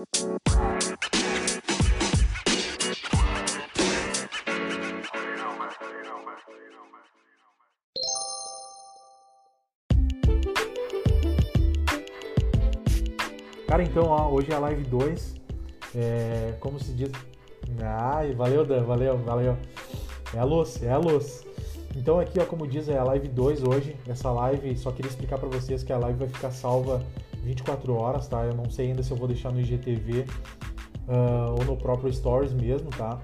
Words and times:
Cara, 0.00 0.08
então, 13.82 14.04
ó, 14.04 14.30
hoje 14.30 14.50
é 14.50 14.54
a 14.54 14.58
live 14.58 14.84
2. 14.84 15.34
É, 15.94 16.54
como 16.60 16.78
se 16.78 16.92
diz. 16.92 17.10
Ai, 17.82 18.32
valeu, 18.32 18.64
Dan, 18.64 18.84
valeu, 18.84 19.18
valeu. 19.18 19.54
É 20.32 20.38
a 20.38 20.44
luz, 20.44 20.82
é 20.82 20.90
a 20.90 20.96
luz. 20.96 21.44
Então 21.94 22.18
aqui, 22.18 22.40
ó, 22.40 22.46
como 22.46 22.66
diz, 22.66 22.88
é 22.88 22.96
a 22.96 23.04
live 23.04 23.28
2 23.28 23.62
hoje. 23.64 23.94
Essa 24.08 24.30
live, 24.30 24.74
só 24.78 24.92
queria 24.92 25.10
explicar 25.10 25.38
para 25.38 25.50
vocês 25.50 25.82
que 25.82 25.92
a 25.92 25.98
live 25.98 26.20
vai 26.20 26.28
ficar 26.28 26.52
salva 26.52 27.04
24 27.42 27.94
horas, 27.94 28.28
tá? 28.28 28.44
Eu 28.44 28.54
não 28.54 28.70
sei 28.70 28.88
ainda 28.88 29.02
se 29.02 29.10
eu 29.10 29.16
vou 29.16 29.26
deixar 29.26 29.52
no 29.52 29.60
IGTV 29.60 30.24
uh, 31.08 31.58
ou 31.58 31.64
no 31.64 31.76
próprio 31.76 32.12
Stories 32.12 32.52
mesmo, 32.52 32.90
tá? 32.90 33.20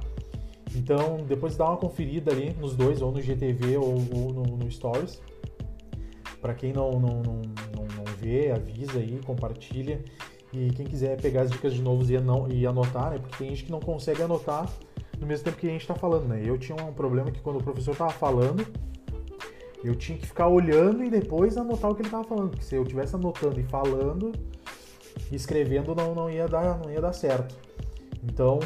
Então, 0.74 1.24
depois 1.26 1.56
dá 1.56 1.68
uma 1.68 1.76
conferida 1.76 2.32
ali 2.32 2.54
nos 2.54 2.76
dois, 2.76 3.00
ou 3.00 3.10
no 3.10 3.18
IGTV 3.18 3.76
ou, 3.78 3.94
ou 4.14 4.32
no, 4.32 4.42
no, 4.56 4.70
Stories. 4.70 5.20
Para 6.40 6.54
quem 6.54 6.72
não, 6.72 6.92
não, 6.92 7.22
não, 7.22 7.42
não, 7.74 8.04
vê, 8.20 8.50
avisa 8.50 8.98
aí, 8.98 9.18
compartilha. 9.24 10.04
E 10.52 10.70
quem 10.70 10.86
quiser 10.86 11.20
pegar 11.20 11.42
as 11.42 11.50
dicas 11.50 11.72
de 11.74 11.82
novo 11.82 12.10
e, 12.10 12.20
não, 12.20 12.48
e 12.48 12.66
anotar, 12.66 13.10
né? 13.10 13.18
Porque 13.18 13.36
tem 13.38 13.48
gente 13.50 13.64
que 13.64 13.70
não 13.70 13.80
consegue 13.80 14.22
anotar 14.22 14.68
no 15.18 15.26
mesmo 15.26 15.44
tempo 15.44 15.56
que 15.56 15.66
a 15.66 15.70
gente 15.70 15.80
está 15.80 15.94
falando, 15.94 16.28
né? 16.28 16.42
Eu 16.44 16.58
tinha 16.58 16.76
um 16.82 16.92
problema 16.92 17.30
que 17.30 17.40
quando 17.40 17.58
o 17.58 17.62
professor 17.62 17.92
estava 17.92 18.10
falando, 18.10 18.66
eu 19.86 19.94
tinha 19.94 20.18
que 20.18 20.26
ficar 20.26 20.48
olhando 20.48 21.04
e 21.04 21.10
depois 21.10 21.56
anotar 21.56 21.90
o 21.90 21.94
que 21.94 22.02
ele 22.02 22.08
estava 22.08 22.24
falando. 22.24 22.50
Porque 22.50 22.64
se 22.64 22.74
eu 22.74 22.82
estivesse 22.82 23.14
anotando 23.14 23.60
e 23.60 23.64
falando, 23.64 24.32
escrevendo 25.30 25.94
não, 25.94 26.14
não, 26.14 26.30
ia 26.30 26.46
dar, 26.48 26.78
não 26.78 26.90
ia 26.90 27.00
dar 27.00 27.12
certo. 27.12 27.54
Então, 28.22 28.58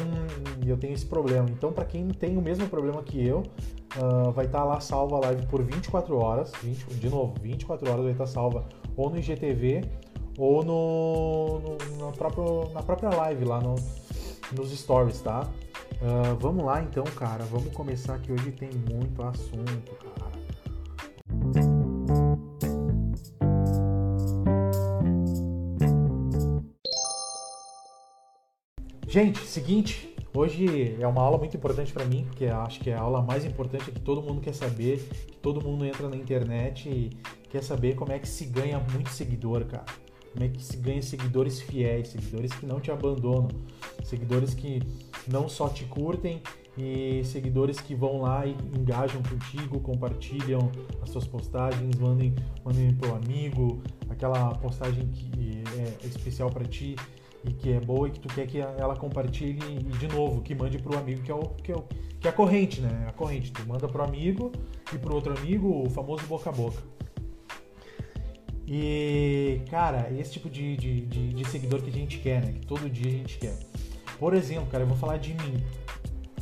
eu 0.65 0.77
tenho 0.77 0.93
esse 0.93 1.05
problema. 1.05 1.47
Então, 1.49 1.71
para 1.71 1.85
quem 1.85 2.07
tem 2.09 2.37
o 2.37 2.41
mesmo 2.41 2.67
problema 2.67 3.03
que 3.03 3.25
eu, 3.25 3.43
uh, 3.97 4.31
vai 4.31 4.45
estar 4.45 4.59
tá 4.59 4.65
lá 4.65 4.79
salva 4.79 5.17
a 5.17 5.19
live 5.19 5.45
por 5.47 5.61
24 5.61 6.17
horas. 6.17 6.51
20, 6.63 6.85
de 6.95 7.09
novo, 7.09 7.35
24 7.41 7.89
horas 7.89 8.03
vai 8.03 8.11
estar 8.11 8.25
tá 8.25 8.29
salva 8.29 8.65
ou 8.97 9.09
no 9.09 9.17
IGTV 9.17 9.83
ou 10.37 10.63
no, 10.63 11.59
no, 11.59 11.77
no 11.97 12.11
próprio, 12.13 12.71
na 12.73 12.81
própria 12.81 13.09
live 13.09 13.45
lá 13.45 13.59
no, 13.59 13.75
nos 14.55 14.71
stories, 14.71 15.21
tá? 15.21 15.47
Uh, 16.01 16.35
vamos 16.39 16.65
lá 16.65 16.81
então, 16.81 17.03
cara. 17.03 17.43
Vamos 17.45 17.71
começar 17.73 18.17
que 18.19 18.31
hoje 18.31 18.51
tem 18.51 18.69
muito 18.89 19.21
assunto, 19.21 19.91
cara. 20.19 20.31
Gente, 29.11 29.39
seguinte, 29.39 30.15
hoje 30.33 30.95
é 30.97 31.05
uma 31.05 31.21
aula 31.21 31.37
muito 31.37 31.57
importante 31.57 31.91
para 31.91 32.05
mim, 32.05 32.23
porque 32.23 32.45
acho 32.45 32.79
que 32.79 32.89
é 32.89 32.93
a 32.93 33.01
aula 33.01 33.21
mais 33.21 33.43
importante 33.43 33.91
que 33.91 33.99
todo 33.99 34.21
mundo 34.21 34.39
quer 34.39 34.53
saber, 34.53 34.99
que 35.27 35.35
todo 35.35 35.61
mundo 35.61 35.83
entra 35.83 36.07
na 36.07 36.15
internet 36.15 36.87
e 36.87 37.09
quer 37.49 37.61
saber 37.61 37.93
como 37.95 38.13
é 38.13 38.19
que 38.19 38.25
se 38.25 38.45
ganha 38.45 38.79
muito 38.79 39.09
seguidor, 39.09 39.65
cara. 39.65 39.83
Como 40.31 40.45
é 40.45 40.47
que 40.47 40.63
se 40.63 40.77
ganha 40.77 41.01
seguidores 41.01 41.59
fiéis, 41.59 42.07
seguidores 42.07 42.53
que 42.53 42.65
não 42.65 42.79
te 42.79 42.89
abandonam, 42.89 43.49
seguidores 44.01 44.53
que 44.53 44.81
não 45.27 45.49
só 45.49 45.67
te 45.67 45.83
curtem 45.83 46.41
e 46.77 47.21
seguidores 47.25 47.81
que 47.81 47.93
vão 47.93 48.21
lá 48.21 48.45
e 48.45 48.55
engajam 48.79 49.21
contigo, 49.23 49.81
compartilham 49.81 50.71
as 51.01 51.09
suas 51.09 51.27
postagens, 51.27 51.97
mandem, 51.97 52.33
mandem 52.63 52.95
pro 52.95 53.13
amigo, 53.13 53.83
aquela 54.09 54.55
postagem 54.55 55.05
que 55.09 55.63
é 55.77 56.07
especial 56.07 56.49
para 56.49 56.63
ti 56.63 56.95
e 57.43 57.53
que 57.53 57.71
é 57.71 57.79
boa 57.79 58.07
e 58.07 58.11
que 58.11 58.19
tu 58.19 58.27
quer 58.33 58.47
que 58.47 58.59
ela 58.59 58.95
compartilhe 58.95 59.59
e 59.79 59.97
de 59.97 60.07
novo 60.07 60.41
que 60.41 60.53
mande 60.53 60.77
pro 60.77 60.97
amigo 60.97 61.21
que 61.23 61.31
é 61.31 61.35
o 61.35 61.41
que 61.41 61.71
é, 61.71 61.75
o, 61.75 61.83
que 62.21 62.27
é 62.27 62.29
a 62.29 62.33
corrente, 62.33 62.79
né? 62.79 63.05
A 63.07 63.11
corrente, 63.11 63.51
tu 63.51 63.67
manda 63.67 63.87
pro 63.87 64.03
amigo 64.03 64.51
e 64.93 64.97
pro 64.97 65.15
outro 65.15 65.35
amigo, 65.35 65.83
o 65.83 65.89
famoso 65.89 66.23
boca 66.27 66.51
a 66.51 66.53
boca. 66.53 66.77
E, 68.67 69.59
cara, 69.69 70.09
esse 70.13 70.33
tipo 70.33 70.49
de, 70.49 70.77
de, 70.77 71.01
de, 71.01 71.33
de, 71.33 71.49
seguidor 71.49 71.81
que 71.81 71.89
a 71.89 71.93
gente 71.93 72.19
quer, 72.19 72.45
né? 72.45 72.53
Que 72.53 72.65
todo 72.65 72.87
dia 72.89 73.07
a 73.07 73.11
gente 73.11 73.39
quer. 73.39 73.57
Por 74.19 74.35
exemplo, 74.35 74.67
cara, 74.67 74.83
eu 74.83 74.87
vou 74.87 74.95
falar 74.95 75.17
de 75.17 75.33
mim. 75.33 75.63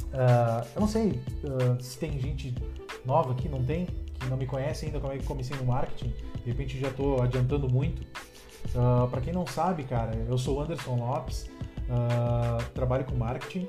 Uh, 0.09 0.67
eu 0.75 0.81
não 0.81 0.87
sei 0.87 1.11
uh, 1.11 1.81
se 1.81 1.97
tem 1.97 2.19
gente 2.19 2.53
nova 3.05 3.31
aqui, 3.31 3.47
não 3.47 3.63
tem? 3.63 3.85
Que 3.85 4.27
não 4.27 4.35
me 4.35 4.45
conhece 4.45 4.85
ainda 4.85 4.99
como 4.99 5.13
é 5.13 5.17
que 5.17 5.25
comecei 5.25 5.55
no 5.55 5.65
marketing. 5.65 6.13
De 6.43 6.51
repente 6.51 6.77
já 6.77 6.89
estou 6.89 7.21
adiantando 7.21 7.69
muito. 7.69 8.05
Uh, 8.75 9.03
ah, 9.03 9.07
para 9.09 9.21
quem 9.21 9.33
não 9.33 9.47
sabe, 9.47 9.83
cara, 9.83 10.15
eu 10.27 10.37
sou 10.37 10.61
Anderson 10.61 10.95
Lopes, 10.95 11.49
trabalho 12.73 13.05
com 13.05 13.15
marketing, 13.15 13.67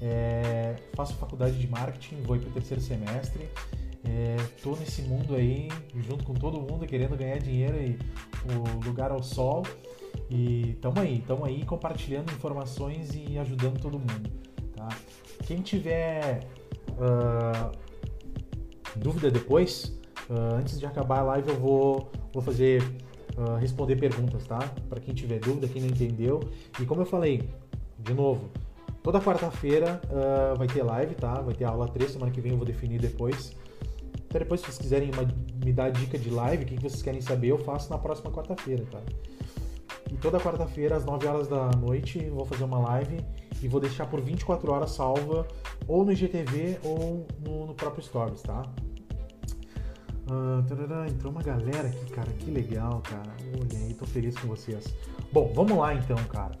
é, 0.00 0.76
faço 0.94 1.14
faculdade 1.14 1.58
de 1.58 1.68
marketing, 1.68 2.22
vou 2.22 2.38
para 2.38 2.48
o 2.48 2.52
terceiro 2.52 2.82
semestre. 2.82 3.48
É, 4.02 4.36
tô 4.62 4.74
nesse 4.76 5.02
mundo 5.02 5.34
aí, 5.34 5.68
junto 5.94 6.24
com 6.24 6.32
todo 6.32 6.58
mundo, 6.58 6.86
querendo 6.86 7.16
ganhar 7.16 7.38
dinheiro 7.38 7.76
e 7.76 7.98
o 8.50 8.84
lugar 8.84 9.10
ao 9.10 9.22
sol. 9.22 9.62
E 10.30 10.78
tamo 10.80 11.00
aí, 11.00 11.22
tamo 11.26 11.44
aí 11.44 11.64
compartilhando 11.64 12.32
informações 12.32 13.10
e 13.14 13.38
ajudando 13.38 13.78
todo 13.80 13.98
mundo. 13.98 14.30
Tá? 14.74 14.88
Quem 15.44 15.60
tiver 15.60 16.46
uh, 16.92 17.70
dúvida 18.96 19.30
depois, 19.30 19.98
uh, 20.30 20.54
antes 20.54 20.78
de 20.78 20.86
acabar 20.86 21.18
a 21.18 21.22
live 21.22 21.50
eu 21.50 21.60
vou, 21.60 22.10
vou 22.32 22.42
fazer 22.42 22.82
uh, 23.36 23.56
responder 23.56 23.96
perguntas, 23.96 24.46
tá? 24.46 24.58
Para 24.88 25.00
quem 25.00 25.14
tiver 25.14 25.40
dúvida, 25.40 25.68
quem 25.68 25.82
não 25.82 25.88
entendeu. 25.88 26.40
E 26.80 26.84
como 26.84 27.02
eu 27.02 27.06
falei, 27.06 27.48
de 27.98 28.14
novo, 28.14 28.48
toda 29.02 29.20
quarta-feira 29.20 30.00
vai 30.56 30.66
ter 30.66 30.82
live, 30.82 31.14
tá? 31.14 31.40
Vai 31.40 31.54
ter 31.54 31.64
aula 31.64 31.88
3, 31.88 32.10
semana 32.10 32.30
que 32.30 32.40
vem 32.40 32.52
eu 32.52 32.58
vou 32.58 32.66
definir 32.66 33.00
depois. 33.00 33.54
Até 34.28 34.38
depois, 34.38 34.60
se 34.60 34.66
vocês 34.66 34.78
quiserem 34.78 35.10
uma, 35.12 35.28
me 35.64 35.72
dar 35.72 35.90
dica 35.90 36.16
de 36.16 36.30
live, 36.30 36.62
o 36.62 36.66
que 36.66 36.76
vocês 36.76 37.02
querem 37.02 37.20
saber, 37.20 37.48
eu 37.48 37.58
faço 37.58 37.90
na 37.90 37.98
próxima 37.98 38.30
quarta-feira, 38.30 38.84
tá? 38.90 39.00
E 40.10 40.16
toda 40.16 40.38
quarta-feira, 40.38 40.96
às 40.96 41.04
9 41.04 41.26
horas 41.26 41.48
da 41.48 41.70
noite, 41.70 42.18
vou 42.30 42.44
fazer 42.44 42.64
uma 42.64 42.78
live 42.78 43.24
e 43.62 43.68
vou 43.68 43.80
deixar 43.80 44.06
por 44.06 44.20
24 44.20 44.72
horas 44.72 44.90
salva 44.92 45.46
ou 45.86 46.04
no 46.04 46.12
IGTV 46.12 46.78
ou 46.84 47.26
no, 47.40 47.66
no 47.66 47.74
próprio 47.74 48.02
Stories, 48.02 48.42
tá? 48.42 48.62
Uh, 50.30 50.62
tarará, 50.62 51.08
entrou 51.08 51.32
uma 51.32 51.42
galera 51.42 51.88
aqui, 51.88 52.12
cara, 52.12 52.30
que 52.34 52.52
legal, 52.52 53.02
cara. 53.02 53.34
Olha 53.52 53.78
aí, 53.80 53.92
tô 53.94 54.06
feliz 54.06 54.38
com 54.38 54.46
vocês. 54.46 54.94
Bom, 55.32 55.50
vamos 55.52 55.76
lá 55.76 55.92
então, 55.92 56.16
cara. 56.28 56.52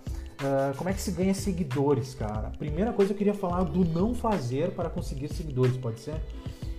Uh, 0.42 0.76
como 0.76 0.90
é 0.90 0.92
que 0.92 1.00
se 1.00 1.12
ganha 1.12 1.32
seguidores, 1.32 2.12
cara? 2.12 2.50
Primeira 2.58 2.92
coisa 2.92 3.12
eu 3.12 3.16
queria 3.16 3.32
falar 3.32 3.62
do 3.62 3.84
não 3.84 4.12
fazer 4.12 4.72
para 4.72 4.90
conseguir 4.90 5.28
seguidores, 5.28 5.76
pode 5.76 6.00
ser? 6.00 6.16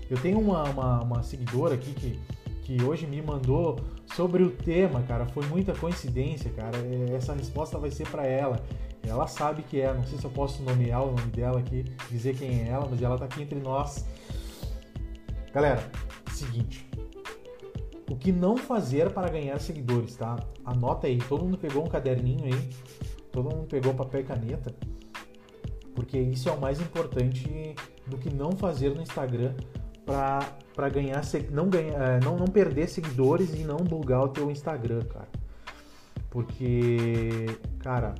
Eu 0.09 0.17
tenho 0.21 0.37
uma, 0.37 0.63
uma, 0.63 1.01
uma 1.01 1.23
seguidora 1.23 1.75
aqui 1.75 1.93
que, 1.93 2.19
que 2.63 2.83
hoje 2.83 3.07
me 3.07 3.21
mandou 3.21 3.79
sobre 4.13 4.43
o 4.43 4.51
tema, 4.51 5.01
cara. 5.03 5.25
Foi 5.27 5.45
muita 5.45 5.73
coincidência, 5.73 6.51
cara. 6.51 6.77
É, 6.77 7.15
essa 7.15 7.33
resposta 7.33 7.77
vai 7.77 7.89
ser 7.89 8.05
para 8.09 8.25
ela. 8.25 8.59
Ela 9.01 9.27
sabe 9.27 9.61
que 9.63 9.79
é, 9.79 9.93
não 9.93 10.03
sei 10.03 10.19
se 10.19 10.25
eu 10.25 10.31
posso 10.31 10.61
nomear 10.61 11.03
o 11.03 11.11
nome 11.11 11.31
dela 11.31 11.59
aqui, 11.59 11.85
dizer 12.09 12.35
quem 12.35 12.63
é 12.63 12.67
ela, 12.67 12.85
mas 12.91 13.01
ela 13.01 13.17
tá 13.17 13.23
aqui 13.23 13.41
entre 13.41 13.59
nós. 13.59 14.05
Galera, 15.53 15.89
seguinte. 16.33 16.89
O 18.09 18.15
que 18.15 18.31
não 18.31 18.57
fazer 18.57 19.11
para 19.11 19.29
ganhar 19.29 19.59
seguidores, 19.59 20.15
tá? 20.15 20.37
Anota 20.65 21.07
aí, 21.07 21.17
todo 21.17 21.45
mundo 21.45 21.57
pegou 21.57 21.85
um 21.85 21.89
caderninho 21.89 22.45
aí, 22.45 22.69
todo 23.31 23.55
mundo 23.55 23.67
pegou 23.67 23.93
papel 23.93 24.21
e 24.21 24.23
caneta, 24.23 24.75
porque 25.95 26.19
isso 26.19 26.49
é 26.49 26.51
o 26.51 26.59
mais 26.59 26.81
importante 26.81 27.75
do 28.07 28.17
que 28.17 28.29
não 28.29 28.51
fazer 28.51 28.93
no 28.93 29.01
Instagram 29.01 29.53
para 30.05 30.89
ganhar 30.89 31.21
não 31.51 31.69
ganhar 31.69 31.93
é, 31.93 32.19
não, 32.19 32.35
não 32.35 32.47
perder 32.47 32.89
seguidores 32.89 33.53
e 33.53 33.63
não 33.63 33.77
bugar 33.77 34.23
o 34.23 34.29
teu 34.29 34.51
Instagram, 34.51 35.01
cara. 35.03 35.29
Porque, 36.29 37.45
cara, 37.79 38.15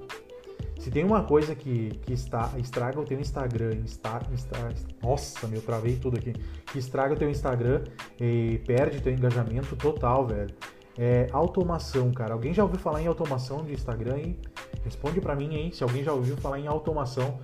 se 0.81 0.89
tem 0.89 1.03
uma 1.03 1.23
coisa 1.23 1.53
que, 1.53 1.91
que 2.05 2.11
está, 2.11 2.51
estraga 2.57 2.99
o 2.99 3.05
teu 3.05 3.19
Instagram, 3.19 3.75
está, 3.85 4.21
está, 4.33 4.57
nossa, 5.01 5.47
meu, 5.47 5.61
travei 5.61 5.95
tudo 5.95 6.17
aqui, 6.17 6.33
que 6.71 6.79
estraga 6.79 7.13
o 7.13 7.17
teu 7.17 7.29
Instagram 7.29 7.83
e 8.19 8.59
perde 8.65 8.99
teu 8.99 9.13
engajamento 9.13 9.75
total, 9.75 10.25
velho. 10.25 10.53
É 10.97 11.27
automação, 11.31 12.11
cara. 12.11 12.33
Alguém 12.33 12.53
já 12.53 12.63
ouviu 12.63 12.79
falar 12.79 13.01
em 13.01 13.07
automação 13.07 13.63
de 13.63 13.73
Instagram 13.73 14.15
aí? 14.15 14.39
Responde 14.83 15.21
para 15.21 15.35
mim 15.35 15.55
aí 15.55 15.71
se 15.71 15.83
alguém 15.83 16.03
já 16.03 16.11
ouviu 16.13 16.35
falar 16.35 16.59
em 16.59 16.67
automação. 16.67 17.39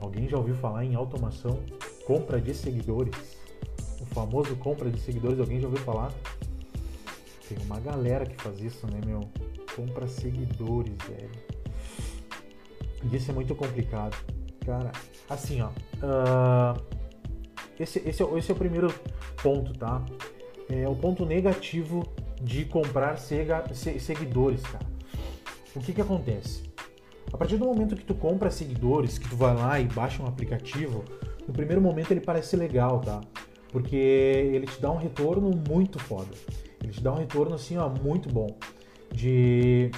Alguém 0.00 0.28
já 0.28 0.36
ouviu 0.36 0.54
falar 0.54 0.84
em 0.84 0.94
automação? 0.94 1.58
compra 2.08 2.40
de 2.40 2.54
seguidores. 2.54 3.36
O 4.00 4.06
famoso 4.06 4.56
compra 4.56 4.90
de 4.90 4.98
seguidores, 4.98 5.38
alguém 5.38 5.60
já 5.60 5.68
ouviu 5.68 5.84
falar? 5.84 6.10
Tem 7.46 7.58
uma 7.66 7.78
galera 7.78 8.24
que 8.24 8.42
faz 8.42 8.58
isso, 8.62 8.86
né, 8.86 8.98
meu? 9.04 9.20
Compra 9.78 10.08
seguidores, 10.08 10.96
velho. 11.08 11.30
E 13.04 13.14
isso 13.14 13.30
é 13.30 13.34
muito 13.34 13.54
complicado. 13.54 14.16
Cara, 14.66 14.90
assim, 15.30 15.62
ó. 15.62 15.68
Uh, 16.02 16.82
esse, 17.78 18.00
esse, 18.00 18.20
é, 18.20 18.38
esse 18.38 18.50
é 18.50 18.54
o 18.54 18.56
primeiro 18.56 18.92
ponto, 19.40 19.72
tá? 19.74 20.04
É 20.68 20.88
o 20.88 20.96
ponto 20.96 21.24
negativo 21.24 22.02
de 22.42 22.64
comprar 22.64 23.18
sega, 23.18 23.64
seguidores, 23.72 24.62
cara. 24.62 24.84
o 25.76 25.80
que 25.80 25.92
que 25.92 26.00
acontece? 26.00 26.64
A 27.32 27.36
partir 27.36 27.56
do 27.56 27.64
momento 27.64 27.94
que 27.94 28.04
tu 28.04 28.16
compra 28.16 28.50
seguidores, 28.50 29.16
que 29.16 29.28
tu 29.28 29.36
vai 29.36 29.54
lá 29.54 29.78
e 29.78 29.84
baixa 29.84 30.20
um 30.20 30.26
aplicativo, 30.26 31.04
no 31.46 31.54
primeiro 31.54 31.80
momento 31.80 32.10
ele 32.10 32.20
parece 32.20 32.56
legal, 32.56 33.00
tá? 33.00 33.20
Porque 33.70 33.94
ele 33.94 34.66
te 34.66 34.80
dá 34.80 34.90
um 34.90 34.96
retorno 34.96 35.52
muito 35.68 36.00
foda. 36.00 36.34
Ele 36.82 36.92
te 36.92 37.00
dá 37.00 37.12
um 37.12 37.16
retorno 37.18 37.54
assim, 37.54 37.76
ó, 37.76 37.88
muito 37.88 38.28
bom 38.28 38.58
de, 39.12 39.90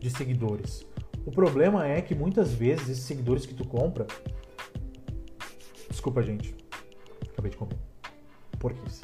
de 0.00 0.10
seguidores. 0.10 0.86
O 1.24 1.30
problema 1.30 1.86
é 1.86 2.00
que 2.00 2.14
muitas 2.14 2.52
vezes 2.52 2.88
esses 2.88 3.04
seguidores 3.04 3.44
que 3.44 3.54
tu 3.54 3.66
compra. 3.66 4.06
Desculpa, 5.90 6.22
gente. 6.22 6.54
Acabei 7.32 7.50
de 7.50 7.56
comer. 7.56 7.76
Porquês. 8.58 9.02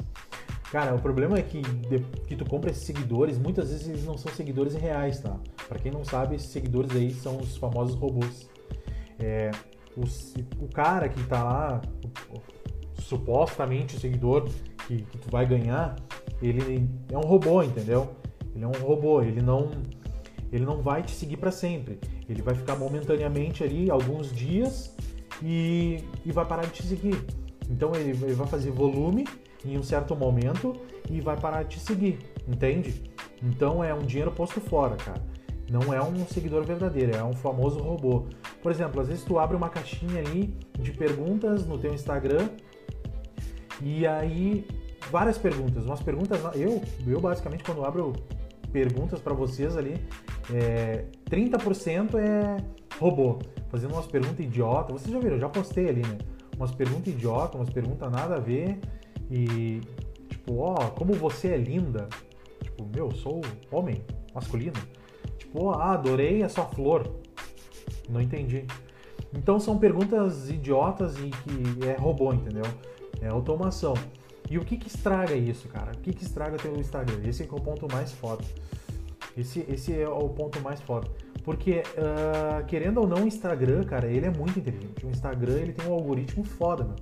Cara, 0.71 0.95
o 0.95 0.99
problema 0.99 1.37
é 1.37 1.41
que, 1.41 1.61
de, 1.61 1.99
que 2.27 2.35
tu 2.35 2.43
compra 2.45 2.71
esses 2.71 2.83
seguidores, 2.83 3.37
muitas 3.37 3.69
vezes 3.69 3.87
eles 3.87 4.03
não 4.03 4.17
são 4.17 4.31
seguidores 4.33 4.73
reais, 4.73 5.19
tá? 5.19 5.39
Para 5.67 5.79
quem 5.79 5.91
não 5.91 6.03
sabe, 6.03 6.35
esses 6.35 6.49
seguidores 6.49 6.91
aí 6.91 7.13
são 7.13 7.37
os 7.37 7.55
famosos 7.55 7.95
robôs. 7.95 8.49
É, 9.19 9.51
o, 9.95 10.67
cara 10.67 11.07
que 11.07 11.23
tá 11.23 11.43
lá, 11.43 11.81
supostamente 12.99 13.95
o 13.95 13.99
seguidor 13.99 14.49
que, 14.87 14.97
que 14.97 15.17
tu 15.17 15.29
vai 15.31 15.45
ganhar, 15.45 15.95
ele 16.41 16.89
é 17.09 17.17
um 17.17 17.21
robô, 17.21 17.63
entendeu? 17.63 18.13
Ele 18.55 18.63
é 18.63 18.67
um 18.67 18.71
robô, 18.71 19.21
ele 19.21 19.41
não 19.41 19.69
ele 20.51 20.65
não 20.65 20.81
vai 20.81 21.03
te 21.03 21.11
seguir 21.11 21.37
para 21.37 21.51
sempre. 21.51 21.99
Ele 22.29 22.41
vai 22.41 22.55
ficar 22.55 22.75
momentaneamente 22.75 23.63
ali 23.63 23.91
alguns 23.91 24.31
dias 24.31 24.95
e, 25.43 26.03
e 26.25 26.31
vai 26.31 26.45
parar 26.45 26.63
de 26.63 26.71
te 26.71 26.83
seguir. 26.83 27.25
Então 27.69 27.93
ele, 27.93 28.11
ele 28.11 28.33
vai 28.33 28.47
fazer 28.47 28.71
volume 28.71 29.27
em 29.65 29.77
um 29.77 29.83
certo 29.83 30.15
momento 30.15 30.73
e 31.09 31.19
vai 31.19 31.35
parar 31.37 31.63
de 31.63 31.75
te 31.75 31.79
seguir, 31.79 32.19
entende? 32.47 33.11
Então 33.43 33.83
é 33.83 33.93
um 33.93 33.99
dinheiro 33.99 34.31
posto 34.31 34.61
fora, 34.61 34.95
cara. 34.95 35.21
Não 35.69 35.93
é 35.93 36.01
um 36.01 36.25
seguidor 36.27 36.63
verdadeiro, 36.63 37.15
é 37.15 37.23
um 37.23 37.33
famoso 37.33 37.79
robô. 37.79 38.25
Por 38.61 38.71
exemplo, 38.71 39.01
às 39.01 39.07
vezes 39.07 39.23
tu 39.23 39.39
abre 39.39 39.57
uma 39.57 39.69
caixinha 39.69 40.19
ali 40.19 40.55
de 40.79 40.91
perguntas 40.91 41.65
no 41.65 41.77
teu 41.77 41.93
Instagram 41.93 42.49
e 43.81 44.05
aí 44.05 44.65
várias 45.11 45.37
perguntas, 45.37 45.85
umas 45.85 46.01
perguntas, 46.01 46.39
eu, 46.55 46.81
eu 47.05 47.19
basicamente 47.19 47.63
quando 47.63 47.83
abro 47.83 48.13
perguntas 48.71 49.19
para 49.19 49.33
vocês 49.33 49.75
ali, 49.77 49.99
é, 50.53 51.05
30% 51.29 52.15
é 52.15 52.57
robô, 52.99 53.39
fazendo 53.69 53.93
umas 53.93 54.07
perguntas 54.07 54.39
idiota. 54.39 54.93
Vocês 54.93 55.11
já 55.11 55.19
viram, 55.19 55.35
eu 55.35 55.39
já 55.41 55.49
postei 55.49 55.89
ali, 55.89 56.01
né? 56.01 56.17
Umas 56.55 56.71
perguntas 56.71 57.13
idiota, 57.13 57.57
umas 57.57 57.69
perguntas 57.69 58.11
nada 58.11 58.35
a 58.35 58.39
ver 58.39 58.79
e 59.29 59.81
tipo, 60.29 60.57
ó, 60.59 60.75
como 60.91 61.13
você 61.13 61.49
é 61.49 61.57
linda. 61.57 62.07
Tipo, 62.61 62.85
meu, 62.93 63.11
sou 63.11 63.41
homem, 63.71 64.03
masculino. 64.33 64.79
Tipo, 65.37 65.71
ah, 65.71 65.93
adorei 65.93 66.43
a 66.43 66.49
sua 66.49 66.65
flor. 66.65 67.09
Não 68.09 68.21
entendi. 68.21 68.65
Então 69.33 69.59
são 69.59 69.77
perguntas 69.77 70.49
idiotas 70.49 71.17
e 71.17 71.29
que 71.29 71.87
é 71.87 71.93
robô, 71.93 72.33
entendeu? 72.33 72.63
É 73.21 73.27
automação. 73.27 73.93
E 74.49 74.57
o 74.57 74.65
que 74.65 74.77
que 74.77 74.87
estraga 74.87 75.35
isso, 75.35 75.67
cara? 75.67 75.91
O 75.91 75.97
que 75.97 76.13
que 76.13 76.23
estraga 76.23 76.57
teu 76.57 76.75
Instagram? 76.77 77.19
Esse 77.27 77.43
é 77.43 77.45
o 77.45 77.59
ponto 77.59 77.91
mais 77.91 78.11
foda. 78.11 78.43
Esse, 79.37 79.65
esse 79.67 79.93
é 79.93 80.07
o 80.07 80.29
ponto 80.29 80.61
mais 80.61 80.79
foda. 80.81 81.07
Porque, 81.43 81.83
uh, 81.97 82.65
querendo 82.65 83.01
ou 83.01 83.07
não, 83.07 83.23
o 83.23 83.27
Instagram, 83.27 83.83
cara, 83.83 84.07
ele 84.07 84.25
é 84.25 84.31
muito 84.31 84.59
inteligente. 84.59 85.05
O 85.05 85.09
Instagram, 85.09 85.59
ele 85.59 85.73
tem 85.73 85.87
um 85.87 85.93
algoritmo 85.93 86.43
foda, 86.43 86.83
meu. 86.83 86.95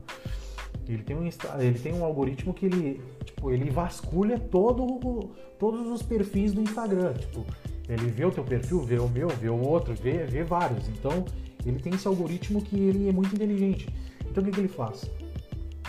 Ele 0.88 1.04
tem 1.04 1.16
um, 1.16 1.24
ele 1.26 1.80
tem 1.80 1.94
um 1.94 2.04
algoritmo 2.04 2.54
que 2.54 2.66
ele, 2.66 3.02
tipo, 3.24 3.52
ele 3.52 3.70
vasculha 3.70 4.38
todo, 4.38 5.30
todos 5.58 5.88
os 5.88 6.02
perfis 6.02 6.54
do 6.54 6.62
Instagram. 6.62 7.14
Tipo, 7.14 7.46
ele 7.88 8.08
vê 8.08 8.26
o 8.26 8.32
teu 8.32 8.44
perfil, 8.44 8.82
vê 8.82 9.00
o 9.00 9.08
meu, 9.08 9.30
vê 9.30 9.50
o 9.50 9.60
outro, 9.60 9.94
vê, 9.94 10.26
vê 10.26 10.44
vários. 10.44 10.90
Então, 10.90 11.24
ele 11.66 11.80
tem 11.80 11.94
esse 11.94 12.08
algoritmo 12.08 12.62
que 12.62 12.76
ele 12.76 13.08
é 13.08 13.12
muito 13.12 13.34
inteligente. 13.34 13.88
Então, 14.30 14.44
o 14.44 14.46
que, 14.46 14.52
que 14.52 14.60
ele 14.60 14.68
faz? 14.68 15.10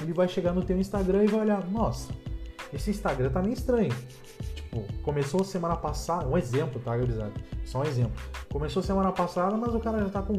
Ele 0.01 0.13
vai 0.13 0.29
chegar 0.29 0.53
no 0.53 0.63
teu 0.63 0.79
Instagram 0.79 1.25
e 1.25 1.27
vai 1.29 1.41
olhar, 1.41 1.69
nossa, 1.71 2.13
esse 2.73 2.91
Instagram 2.91 3.31
tá 3.31 3.41
meio 3.41 3.55
estranho. 3.55 3.95
Tipo, 4.55 4.85
começou 5.03 5.45
semana 5.45 5.77
passada, 5.77 6.27
um 6.27 6.37
exemplo, 6.37 6.81
tá, 6.81 6.97
gurizada? 6.97 7.33
Só 7.65 7.81
um 7.81 7.85
exemplo. 7.85 8.21
Começou 8.51 8.83
semana 8.83 9.13
passada, 9.13 9.57
mas 9.57 9.75
o 9.75 9.81
cara 9.81 9.99
já 10.01 10.09
tá 10.09 10.23
com 10.23 10.35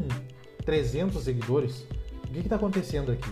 300 0.64 1.22
seguidores. 1.22 1.86
O 2.24 2.32
que 2.32 2.42
que 2.42 2.48
tá 2.48 2.56
acontecendo 2.56 3.12
aqui? 3.12 3.30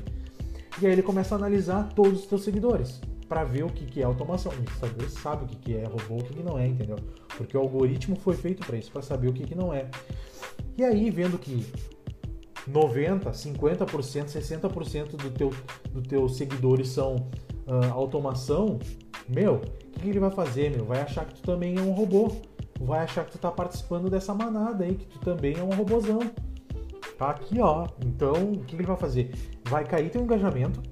E 0.80 0.86
aí 0.86 0.92
ele 0.92 1.02
começa 1.02 1.34
a 1.34 1.38
analisar 1.38 1.90
todos 1.94 2.20
os 2.20 2.26
teus 2.26 2.42
seguidores 2.42 3.00
para 3.28 3.44
ver 3.44 3.64
o 3.64 3.68
que, 3.68 3.84
que 3.84 4.00
é 4.00 4.04
automação. 4.04 4.52
O 4.52 4.62
Instagram 4.62 5.08
sabe 5.08 5.44
o 5.44 5.46
que, 5.46 5.56
que 5.56 5.76
é 5.76 5.84
robô, 5.84 6.16
o 6.16 6.24
que, 6.24 6.34
que 6.34 6.42
não 6.42 6.58
é, 6.58 6.66
entendeu? 6.66 6.96
Porque 7.36 7.56
o 7.56 7.60
algoritmo 7.60 8.16
foi 8.16 8.34
feito 8.34 8.66
para 8.66 8.76
isso, 8.76 8.90
para 8.90 9.02
saber 9.02 9.28
o 9.28 9.32
que, 9.32 9.44
que 9.44 9.54
não 9.54 9.72
é. 9.72 9.88
E 10.76 10.84
aí, 10.84 11.10
vendo 11.10 11.38
que 11.38 11.66
90, 12.66 13.30
50%, 13.30 14.26
60% 14.26 15.16
do 15.16 15.30
teu, 15.30 15.50
do 15.90 16.02
teus 16.02 16.36
seguidores 16.36 16.88
são 16.88 17.16
uh, 17.66 17.92
automação, 17.92 18.78
meu, 19.28 19.54
o 19.54 19.60
que, 19.60 20.00
que 20.00 20.08
ele 20.08 20.20
vai 20.20 20.30
fazer, 20.30 20.70
meu? 20.70 20.84
Vai 20.84 21.00
achar 21.00 21.24
que 21.24 21.34
tu 21.34 21.42
também 21.42 21.78
é 21.78 21.80
um 21.80 21.92
robô. 21.92 22.30
Vai 22.80 23.00
achar 23.00 23.24
que 23.24 23.32
tu 23.32 23.38
tá 23.38 23.50
participando 23.50 24.10
dessa 24.10 24.34
manada 24.34 24.84
aí, 24.84 24.94
que 24.94 25.06
tu 25.06 25.18
também 25.20 25.56
é 25.56 25.62
um 25.62 25.70
robozão. 25.70 26.20
Tá 27.16 27.30
aqui, 27.30 27.60
ó. 27.60 27.86
Então, 28.04 28.52
o 28.52 28.58
que, 28.58 28.64
que 28.64 28.76
ele 28.76 28.86
vai 28.86 28.96
fazer? 28.96 29.32
Vai 29.64 29.84
cair 29.84 30.10
teu 30.10 30.20
engajamento, 30.20 30.82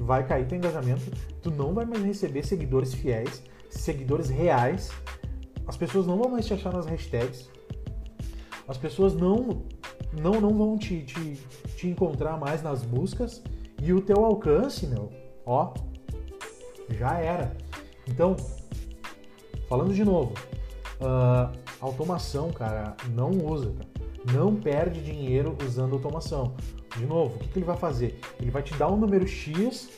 vai 0.00 0.26
cair 0.26 0.46
teu 0.46 0.58
engajamento, 0.58 1.02
tu 1.42 1.50
não 1.50 1.72
vai 1.72 1.84
mais 1.84 2.04
receber 2.04 2.44
seguidores 2.44 2.94
fiéis, 2.94 3.42
seguidores 3.70 4.28
reais, 4.28 4.90
as 5.66 5.76
pessoas 5.76 6.06
não 6.06 6.16
vão 6.18 6.30
mais 6.30 6.46
te 6.46 6.54
achar 6.54 6.72
nas 6.72 6.86
hashtags, 6.86 7.50
as 8.68 8.76
pessoas 8.76 9.14
não 9.14 9.62
não, 10.12 10.40
não 10.40 10.54
vão 10.54 10.78
te, 10.78 11.02
te, 11.02 11.38
te 11.76 11.88
encontrar 11.88 12.38
mais 12.38 12.62
nas 12.62 12.82
buscas 12.82 13.42
e 13.82 13.92
o 13.92 14.00
teu 14.00 14.24
alcance, 14.24 14.86
meu, 14.86 15.10
ó, 15.44 15.72
já 16.90 17.18
era. 17.18 17.56
Então, 18.06 18.36
falando 19.68 19.94
de 19.94 20.04
novo, 20.04 20.32
uh, 21.00 21.56
automação, 21.80 22.50
cara, 22.50 22.96
não 23.14 23.30
usa, 23.30 23.72
cara. 23.72 23.88
Não 24.32 24.54
perde 24.56 25.00
dinheiro 25.00 25.56
usando 25.64 25.94
automação. 25.94 26.54
De 26.96 27.06
novo, 27.06 27.36
o 27.36 27.38
que, 27.38 27.48
que 27.48 27.58
ele 27.58 27.66
vai 27.66 27.76
fazer? 27.76 28.18
Ele 28.40 28.50
vai 28.50 28.62
te 28.62 28.74
dar 28.74 28.90
um 28.90 28.96
número 28.96 29.26
X 29.26 29.88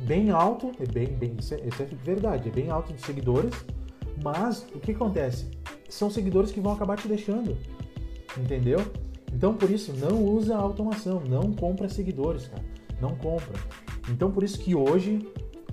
bem 0.00 0.30
alto, 0.30 0.72
é 0.80 0.86
bem, 0.86 1.06
bem 1.06 1.36
isso, 1.38 1.54
é, 1.54 1.60
isso 1.66 1.82
é 1.82 1.86
verdade, 1.86 2.48
é 2.48 2.52
bem 2.52 2.70
alto 2.70 2.92
de 2.92 3.00
seguidores, 3.00 3.52
mas 4.22 4.66
o 4.74 4.80
que 4.80 4.92
acontece? 4.92 5.50
São 5.88 6.10
seguidores 6.10 6.50
que 6.50 6.60
vão 6.60 6.72
acabar 6.72 6.96
te 6.96 7.08
deixando, 7.08 7.56
entendeu? 8.36 8.78
Então, 9.32 9.54
por 9.54 9.70
isso, 9.70 9.92
não 9.94 10.22
usa 10.24 10.56
automação, 10.56 11.20
não 11.20 11.52
compra 11.52 11.88
seguidores, 11.88 12.48
cara. 12.48 12.62
Não 13.00 13.16
compra. 13.16 13.58
Então, 14.08 14.30
por 14.30 14.42
isso 14.42 14.58
que 14.58 14.74
hoje, 14.74 15.26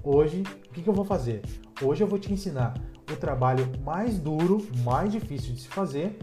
hoje, 0.04 0.44
o 0.70 0.74
que, 0.74 0.82
que 0.82 0.90
eu 0.90 0.94
vou 0.94 1.06
fazer? 1.06 1.42
Hoje 1.82 2.04
eu 2.04 2.08
vou 2.08 2.18
te 2.18 2.32
ensinar 2.32 2.74
o 3.12 3.16
trabalho 3.16 3.68
mais 3.84 4.20
duro, 4.20 4.66
mais 4.84 5.12
difícil 5.12 5.54
de 5.54 5.62
se 5.62 5.68
fazer, 5.68 6.18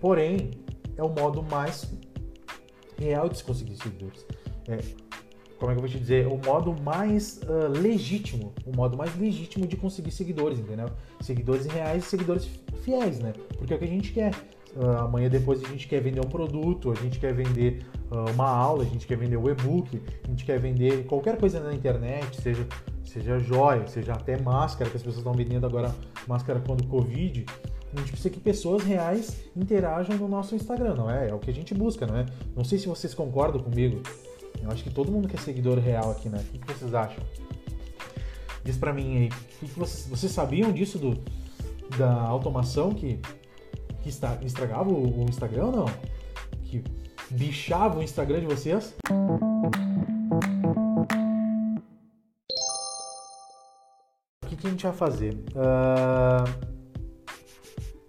porém, 0.00 0.50
é 0.96 1.02
o 1.02 1.08
modo 1.08 1.42
mais 1.42 1.92
real 2.98 3.28
de 3.28 3.38
se 3.38 3.44
conseguir 3.44 3.76
seguidores. 3.76 4.24
É, 4.68 4.78
como 5.58 5.70
é 5.70 5.74
que 5.74 5.78
eu 5.78 5.86
vou 5.86 5.88
te 5.88 5.98
dizer? 5.98 6.26
O 6.26 6.38
modo 6.44 6.74
mais 6.82 7.40
uh, 7.42 7.68
legítimo, 7.68 8.52
o 8.66 8.74
modo 8.74 8.96
mais 8.96 9.16
legítimo 9.16 9.66
de 9.66 9.76
conseguir 9.76 10.10
seguidores, 10.10 10.58
entendeu? 10.58 10.88
Seguidores 11.20 11.66
reais 11.66 12.04
e 12.04 12.08
seguidores 12.08 12.48
fiéis, 12.82 13.20
né? 13.20 13.32
Porque 13.56 13.72
é 13.72 13.76
o 13.76 13.78
que 13.78 13.84
a 13.84 13.88
gente 13.88 14.12
quer. 14.12 14.34
Uh, 14.74 15.00
amanhã 15.00 15.28
depois 15.28 15.62
a 15.62 15.68
gente 15.68 15.86
quer 15.86 16.00
vender 16.00 16.20
um 16.20 16.28
produto, 16.28 16.90
a 16.90 16.94
gente 16.94 17.18
quer 17.18 17.34
vender 17.34 17.84
uh, 18.10 18.30
uma 18.30 18.48
aula, 18.48 18.84
a 18.84 18.86
gente 18.86 19.06
quer 19.06 19.16
vender 19.18 19.36
o 19.36 19.42
um 19.42 19.50
e-book, 19.50 20.00
a 20.24 20.28
gente 20.28 20.46
quer 20.46 20.58
vender 20.58 21.04
qualquer 21.04 21.36
coisa 21.36 21.60
na 21.60 21.74
internet, 21.74 22.40
seja, 22.40 22.66
seja 23.04 23.38
joia, 23.38 23.86
seja 23.86 24.14
até 24.14 24.40
máscara, 24.40 24.88
que 24.88 24.96
as 24.96 25.02
pessoas 25.02 25.18
estão 25.18 25.34
vendendo 25.34 25.66
agora 25.66 25.94
máscara 26.26 26.58
quando 26.66 26.86
Covid. 26.86 27.44
A 27.92 27.98
gente 27.98 28.12
precisa 28.12 28.30
que 28.30 28.40
pessoas 28.40 28.82
reais 28.82 29.44
interajam 29.54 30.16
no 30.16 30.26
nosso 30.26 30.54
Instagram, 30.54 30.94
não 30.94 31.10
é? 31.10 31.28
É 31.28 31.34
o 31.34 31.38
que 31.38 31.50
a 31.50 31.54
gente 31.54 31.74
busca, 31.74 32.06
não 32.06 32.16
é? 32.16 32.24
Não 32.56 32.64
sei 32.64 32.78
se 32.78 32.88
vocês 32.88 33.12
concordam 33.12 33.62
comigo. 33.62 34.00
Eu 34.62 34.70
acho 34.70 34.82
que 34.82 34.90
todo 34.90 35.12
mundo 35.12 35.28
quer 35.28 35.38
seguidor 35.38 35.78
real 35.78 36.12
aqui, 36.12 36.30
né? 36.30 36.42
O 36.54 36.58
que 36.58 36.72
vocês 36.72 36.94
acham? 36.94 37.22
Diz 38.64 38.78
pra 38.78 38.94
mim 38.94 39.18
aí, 39.18 39.30
vocês, 39.76 40.06
vocês 40.08 40.32
sabiam 40.32 40.72
disso 40.72 40.98
do, 40.98 41.18
da 41.98 42.22
automação 42.22 42.94
que 42.94 43.20
que 44.02 44.08
estragava 44.08 44.90
o 44.90 45.24
Instagram 45.28 45.66
ou 45.66 45.72
não? 45.72 45.86
Que 46.64 46.82
bichava 47.30 47.98
o 47.98 48.02
Instagram 48.02 48.40
de 48.40 48.46
vocês? 48.46 48.94
O 54.42 54.46
que, 54.48 54.56
que 54.56 54.66
a 54.66 54.70
gente 54.70 54.82
vai 54.84 54.92
fazer? 54.92 55.34
Uh... 55.54 56.72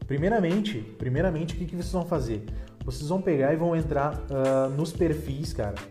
Primeiramente, 0.06 0.80
primeiramente, 0.98 1.56
o 1.56 1.58
que, 1.58 1.66
que 1.66 1.76
vocês 1.76 1.92
vão 1.92 2.06
fazer? 2.06 2.44
Vocês 2.84 3.08
vão 3.08 3.22
pegar 3.22 3.54
e 3.54 3.56
vão 3.56 3.76
entrar 3.76 4.16
uh, 4.16 4.70
nos 4.76 4.92
perfis, 4.92 5.54
cara. 5.54 5.76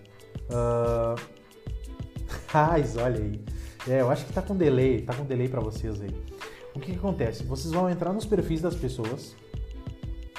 Uh... 0.53 1.17
olha 3.01 3.21
aí. 3.23 3.41
É, 3.89 4.03
eu 4.03 4.11
acho 4.11 4.27
que 4.27 4.33
tá 4.35 4.43
com 4.43 4.55
delay, 4.55 5.01
tá 5.01 5.15
com 5.15 5.25
delay 5.25 5.49
para 5.49 5.61
vocês 5.61 5.99
aí. 6.01 6.11
O 6.75 6.81
que, 6.81 6.93
que 6.93 6.99
acontece? 6.99 7.43
Vocês 7.45 7.73
vão 7.73 7.89
entrar 7.89 8.13
nos 8.13 8.27
perfis 8.27 8.61
das 8.61 8.75
pessoas, 8.75 9.35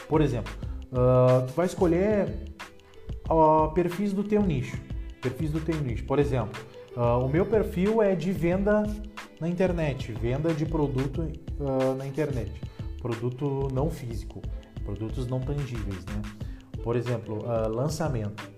Por 0.08 0.22
exemplo, 0.22 0.54
uh, 0.92 1.46
tu 1.48 1.54
vai 1.54 1.66
escolher 1.66 2.28
uh, 3.30 3.72
perfis 3.74 4.14
do 4.14 4.24
teu 4.24 4.42
nicho. 4.42 4.80
Perfis 5.22 5.52
do 5.52 5.60
teu 5.60 5.80
nicho. 5.82 6.06
Por 6.06 6.20
exemplo, 6.20 6.62
uh, 6.96 7.24
o 7.24 7.30
meu 7.30 7.46
perfil 7.46 8.02
é 8.02 8.16
de 8.16 8.32
venda 8.32 8.84
na 9.40 9.48
internet, 9.48 10.12
venda 10.14 10.54
de 10.54 10.66
produto 10.66 11.28
na 11.98 12.08
internet, 12.08 12.52
produto 13.02 13.68
não 13.74 13.90
físico, 13.90 14.42
produtos 14.86 15.28
não 15.28 15.40
tangíveis, 15.40 16.06
né? 16.06 16.22
Por 16.82 16.96
exemplo, 16.96 17.44
lançamento. 17.70 18.52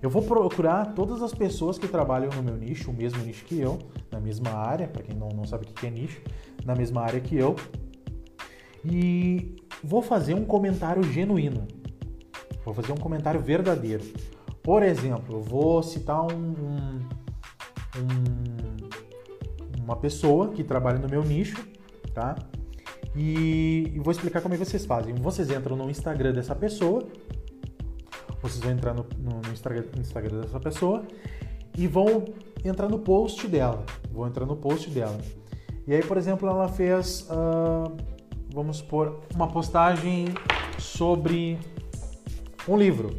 Eu 0.00 0.08
vou 0.08 0.22
procurar 0.22 0.94
todas 0.94 1.22
as 1.22 1.32
pessoas 1.34 1.78
que 1.78 1.88
trabalham 1.88 2.30
no 2.36 2.42
meu 2.42 2.56
nicho, 2.56 2.90
o 2.90 2.94
mesmo 2.94 3.22
nicho 3.22 3.44
que 3.44 3.58
eu, 3.60 3.78
na 4.10 4.20
mesma 4.20 4.50
área, 4.50 4.88
para 4.88 5.02
quem 5.02 5.14
não, 5.14 5.28
não 5.28 5.44
sabe 5.44 5.64
o 5.64 5.72
que 5.72 5.86
é 5.86 5.90
nicho, 5.90 6.20
na 6.64 6.74
mesma 6.74 7.02
área 7.02 7.20
que 7.20 7.36
eu, 7.36 7.56
e 8.84 9.56
vou 9.84 10.02
fazer 10.02 10.34
um 10.34 10.44
comentário 10.44 11.02
genuíno. 11.02 11.68
Vou 12.64 12.72
fazer 12.72 12.92
um 12.92 12.96
comentário 12.96 13.40
verdadeiro. 13.40 14.04
Por 14.62 14.82
exemplo, 14.82 15.36
eu 15.36 15.42
vou 15.42 15.82
citar 15.82 16.22
um, 16.22 16.34
um, 16.34 17.00
um, 17.98 19.82
uma 19.84 19.96
pessoa 19.96 20.48
que 20.48 20.64
trabalha 20.64 20.98
no 20.98 21.08
meu 21.08 21.22
nicho, 21.22 21.62
tá? 22.14 22.34
E, 23.14 23.92
e, 23.94 24.00
vou 24.00 24.10
explicar 24.10 24.40
como 24.40 24.54
é 24.54 24.58
que 24.58 24.64
vocês 24.64 24.86
fazem. 24.86 25.14
Vocês 25.14 25.50
entram 25.50 25.76
no 25.76 25.90
Instagram 25.90 26.32
dessa 26.32 26.54
pessoa, 26.54 27.06
vocês 28.42 28.58
vão 28.60 28.72
entrar 28.72 28.94
no, 28.94 29.06
no, 29.18 29.40
no 29.42 29.52
Instagram, 29.52 29.84
Instagram 29.98 30.40
dessa 30.40 30.58
pessoa 30.58 31.04
e 31.76 31.86
vão 31.86 32.24
entrar 32.64 32.88
no 32.88 32.98
post 32.98 33.46
dela. 33.46 33.84
Vou 34.10 34.26
entrar 34.26 34.46
no 34.46 34.56
post 34.56 34.88
dela. 34.90 35.18
E 35.86 35.94
aí, 35.94 36.02
por 36.02 36.16
exemplo, 36.16 36.48
ela 36.48 36.66
fez 36.68 37.28
uh, 37.30 38.13
vamos 38.54 38.76
supor, 38.76 39.20
uma 39.34 39.48
postagem 39.48 40.26
sobre 40.78 41.58
um 42.68 42.76
livro. 42.76 43.10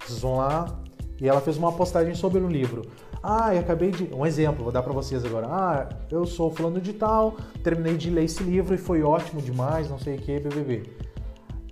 Vocês 0.00 0.20
vão 0.20 0.36
lá 0.36 0.80
e 1.20 1.28
ela 1.28 1.40
fez 1.40 1.58
uma 1.58 1.70
postagem 1.70 2.14
sobre 2.14 2.40
um 2.40 2.48
livro. 2.48 2.82
Ah, 3.22 3.54
eu 3.54 3.60
acabei 3.60 3.90
de. 3.90 4.12
Um 4.14 4.24
exemplo, 4.24 4.64
vou 4.64 4.72
dar 4.72 4.82
para 4.82 4.92
vocês 4.92 5.24
agora. 5.24 5.46
Ah, 5.48 5.88
eu 6.10 6.26
sou 6.26 6.50
fulano 6.50 6.80
de 6.80 6.94
tal, 6.94 7.36
terminei 7.62 7.96
de 7.96 8.08
ler 8.10 8.24
esse 8.24 8.42
livro 8.42 8.74
e 8.74 8.78
foi 8.78 9.02
ótimo 9.02 9.40
demais, 9.40 9.90
não 9.90 9.98
sei 9.98 10.16
o 10.16 10.18
que, 10.18 10.40
BBB. 10.40 10.82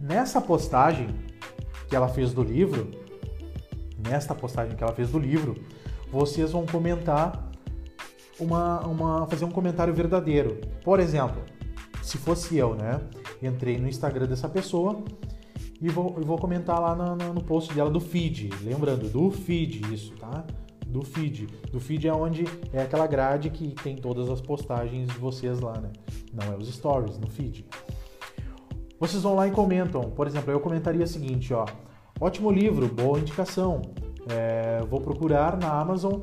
Nessa 0.00 0.40
postagem 0.40 1.08
que 1.88 1.96
ela 1.96 2.08
fez 2.08 2.32
do 2.32 2.42
livro, 2.42 2.90
nesta 4.06 4.34
postagem 4.34 4.76
que 4.76 4.82
ela 4.82 4.92
fez 4.92 5.10
do 5.10 5.18
livro, 5.18 5.56
vocês 6.10 6.52
vão 6.52 6.66
comentar 6.66 7.50
uma, 8.38 8.80
uma 8.80 9.26
fazer 9.26 9.44
um 9.44 9.50
comentário 9.50 9.94
verdadeiro. 9.94 10.60
Por 10.84 11.00
exemplo, 11.00 11.42
se 12.02 12.18
fosse 12.18 12.56
eu, 12.56 12.74
né? 12.74 13.00
Entrei 13.40 13.78
no 13.78 13.88
Instagram 13.88 14.26
dessa 14.26 14.48
pessoa 14.48 15.02
e 15.80 15.88
vou, 15.88 16.12
vou 16.12 16.36
comentar 16.36 16.80
lá 16.80 16.94
no, 16.94 17.16
no, 17.16 17.34
no, 17.34 17.42
post 17.42 17.72
dela 17.72 17.90
do 17.90 18.00
feed. 18.00 18.50
Lembrando, 18.62 19.08
do 19.08 19.30
feed, 19.30 19.92
isso, 19.92 20.12
tá? 20.16 20.44
Do 20.86 21.02
feed. 21.02 21.46
Do 21.70 21.80
feed 21.80 22.06
é 22.06 22.12
onde 22.12 22.44
é 22.72 22.82
aquela 22.82 23.06
grade 23.06 23.50
que 23.50 23.68
tem 23.82 23.96
todas 23.96 24.28
as 24.28 24.40
postagens 24.40 25.08
de 25.08 25.18
vocês 25.18 25.60
lá, 25.60 25.80
né? 25.80 25.90
Não 26.32 26.52
é 26.52 26.56
os 26.56 26.72
stories, 26.72 27.18
no 27.18 27.26
feed. 27.26 27.64
Vocês 29.00 29.22
vão 29.22 29.34
lá 29.34 29.48
e 29.48 29.50
comentam. 29.50 30.02
Por 30.02 30.26
exemplo, 30.26 30.52
eu 30.52 30.60
comentaria 30.60 31.02
o 31.02 31.08
seguinte, 31.08 31.52
ó. 31.52 31.66
Ótimo 32.20 32.52
livro, 32.52 32.86
boa 32.86 33.18
indicação. 33.18 33.82
É, 34.28 34.80
vou 34.88 35.00
procurar 35.00 35.56
na 35.56 35.72
Amazon 35.72 36.20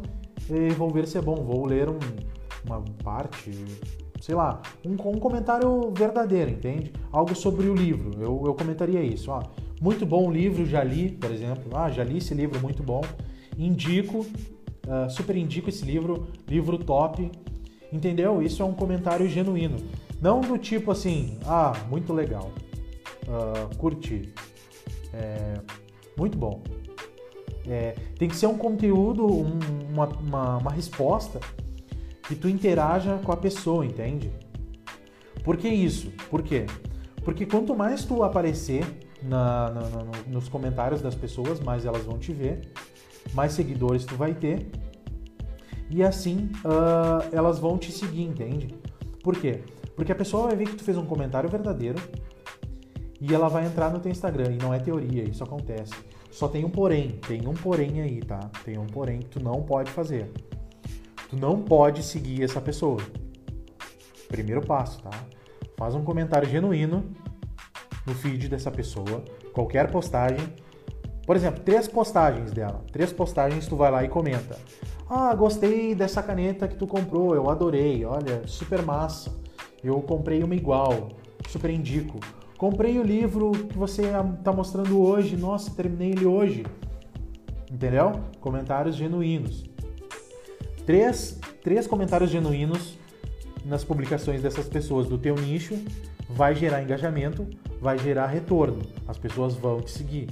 e 0.50 0.70
vou 0.70 0.90
ver 0.90 1.06
se 1.06 1.18
é 1.18 1.22
bom. 1.22 1.36
Vou 1.36 1.66
ler 1.66 1.90
um, 1.90 2.00
uma 2.66 2.82
parte, 3.04 3.52
sei 4.22 4.36
lá, 4.36 4.62
um, 4.86 4.94
um 4.94 5.20
comentário 5.20 5.92
verdadeiro, 5.96 6.52
entende? 6.52 6.92
Algo 7.12 7.36
sobre 7.36 7.68
o 7.68 7.76
livro. 7.76 8.12
Eu, 8.22 8.44
eu 8.46 8.54
comentaria 8.54 9.02
isso. 9.02 9.32
Ó, 9.32 9.44
muito 9.82 10.06
bom 10.06 10.28
o 10.28 10.32
livro, 10.32 10.66
já 10.66 10.84
li, 10.84 11.12
por 11.12 11.32
exemplo. 11.32 11.76
Ah, 11.76 11.90
já 11.90 12.04
li 12.04 12.18
esse 12.18 12.34
livro, 12.34 12.60
muito 12.60 12.84
bom. 12.84 13.02
Indico, 13.58 14.20
uh, 14.20 15.10
super 15.10 15.36
indico 15.36 15.70
esse 15.70 15.86
livro, 15.86 16.28
livro 16.48 16.78
top. 16.78 17.32
Entendeu? 17.92 18.42
Isso 18.42 18.62
é 18.62 18.66
um 18.66 18.74
comentário 18.74 19.28
genuíno. 19.28 19.78
Não 20.22 20.42
do 20.42 20.58
tipo 20.58 20.92
assim, 20.92 21.40
ah, 21.46 21.74
muito 21.90 22.14
legal, 22.14 22.52
uh, 23.26 23.76
curti, 23.78 24.34
é, 25.14 25.62
muito 26.18 26.38
bom. 26.38 26.62
É, 27.66 27.96
tem 28.18 28.28
que 28.28 28.36
ser 28.36 28.48
um 28.48 28.58
conteúdo, 28.58 29.26
um, 29.26 29.60
uma, 29.92 30.08
uma, 30.08 30.58
uma 30.58 30.72
resposta 30.72 31.40
que 32.30 32.36
tu 32.36 32.48
interaja 32.48 33.20
com 33.24 33.32
a 33.32 33.38
pessoa, 33.38 33.84
entende? 33.84 34.32
Por 35.44 35.58
que 35.58 35.68
isso? 35.68 36.12
Por 36.30 36.44
quê? 36.44 36.68
Porque 37.26 37.44
quanto 37.44 37.76
mais 37.76 38.06
tu 38.06 38.24
aparecer 38.24 38.86
na, 39.24 39.72
na, 39.72 39.82
na, 39.82 40.04
nos 40.28 40.48
comentários 40.48 41.02
das 41.02 41.16
pessoas, 41.16 41.60
mais 41.60 41.86
elas 41.86 42.04
vão 42.04 42.20
te 42.20 42.32
ver, 42.32 42.72
mais 43.34 43.54
seguidores 43.54 44.06
tu 44.06 44.16
vai 44.16 44.36
ter, 44.36 44.70
e 45.90 46.04
assim 46.04 46.52
uh, 46.64 47.28
elas 47.32 47.58
vão 47.58 47.80
te 47.80 47.92
seguir, 47.92 48.26
entende? 48.26 48.76
Por 49.24 49.36
quê? 49.36 49.64
Porque 49.96 50.12
a 50.12 50.16
pessoa 50.16 50.50
vai 50.50 50.56
ver 50.56 50.70
que 50.70 50.76
tu 50.76 50.84
fez 50.84 51.00
um 51.00 51.06
comentário 51.08 51.50
verdadeiro 51.50 52.00
e 53.20 53.34
ela 53.34 53.50
vai 53.50 53.66
entrar 53.66 53.90
no 53.90 54.00
teu 54.00 54.12
Instagram, 54.12 54.52
e 54.52 54.58
não 54.58 54.72
é 54.72 54.78
teoria, 54.78 55.24
isso 55.24 55.44
acontece. 55.44 55.94
Só 56.30 56.48
tem 56.48 56.64
um 56.64 56.70
porém, 56.70 57.20
tem 57.28 57.48
um 57.48 57.56
porém 57.56 58.02
aí, 58.02 58.20
tá? 58.20 58.40
Tem 58.64 58.78
um 58.78 58.86
porém 58.86 59.18
que 59.18 59.30
tu 59.30 59.44
não 59.44 59.64
pode 59.64 59.90
fazer. 59.90 60.32
Tu 61.30 61.38
não 61.38 61.62
pode 61.62 62.02
seguir 62.02 62.44
essa 62.44 62.60
pessoa. 62.60 63.00
Primeiro 64.28 64.66
passo, 64.66 65.00
tá? 65.04 65.12
Faz 65.78 65.94
um 65.94 66.04
comentário 66.04 66.50
genuíno 66.50 67.04
no 68.06 68.16
feed 68.16 68.50
dessa 68.50 68.72
pessoa, 68.72 69.24
qualquer 69.54 69.92
postagem. 69.92 70.52
Por 71.28 71.36
exemplo, 71.36 71.64
três 71.64 71.88
postagens 71.88 72.52
dela. 72.52 72.84
Três 72.92 73.14
postagens 73.14 73.68
tu 73.68 73.76
vai 73.76 73.92
lá 73.92 74.04
e 74.04 74.10
comenta. 74.10 74.58
Ah, 75.08 75.34
gostei 75.36 75.94
dessa 75.94 76.24
caneta 76.24 76.68
que 76.68 76.76
tu 76.76 76.88
comprou, 76.88 77.36
eu 77.36 77.48
adorei. 77.48 78.04
Olha, 78.06 78.42
super 78.48 78.82
massa. 78.82 79.32
Eu 79.84 80.02
comprei 80.02 80.44
uma 80.44 80.56
igual, 80.56 81.10
super 81.48 81.70
indico. 81.70 82.20
Comprei 82.58 82.98
o 82.98 83.04
livro 83.04 83.52
que 83.52 83.78
você 83.78 84.06
está 84.38 84.52
mostrando 84.52 85.00
hoje, 85.00 85.38
nossa, 85.38 85.70
terminei 85.76 86.10
ele 86.10 86.26
hoje. 86.26 86.66
Entendeu? 87.72 88.14
Comentários 88.40 88.96
genuínos 88.96 89.69
três, 90.90 91.40
três 91.64 91.86
comentários 91.86 92.32
genuínos 92.32 92.98
nas 93.64 93.84
publicações 93.84 94.42
dessas 94.42 94.68
pessoas 94.68 95.06
do 95.06 95.20
teu 95.20 95.36
nicho 95.36 95.78
vai 96.28 96.56
gerar 96.56 96.82
engajamento, 96.82 97.46
vai 97.80 97.96
gerar 98.00 98.26
retorno. 98.26 98.82
As 99.08 99.16
pessoas 99.16 99.54
vão 99.54 99.82
te 99.82 99.92
seguir. 99.92 100.30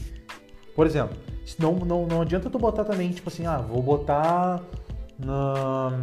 Por 0.76 0.88
exemplo, 0.88 1.16
não, 1.60 1.74
não, 1.76 2.08
não 2.08 2.22
adianta 2.24 2.50
tu 2.50 2.58
botar 2.58 2.84
também, 2.86 3.12
tipo 3.12 3.30
assim, 3.30 3.46
ah, 3.46 3.60
vou 3.60 3.84
botar 3.84 4.64
na. 5.24 6.02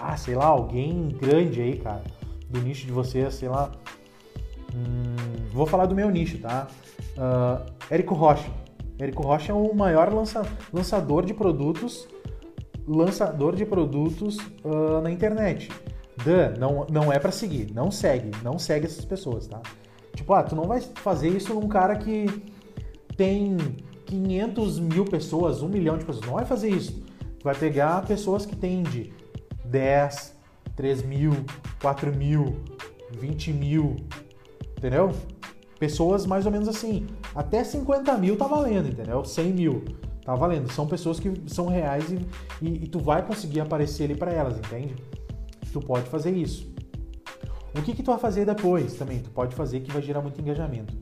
Ah, 0.00 0.16
sei 0.16 0.34
lá, 0.34 0.46
alguém 0.46 1.10
grande 1.10 1.60
aí, 1.60 1.78
cara, 1.78 2.02
do 2.50 2.60
nicho 2.60 2.84
de 2.84 2.90
vocês, 2.90 3.32
sei 3.32 3.48
lá. 3.48 3.70
Hum, 4.74 5.14
vou 5.52 5.66
falar 5.66 5.86
do 5.86 5.94
meu 5.94 6.10
nicho, 6.10 6.36
tá? 6.38 6.66
Uh, 7.16 7.64
Érico 7.88 8.16
Rocha. 8.16 8.50
Érico 8.98 9.22
Rocha 9.22 9.52
é 9.52 9.54
o 9.54 9.72
maior 9.72 10.12
lança, 10.12 10.42
lançador 10.72 11.24
de 11.24 11.32
produtos 11.32 12.08
lançador 12.86 13.54
de 13.54 13.64
produtos 13.64 14.36
uh, 14.64 15.00
na 15.02 15.10
internet. 15.10 15.70
Dan, 16.24 16.54
não, 16.58 16.86
não 16.90 17.12
é 17.12 17.18
para 17.18 17.32
seguir, 17.32 17.72
não 17.72 17.90
segue, 17.90 18.30
não 18.42 18.58
segue 18.58 18.86
essas 18.86 19.04
pessoas, 19.04 19.46
tá? 19.46 19.60
Tipo, 20.14 20.34
ah, 20.34 20.42
tu 20.42 20.54
não 20.54 20.64
vai 20.64 20.80
fazer 20.80 21.28
isso 21.28 21.54
num 21.54 21.68
cara 21.68 21.96
que 21.96 22.26
tem 23.16 23.56
500 24.06 24.78
mil 24.78 25.04
pessoas, 25.04 25.62
1 25.62 25.68
milhão 25.68 25.96
de 25.96 26.04
pessoas, 26.04 26.26
não 26.26 26.34
vai 26.34 26.44
fazer 26.44 26.68
isso. 26.68 27.00
Tu 27.38 27.44
vai 27.44 27.54
pegar 27.54 28.04
pessoas 28.06 28.44
que 28.44 28.54
têm 28.54 28.82
de 28.82 29.12
10, 29.64 30.36
3 30.76 31.02
mil, 31.02 31.32
4 31.80 32.14
mil, 32.14 32.56
20 33.18 33.52
mil, 33.52 33.96
entendeu? 34.76 35.12
Pessoas 35.78 36.26
mais 36.26 36.46
ou 36.46 36.52
menos 36.52 36.68
assim. 36.68 37.06
Até 37.34 37.64
50 37.64 38.16
mil 38.18 38.36
tá 38.36 38.46
valendo, 38.46 38.88
entendeu? 38.88 39.24
100 39.24 39.52
mil. 39.52 39.84
Tá 40.24 40.34
valendo. 40.34 40.70
São 40.70 40.86
pessoas 40.86 41.18
que 41.18 41.32
são 41.46 41.66
reais 41.66 42.10
e, 42.10 42.26
e, 42.60 42.84
e 42.84 42.86
tu 42.88 42.98
vai 42.98 43.24
conseguir 43.26 43.60
aparecer 43.60 44.04
ali 44.04 44.14
para 44.14 44.32
elas, 44.32 44.58
entende? 44.58 44.94
Tu 45.72 45.80
pode 45.80 46.08
fazer 46.08 46.30
isso. 46.30 46.72
O 47.74 47.82
que, 47.82 47.94
que 47.94 48.02
tu 48.02 48.10
vai 48.10 48.20
fazer 48.20 48.44
depois 48.44 48.94
também? 48.94 49.20
Tu 49.20 49.30
pode 49.30 49.54
fazer 49.54 49.80
que 49.80 49.90
vai 49.90 50.02
gerar 50.02 50.20
muito 50.20 50.40
engajamento. 50.40 50.94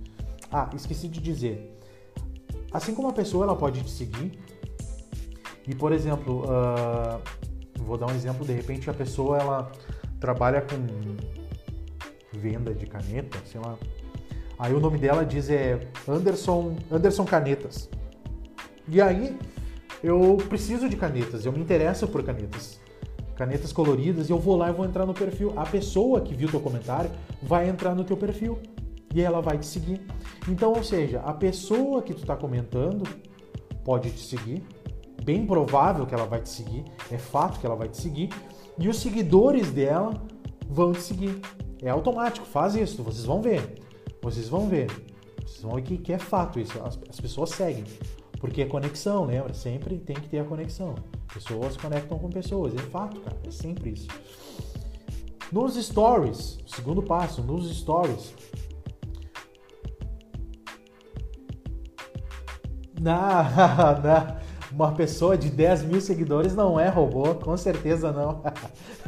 Ah, 0.50 0.70
esqueci 0.74 1.08
de 1.08 1.20
dizer. 1.20 1.78
Assim 2.72 2.94
como 2.94 3.08
a 3.08 3.12
pessoa 3.12 3.44
ela 3.44 3.56
pode 3.56 3.82
te 3.82 3.90
seguir, 3.90 4.38
e 5.66 5.74
por 5.74 5.92
exemplo, 5.92 6.44
uh, 6.44 7.20
vou 7.80 7.98
dar 7.98 8.06
um 8.06 8.14
exemplo, 8.14 8.46
de 8.46 8.52
repente 8.52 8.88
a 8.88 8.94
pessoa 8.94 9.38
ela 9.38 9.72
trabalha 10.20 10.62
com 10.62 10.76
venda 12.38 12.72
de 12.72 12.86
caneta, 12.86 13.38
sei 13.44 13.60
lá. 13.60 13.76
Aí 14.58 14.72
o 14.74 14.80
nome 14.80 14.98
dela 14.98 15.24
diz 15.24 15.50
é 15.50 15.88
Anderson, 16.06 16.76
Anderson 16.90 17.24
Canetas. 17.24 17.88
E 18.90 19.00
aí 19.00 19.38
eu 20.02 20.36
preciso 20.48 20.88
de 20.88 20.96
canetas, 20.96 21.46
eu 21.46 21.52
me 21.52 21.60
interesso 21.60 22.08
por 22.08 22.22
canetas. 22.22 22.80
Canetas 23.36 23.72
coloridas, 23.72 24.28
e 24.28 24.32
eu 24.32 24.38
vou 24.38 24.56
lá 24.56 24.68
e 24.68 24.72
vou 24.72 24.84
entrar 24.84 25.06
no 25.06 25.14
perfil. 25.14 25.52
A 25.56 25.64
pessoa 25.64 26.20
que 26.20 26.34
viu 26.34 26.50
teu 26.50 26.60
comentário 26.60 27.10
vai 27.42 27.68
entrar 27.68 27.94
no 27.94 28.04
teu 28.04 28.16
perfil. 28.16 28.58
e 29.14 29.20
ela 29.20 29.40
vai 29.40 29.58
te 29.58 29.66
seguir. 29.66 30.00
Então, 30.48 30.72
ou 30.72 30.84
seja, 30.84 31.20
a 31.20 31.32
pessoa 31.32 32.00
que 32.02 32.14
tu 32.14 32.20
está 32.20 32.36
comentando 32.36 33.04
pode 33.84 34.10
te 34.10 34.20
seguir, 34.20 34.62
bem 35.24 35.44
provável 35.46 36.06
que 36.06 36.14
ela 36.14 36.26
vai 36.26 36.40
te 36.40 36.48
seguir, 36.48 36.84
é 37.10 37.18
fato 37.18 37.58
que 37.58 37.66
ela 37.66 37.74
vai 37.74 37.88
te 37.88 37.96
seguir, 37.96 38.30
e 38.78 38.88
os 38.88 38.98
seguidores 38.98 39.70
dela 39.72 40.14
vão 40.68 40.92
te 40.92 41.02
seguir. 41.02 41.40
É 41.82 41.90
automático, 41.90 42.46
faz 42.46 42.74
isso, 42.74 43.02
vocês 43.02 43.24
vão 43.24 43.42
ver. 43.42 43.80
Vocês 44.22 44.48
vão 44.48 44.68
ver. 44.68 44.90
Vocês 45.44 45.62
vão 45.62 45.74
ver 45.74 45.82
que, 45.82 45.98
que 45.98 46.12
é 46.12 46.18
fato 46.18 46.60
isso. 46.60 46.78
As, 46.82 46.98
as 47.08 47.20
pessoas 47.20 47.50
seguem. 47.50 47.84
Porque 48.40 48.62
é 48.62 48.66
conexão, 48.66 49.26
lembra? 49.26 49.52
Sempre 49.52 49.98
tem 49.98 50.16
que 50.16 50.28
ter 50.28 50.38
a 50.38 50.44
conexão. 50.44 50.94
Pessoas 51.32 51.76
conectam 51.76 52.18
com 52.18 52.30
pessoas. 52.30 52.74
É 52.74 52.78
fato, 52.78 53.20
cara. 53.20 53.36
É 53.46 53.50
sempre 53.50 53.90
isso. 53.90 54.08
Nos 55.52 55.74
stories, 55.74 56.58
segundo 56.66 57.02
passo, 57.02 57.42
nos 57.42 57.70
stories. 57.76 58.34
Na, 62.98 63.42
na, 64.02 64.40
uma 64.72 64.92
pessoa 64.92 65.36
de 65.36 65.50
10 65.50 65.84
mil 65.84 66.00
seguidores 66.00 66.54
não 66.54 66.80
é 66.80 66.88
robô, 66.88 67.34
com 67.34 67.56
certeza 67.56 68.10
não. 68.10 68.40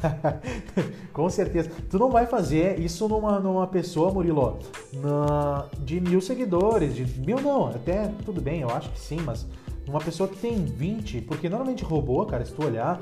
com 1.12 1.28
certeza. 1.28 1.70
Tu 1.90 1.98
não 1.98 2.10
vai 2.10 2.26
fazer 2.26 2.80
isso 2.80 3.08
numa, 3.08 3.38
numa 3.38 3.66
pessoa, 3.66 4.12
Murilo, 4.12 4.58
na, 4.94 5.66
de 5.80 6.00
mil 6.00 6.20
seguidores, 6.20 6.94
de 6.94 7.20
mil 7.20 7.40
não, 7.40 7.66
até 7.66 8.08
tudo 8.24 8.40
bem, 8.40 8.60
eu 8.60 8.70
acho 8.70 8.90
que 8.90 9.00
sim, 9.00 9.20
mas 9.24 9.46
uma 9.86 10.00
pessoa 10.00 10.28
que 10.28 10.36
tem 10.36 10.64
20, 10.64 11.22
porque 11.22 11.48
normalmente 11.48 11.84
robô, 11.84 12.24
cara, 12.26 12.44
se 12.44 12.52
tu 12.52 12.64
olhar, 12.64 13.00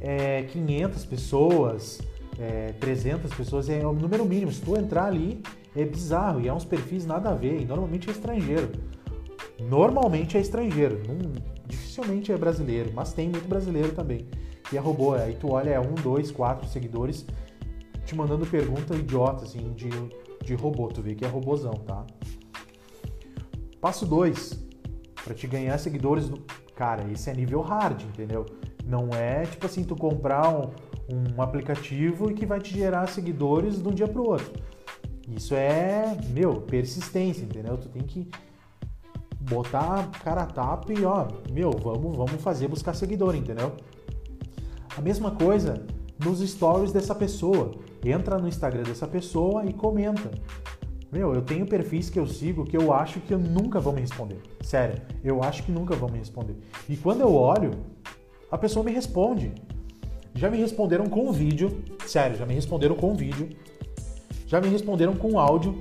é 0.00 0.42
500 0.44 1.04
pessoas, 1.04 2.00
é 2.38 2.72
300 2.80 3.32
pessoas, 3.34 3.68
é 3.68 3.86
o 3.86 3.92
número 3.92 4.24
mínimo. 4.24 4.52
Se 4.52 4.60
tu 4.60 4.76
entrar 4.76 5.06
ali, 5.06 5.42
é 5.76 5.84
bizarro 5.84 6.40
e 6.40 6.48
é 6.48 6.52
uns 6.52 6.64
perfis 6.64 7.04
nada 7.04 7.30
a 7.30 7.34
ver, 7.34 7.60
e 7.60 7.64
normalmente 7.64 8.08
é 8.08 8.12
estrangeiro. 8.12 8.70
Normalmente 9.60 10.36
é 10.36 10.40
estrangeiro, 10.40 11.02
não, 11.06 11.32
dificilmente 11.66 12.30
é 12.30 12.36
brasileiro, 12.36 12.92
mas 12.94 13.12
tem 13.12 13.28
muito 13.28 13.48
brasileiro 13.48 13.92
também. 13.92 14.26
E 14.72 14.76
é 14.76 14.80
robô, 14.80 15.14
aí 15.14 15.36
tu 15.40 15.52
olha, 15.52 15.70
é 15.70 15.80
um, 15.80 15.94
dois, 15.94 16.30
quatro 16.30 16.68
seguidores 16.68 17.26
te 18.08 18.14
mandando 18.14 18.46
pergunta 18.46 18.94
idiota, 18.94 19.44
assim, 19.44 19.74
de, 19.74 19.90
de 20.42 20.54
robô, 20.54 20.88
tu 20.88 21.02
vê 21.02 21.14
que 21.14 21.26
é 21.26 21.28
robozão, 21.28 21.74
tá? 21.74 22.06
Passo 23.82 24.06
2, 24.06 24.66
para 25.22 25.34
te 25.34 25.46
ganhar 25.46 25.76
seguidores, 25.76 26.26
do... 26.26 26.42
cara, 26.74 27.06
esse 27.12 27.28
é 27.28 27.34
nível 27.34 27.60
hard, 27.60 28.00
entendeu? 28.02 28.46
Não 28.82 29.10
é 29.10 29.42
tipo 29.42 29.66
assim, 29.66 29.84
tu 29.84 29.94
comprar 29.94 30.48
um, 30.48 30.70
um 31.36 31.42
aplicativo 31.42 32.30
e 32.30 32.34
que 32.34 32.46
vai 32.46 32.60
te 32.60 32.74
gerar 32.74 33.06
seguidores 33.08 33.82
de 33.82 33.86
um 33.86 33.92
dia 33.92 34.08
pro 34.08 34.24
outro. 34.24 34.54
Isso 35.28 35.54
é, 35.54 36.16
meu, 36.30 36.62
persistência, 36.62 37.44
entendeu? 37.44 37.76
Tu 37.76 37.90
tem 37.90 38.02
que 38.02 38.30
botar 39.38 40.10
cara 40.24 40.44
a 40.44 40.46
tapa 40.46 40.94
e 40.94 41.04
ó, 41.04 41.28
meu, 41.52 41.70
vamos, 41.72 42.16
vamos 42.16 42.42
fazer 42.42 42.68
buscar 42.68 42.94
seguidor, 42.94 43.36
entendeu? 43.36 43.76
A 44.98 45.00
mesma 45.00 45.30
coisa 45.30 45.86
nos 46.18 46.40
stories 46.40 46.90
dessa 46.90 47.14
pessoa. 47.14 47.70
Entra 48.04 48.36
no 48.36 48.48
Instagram 48.48 48.82
dessa 48.82 49.06
pessoa 49.06 49.64
e 49.64 49.72
comenta. 49.72 50.28
Meu, 51.12 51.32
eu 51.32 51.40
tenho 51.40 51.64
perfis 51.66 52.10
que 52.10 52.18
eu 52.18 52.26
sigo 52.26 52.64
que 52.64 52.76
eu 52.76 52.92
acho 52.92 53.20
que 53.20 53.32
eu 53.32 53.38
nunca 53.38 53.78
vão 53.78 53.92
me 53.92 54.00
responder. 54.00 54.42
Sério, 54.60 55.00
eu 55.22 55.40
acho 55.40 55.62
que 55.62 55.70
nunca 55.70 55.94
vão 55.94 56.08
me 56.08 56.18
responder. 56.18 56.56
E 56.88 56.96
quando 56.96 57.20
eu 57.20 57.32
olho, 57.32 57.70
a 58.50 58.58
pessoa 58.58 58.84
me 58.84 58.90
responde. 58.90 59.54
Já 60.34 60.50
me 60.50 60.58
responderam 60.58 61.06
com 61.06 61.30
vídeo, 61.30 61.80
sério, 62.04 62.36
já 62.36 62.44
me 62.44 62.54
responderam 62.54 62.96
com 62.96 63.14
vídeo. 63.14 63.50
Já 64.48 64.60
me 64.60 64.66
responderam 64.66 65.14
com 65.14 65.38
áudio 65.38 65.78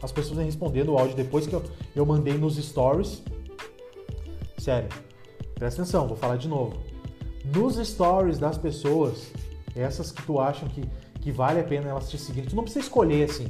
as 0.00 0.12
pessoas 0.12 0.36
vêm 0.36 0.46
respondendo 0.46 0.92
o 0.92 0.98
áudio 0.98 1.16
depois 1.16 1.44
que 1.44 1.54
eu, 1.54 1.62
eu 1.94 2.06
mandei 2.06 2.38
nos 2.38 2.56
stories. 2.56 3.20
Sério, 4.56 4.88
presta 5.56 5.82
atenção, 5.82 6.06
vou 6.06 6.16
falar 6.16 6.36
de 6.36 6.48
novo. 6.48 6.89
Nos 7.44 7.76
stories 7.76 8.38
das 8.38 8.58
pessoas, 8.58 9.32
essas 9.74 10.12
que 10.12 10.22
tu 10.22 10.38
acham 10.38 10.68
que, 10.68 10.84
que 11.20 11.32
vale 11.32 11.60
a 11.60 11.64
pena 11.64 11.88
elas 11.88 12.10
te 12.10 12.18
seguirem, 12.18 12.48
tu 12.48 12.56
não 12.56 12.62
precisa 12.62 12.84
escolher 12.84 13.24
assim, 13.30 13.46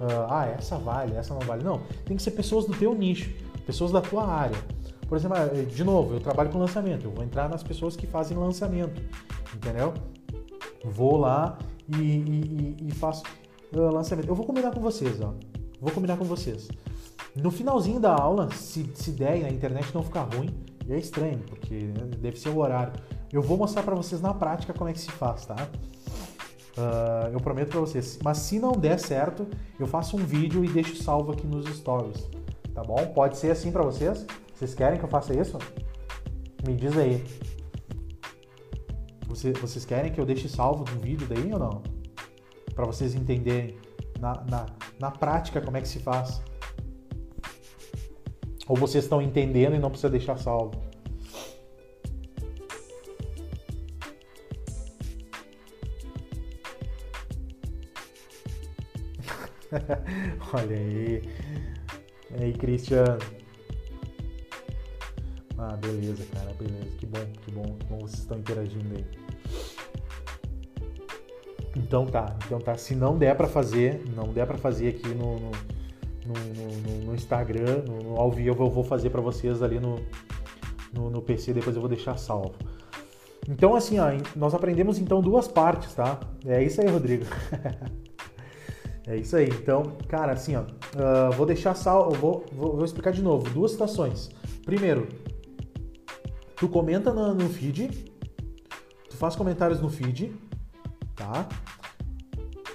uh, 0.00 0.26
ah, 0.28 0.46
essa 0.46 0.76
vale, 0.76 1.14
essa 1.14 1.34
não 1.34 1.40
vale. 1.40 1.62
Não, 1.62 1.80
tem 2.04 2.16
que 2.16 2.22
ser 2.22 2.32
pessoas 2.32 2.66
do 2.66 2.74
teu 2.74 2.94
nicho, 2.94 3.30
pessoas 3.66 3.92
da 3.92 4.00
tua 4.00 4.26
área. 4.26 4.56
Por 5.08 5.16
exemplo, 5.16 5.36
ah, 5.38 5.64
de 5.64 5.84
novo, 5.84 6.14
eu 6.14 6.20
trabalho 6.20 6.50
com 6.50 6.58
lançamento, 6.58 7.04
eu 7.04 7.10
vou 7.10 7.24
entrar 7.24 7.48
nas 7.48 7.62
pessoas 7.62 7.96
que 7.96 8.06
fazem 8.06 8.36
lançamento, 8.36 9.00
entendeu? 9.54 9.94
Vou 10.84 11.16
lá 11.16 11.58
e, 11.88 12.00
e, 12.00 12.76
e 12.88 12.90
faço 12.92 13.22
uh, 13.72 13.80
lançamento. 13.80 14.28
Eu 14.28 14.34
vou 14.34 14.46
combinar 14.46 14.72
com 14.72 14.80
vocês, 14.80 15.20
ó. 15.20 15.34
Vou 15.80 15.92
combinar 15.92 16.16
com 16.16 16.24
vocês. 16.24 16.68
No 17.36 17.50
finalzinho 17.50 18.00
da 18.00 18.14
aula, 18.14 18.50
se, 18.52 18.90
se 18.94 19.12
der 19.12 19.38
e 19.38 19.44
a 19.44 19.48
internet 19.48 19.94
não 19.94 20.02
ficar 20.02 20.22
ruim, 20.22 20.50
é 20.88 20.98
estranho, 20.98 21.38
porque 21.46 21.74
né, 21.74 22.08
deve 22.18 22.38
ser 22.38 22.48
o 22.48 22.58
horário, 22.58 22.92
eu 23.32 23.42
vou 23.42 23.56
mostrar 23.56 23.82
para 23.82 23.94
vocês 23.94 24.20
na 24.20 24.32
prática 24.32 24.72
como 24.72 24.88
é 24.88 24.92
que 24.92 25.00
se 25.00 25.10
faz, 25.10 25.44
tá? 25.44 25.56
Uh, 26.76 27.32
eu 27.32 27.40
prometo 27.40 27.70
para 27.70 27.80
vocês. 27.80 28.18
Mas 28.22 28.38
se 28.38 28.58
não 28.58 28.72
der 28.72 28.98
certo, 28.98 29.46
eu 29.78 29.86
faço 29.86 30.16
um 30.16 30.24
vídeo 30.24 30.64
e 30.64 30.68
deixo 30.68 31.02
salvo 31.02 31.32
aqui 31.32 31.46
nos 31.46 31.66
stories, 31.76 32.28
tá 32.72 32.82
bom? 32.82 33.04
Pode 33.08 33.36
ser 33.36 33.50
assim 33.50 33.72
para 33.72 33.82
vocês? 33.82 34.24
Vocês 34.54 34.74
querem 34.74 34.98
que 34.98 35.04
eu 35.04 35.08
faça 35.08 35.38
isso? 35.38 35.58
Me 36.66 36.74
diz 36.74 36.96
aí. 36.96 37.24
Você, 39.26 39.52
vocês 39.52 39.84
querem 39.84 40.10
que 40.12 40.20
eu 40.20 40.24
deixe 40.24 40.48
salvo 40.48 40.84
no 40.92 41.00
vídeo 41.00 41.26
daí 41.28 41.52
ou 41.52 41.58
não? 41.58 41.82
Para 42.74 42.86
vocês 42.86 43.14
entenderem 43.14 43.76
na, 44.20 44.44
na, 44.44 44.66
na 44.98 45.10
prática 45.10 45.60
como 45.60 45.76
é 45.76 45.80
que 45.80 45.88
se 45.88 45.98
faz. 45.98 46.40
Ou 48.66 48.76
vocês 48.76 49.04
estão 49.04 49.20
entendendo 49.20 49.74
e 49.74 49.78
não 49.78 49.90
precisa 49.90 50.10
deixar 50.10 50.38
salvo. 50.38 50.87
Olha 60.52 60.76
aí. 60.76 61.22
E 62.38 62.42
aí, 62.44 62.52
Cristiano. 62.54 63.18
Ah, 65.56 65.76
beleza, 65.76 66.24
cara, 66.32 66.52
beleza. 66.54 66.96
Que 66.98 67.06
bom, 67.06 67.26
que 67.44 67.50
bom, 67.50 67.76
que 67.78 67.86
bom 67.86 67.98
vocês 67.98 68.20
estão 68.20 68.38
interagindo 68.38 68.94
aí. 68.94 69.04
Então 71.76 72.06
tá, 72.06 72.36
então 72.44 72.58
tá. 72.58 72.76
Se 72.76 72.94
não 72.94 73.16
der 73.16 73.36
para 73.36 73.48
fazer, 73.48 74.02
não 74.14 74.32
der 74.32 74.46
para 74.46 74.58
fazer 74.58 74.88
aqui 74.88 75.08
no, 75.08 75.36
no, 76.26 76.34
no, 76.56 77.04
no 77.06 77.14
Instagram, 77.14 77.84
no, 77.86 78.16
ao 78.16 78.30
vivo, 78.30 78.64
eu 78.64 78.70
vou 78.70 78.84
fazer 78.84 79.10
para 79.10 79.20
vocês 79.20 79.62
ali 79.62 79.78
no, 79.78 79.96
no, 80.92 81.22
PC, 81.22 81.52
depois 81.52 81.76
eu 81.76 81.80
vou 81.82 81.88
deixar 81.88 82.16
salvo. 82.16 82.54
Então 83.48 83.74
assim, 83.74 83.98
ó, 83.98 84.08
nós 84.36 84.54
aprendemos 84.54 84.98
então 84.98 85.20
duas 85.20 85.48
partes, 85.48 85.94
tá? 85.94 86.20
É 86.46 86.62
isso 86.62 86.80
aí, 86.80 86.88
Rodrigo. 86.88 87.24
é 89.08 89.16
isso 89.16 89.36
aí. 89.36 89.48
Então, 89.48 89.82
cara, 90.06 90.32
assim, 90.32 90.54
ó, 90.54 90.60
uh, 90.60 91.32
vou 91.32 91.46
deixar 91.46 91.74
salvo, 91.74 92.14
vou, 92.14 92.44
vou, 92.52 92.76
vou, 92.76 92.84
explicar 92.84 93.10
de 93.10 93.22
novo. 93.22 93.48
Duas 93.50 93.70
situações. 93.72 94.30
Primeiro, 94.64 95.08
tu 96.54 96.68
comenta 96.68 97.12
no, 97.12 97.34
no 97.34 97.48
feed, 97.48 97.88
tu 99.08 99.16
faz 99.16 99.34
comentários 99.34 99.80
no 99.80 99.88
feed, 99.88 100.32
tá? 101.16 101.48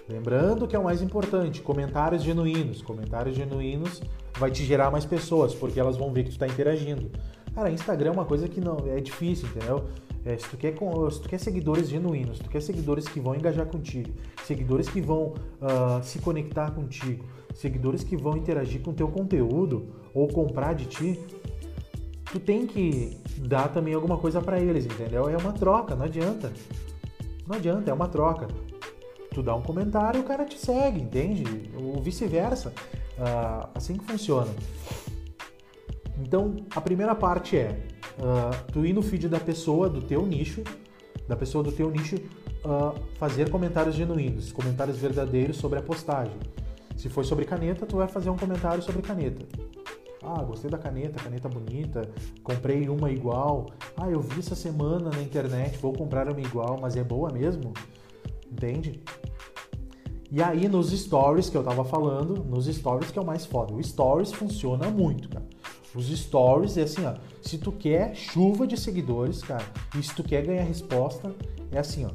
Lembrando 0.09 0.67
que 0.67 0.75
é 0.75 0.79
o 0.79 0.83
mais 0.83 1.01
importante, 1.03 1.61
comentários 1.61 2.23
genuínos. 2.23 2.81
Comentários 2.81 3.35
genuínos 3.35 4.01
vai 4.37 4.49
te 4.49 4.65
gerar 4.65 4.89
mais 4.89 5.05
pessoas, 5.05 5.53
porque 5.53 5.79
elas 5.79 5.97
vão 5.97 6.11
ver 6.11 6.23
que 6.23 6.29
tu 6.29 6.33
está 6.33 6.47
interagindo. 6.47 7.11
Cara, 7.53 7.69
Instagram 7.69 8.09
é 8.09 8.13
uma 8.13 8.25
coisa 8.25 8.47
que 8.47 8.59
não 8.59 8.77
é 8.87 8.99
difícil, 8.99 9.47
entendeu? 9.49 9.85
É, 10.25 10.37
se, 10.37 10.47
tu 10.47 10.57
quer, 10.57 10.73
se 11.11 11.21
tu 11.21 11.29
quer 11.29 11.37
seguidores 11.37 11.89
genuínos, 11.89 12.37
se 12.37 12.43
tu 12.43 12.49
quer 12.49 12.61
seguidores 12.61 13.07
que 13.07 13.19
vão 13.19 13.35
engajar 13.35 13.65
contigo, 13.65 14.09
seguidores 14.45 14.87
que 14.87 15.01
vão 15.01 15.33
uh, 15.61 16.01
se 16.01 16.19
conectar 16.19 16.71
contigo, 16.71 17.25
seguidores 17.53 18.03
que 18.03 18.15
vão 18.15 18.37
interagir 18.37 18.81
com 18.81 18.91
o 18.91 18.93
teu 18.93 19.09
conteúdo 19.09 19.87
ou 20.13 20.27
comprar 20.29 20.73
de 20.73 20.85
ti, 20.85 21.19
tu 22.31 22.39
tem 22.39 22.65
que 22.65 23.17
dar 23.37 23.67
também 23.67 23.93
alguma 23.93 24.17
coisa 24.17 24.41
para 24.41 24.59
eles, 24.59 24.85
entendeu? 24.85 25.27
É 25.27 25.35
uma 25.35 25.51
troca, 25.51 25.95
não 25.95 26.05
adianta. 26.05 26.53
Não 27.45 27.57
adianta, 27.57 27.91
é 27.91 27.93
uma 27.93 28.07
troca. 28.07 28.47
Tu 29.33 29.43
dá 29.43 29.53
um 29.55 29.61
comentário 29.61 30.21
o 30.21 30.23
cara 30.23 30.45
te 30.45 30.57
segue, 30.57 31.01
entende? 31.01 31.69
Ou 31.75 32.01
vice-versa. 32.01 32.73
Uh, 33.17 33.67
assim 33.75 33.97
que 33.97 34.05
funciona. 34.05 34.49
Então, 36.19 36.55
a 36.75 36.81
primeira 36.81 37.15
parte 37.15 37.57
é 37.57 37.79
uh, 38.19 38.71
tu 38.71 38.85
ir 38.85 38.93
no 38.93 39.01
feed 39.01 39.27
da 39.27 39.39
pessoa 39.39 39.89
do 39.89 40.01
teu 40.01 40.25
nicho, 40.25 40.63
da 41.27 41.35
pessoa 41.35 41.63
do 41.63 41.71
teu 41.71 41.89
nicho, 41.89 42.15
uh, 42.15 42.97
fazer 43.17 43.49
comentários 43.49 43.95
genuínos, 43.95 44.51
comentários 44.51 44.97
verdadeiros 44.97 45.57
sobre 45.57 45.79
a 45.79 45.81
postagem. 45.81 46.37
Se 46.95 47.09
foi 47.09 47.23
sobre 47.23 47.45
caneta, 47.45 47.85
tu 47.85 47.97
vai 47.97 48.07
fazer 48.07 48.29
um 48.29 48.37
comentário 48.37 48.81
sobre 48.83 49.01
caneta. 49.01 49.45
Ah, 50.23 50.41
gostei 50.41 50.69
da 50.71 50.77
caneta, 50.77 51.21
caneta 51.21 51.49
bonita, 51.49 52.09
comprei 52.41 52.87
uma 52.87 53.11
igual. 53.11 53.67
Ah, 53.97 54.09
eu 54.09 54.21
vi 54.21 54.39
essa 54.39 54.55
semana 54.55 55.09
na 55.09 55.21
internet, 55.21 55.77
vou 55.79 55.91
comprar 55.91 56.29
uma 56.29 56.39
igual, 56.39 56.79
mas 56.79 56.95
é 56.95 57.03
boa 57.03 57.29
mesmo? 57.29 57.73
Entende? 58.49 59.01
E 60.31 60.41
aí 60.41 60.67
nos 60.69 60.91
stories 60.91 61.49
que 61.49 61.57
eu 61.57 61.63
tava 61.63 61.83
falando, 61.83 62.43
nos 62.43 62.65
stories 62.65 63.11
que 63.11 63.19
é 63.19 63.21
o 63.21 63.25
mais 63.25 63.45
foda. 63.45 63.73
O 63.73 63.83
stories 63.83 64.31
funciona 64.31 64.89
muito, 64.89 65.27
cara. 65.27 65.45
Os 65.95 66.07
stories 66.07 66.77
é 66.77 66.83
assim, 66.83 67.05
ó. 67.05 67.15
Se 67.41 67.57
tu 67.57 67.71
quer 67.71 68.15
chuva 68.15 68.65
de 68.65 68.75
seguidores, 68.77 69.41
cara, 69.41 69.65
e 69.97 70.01
se 70.01 70.13
tu 70.15 70.23
quer 70.23 70.45
ganhar 70.45 70.63
resposta, 70.63 71.33
é 71.71 71.79
assim, 71.79 72.05
ó. 72.05 72.11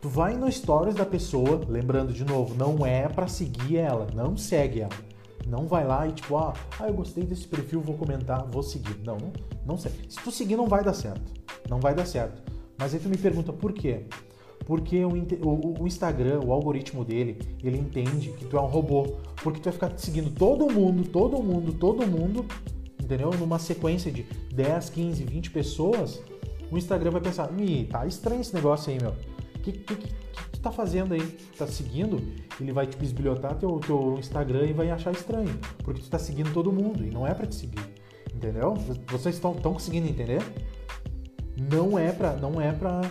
Tu 0.00 0.08
vai 0.08 0.36
no 0.36 0.50
stories 0.52 0.94
da 0.94 1.06
pessoa, 1.06 1.62
lembrando 1.66 2.12
de 2.12 2.24
novo, 2.24 2.54
não 2.54 2.84
é 2.84 3.08
para 3.08 3.26
seguir 3.26 3.78
ela, 3.78 4.06
não 4.14 4.36
segue 4.36 4.80
ela. 4.80 4.92
Não 5.46 5.66
vai 5.66 5.86
lá 5.86 6.06
e 6.06 6.12
tipo, 6.12 6.36
ah, 6.36 6.52
ah, 6.78 6.88
eu 6.88 6.94
gostei 6.94 7.24
desse 7.24 7.46
perfil, 7.46 7.80
vou 7.80 7.96
comentar, 7.96 8.46
vou 8.50 8.62
seguir. 8.62 8.98
Não, 9.04 9.16
não, 9.16 9.32
não 9.64 9.78
segue. 9.78 9.96
Se 10.08 10.20
tu 10.22 10.30
seguir, 10.30 10.56
não 10.56 10.66
vai 10.66 10.84
dar 10.84 10.94
certo. 10.94 11.32
Não 11.68 11.80
vai 11.80 11.94
dar 11.94 12.06
certo. 12.06 12.42
Mas 12.78 12.92
aí 12.92 13.00
tu 13.00 13.08
me 13.08 13.16
pergunta 13.16 13.52
por 13.52 13.72
quê? 13.72 14.04
Porque 14.66 15.04
o, 15.04 15.10
o, 15.10 15.82
o, 15.82 15.86
Instagram, 15.86 16.40
o 16.40 16.52
algoritmo 16.52 17.04
dele, 17.04 17.38
ele 17.62 17.78
entende 17.78 18.30
que 18.30 18.46
tu 18.46 18.56
é 18.56 18.60
um 18.60 18.66
robô. 18.66 19.16
Porque 19.42 19.60
tu 19.60 19.64
vai 19.64 19.72
ficar 19.72 19.92
seguindo 19.96 20.30
todo 20.30 20.72
mundo, 20.72 21.06
todo 21.08 21.42
mundo, 21.42 21.72
todo 21.74 22.06
mundo, 22.06 22.46
entendeu? 23.02 23.30
Numa 23.38 23.58
sequência 23.58 24.10
de 24.10 24.22
10, 24.54 24.90
15, 24.90 25.24
20 25.24 25.50
pessoas, 25.50 26.22
o 26.70 26.78
Instagram 26.78 27.10
vai 27.10 27.20
pensar, 27.20 27.50
ih, 27.58 27.84
tá 27.84 28.06
estranho 28.06 28.40
esse 28.40 28.54
negócio 28.54 28.90
aí, 28.90 28.98
meu. 29.00 29.10
O 29.10 29.58
que, 29.60 29.72
que, 29.72 29.96
que, 29.96 30.08
tu 30.52 30.60
tá 30.60 30.72
fazendo 30.72 31.12
aí? 31.12 31.22
Tá 31.58 31.66
seguindo? 31.66 32.20
Ele 32.58 32.72
vai 32.72 32.86
te 32.86 32.96
bisbilhotar 32.96 33.56
teu, 33.56 33.78
teu 33.80 34.16
Instagram 34.18 34.66
e 34.66 34.72
vai 34.72 34.90
achar 34.90 35.12
estranho. 35.12 35.58
Porque 35.82 36.00
tu 36.00 36.08
tá 36.08 36.18
seguindo 36.18 36.52
todo 36.52 36.72
mundo 36.72 37.04
e 37.04 37.10
não 37.10 37.26
é 37.26 37.34
para 37.34 37.46
te 37.46 37.54
seguir. 37.54 37.84
Entendeu? 38.34 38.74
Vocês 39.08 39.34
estão 39.36 39.54
conseguindo 39.54 40.08
entender? 40.08 40.42
Não 41.70 41.98
é 41.98 42.12
pra, 42.12 42.34
não 42.34 42.60
é 42.60 42.72
pra 42.72 43.02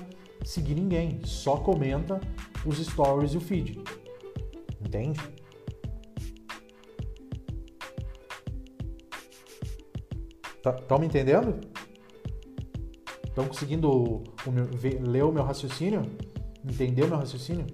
seguir 0.43 0.75
ninguém, 0.75 1.19
só 1.23 1.57
comenta 1.57 2.19
os 2.65 2.77
stories 2.77 3.33
e 3.33 3.37
o 3.37 3.41
feed. 3.41 3.81
Entende? 4.81 5.19
Estão 10.55 10.73
tá, 10.73 10.97
me 10.97 11.07
entendendo? 11.07 11.59
Estão 13.27 13.45
conseguindo 13.47 13.89
o, 13.91 14.23
o 14.45 14.51
meu, 14.51 14.65
ver, 14.65 15.01
ler 15.01 15.23
o 15.23 15.31
meu 15.31 15.43
raciocínio? 15.43 16.05
Entender 16.63 17.03
o 17.03 17.07
meu 17.07 17.17
raciocínio? 17.17 17.65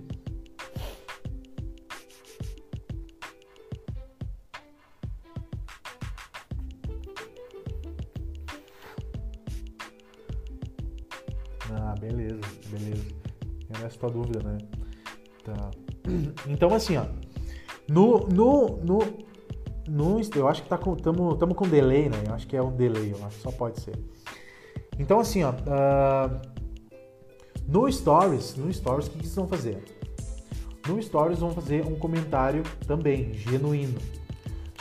Tua 13.99 14.10
dúvida, 14.10 14.41
né? 14.43 14.58
Tá. 15.43 15.71
Então, 16.47 16.73
assim, 16.73 16.97
ó. 16.97 17.05
No, 17.88 18.27
no, 18.27 18.77
no, 18.77 18.99
no, 19.88 20.21
eu 20.36 20.47
acho 20.47 20.63
que 20.63 20.69
tá 20.69 20.77
com, 20.77 20.95
tamo, 20.95 21.36
tamo 21.36 21.55
com 21.55 21.67
delay, 21.67 22.10
né? 22.10 22.23
Eu 22.25 22.34
acho 22.34 22.47
que 22.47 22.55
é 22.55 22.62
um 22.62 22.75
delay, 22.75 23.12
eu 23.12 23.25
acho, 23.25 23.39
só 23.39 23.51
pode 23.51 23.79
ser. 23.82 23.95
Então, 24.97 25.19
assim, 25.19 25.43
ó. 25.43 25.51
Uh, 25.51 26.39
no 27.67 27.91
Stories, 27.91 28.55
no 28.55 28.73
Stories, 28.73 29.08
o 29.08 29.12
que, 29.12 29.19
que 29.19 29.25
vocês 29.25 29.36
vão 29.36 29.47
fazer? 29.47 29.84
No 30.88 31.01
Stories 31.01 31.39
vão 31.39 31.51
fazer 31.51 31.86
um 31.86 31.95
comentário 31.95 32.63
também, 32.88 33.34
genuíno. 33.34 33.99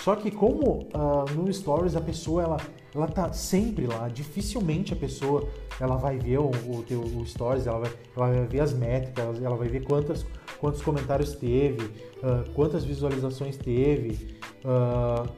Só 0.02 0.16
que 0.16 0.30
como 0.30 0.88
uh, 0.94 1.30
no 1.34 1.52
Stories 1.52 1.96
a 1.96 2.00
pessoa, 2.00 2.42
ela, 2.42 2.56
ela 2.98 3.06
tá 3.06 3.32
sempre 3.32 3.86
lá, 3.86 4.08
dificilmente 4.08 4.92
a 4.92 4.96
pessoa 4.96 5.48
ela 5.80 5.96
vai 5.96 6.18
ver 6.18 6.38
o, 6.38 6.50
o 6.50 6.82
teu 6.82 7.00
o 7.00 7.24
stories, 7.24 7.66
ela 7.66 7.78
vai, 7.78 7.92
ela 8.16 8.26
vai 8.32 8.46
ver 8.46 8.60
as 8.60 8.72
métricas, 8.72 9.40
ela 9.40 9.56
vai 9.56 9.68
ver 9.68 9.84
quantas, 9.84 10.26
quantos 10.58 10.82
comentários 10.82 11.34
teve, 11.34 11.84
uh, 11.84 12.50
quantas 12.54 12.84
visualizações 12.84 13.56
teve. 13.56 14.38
Uh, 14.64 15.28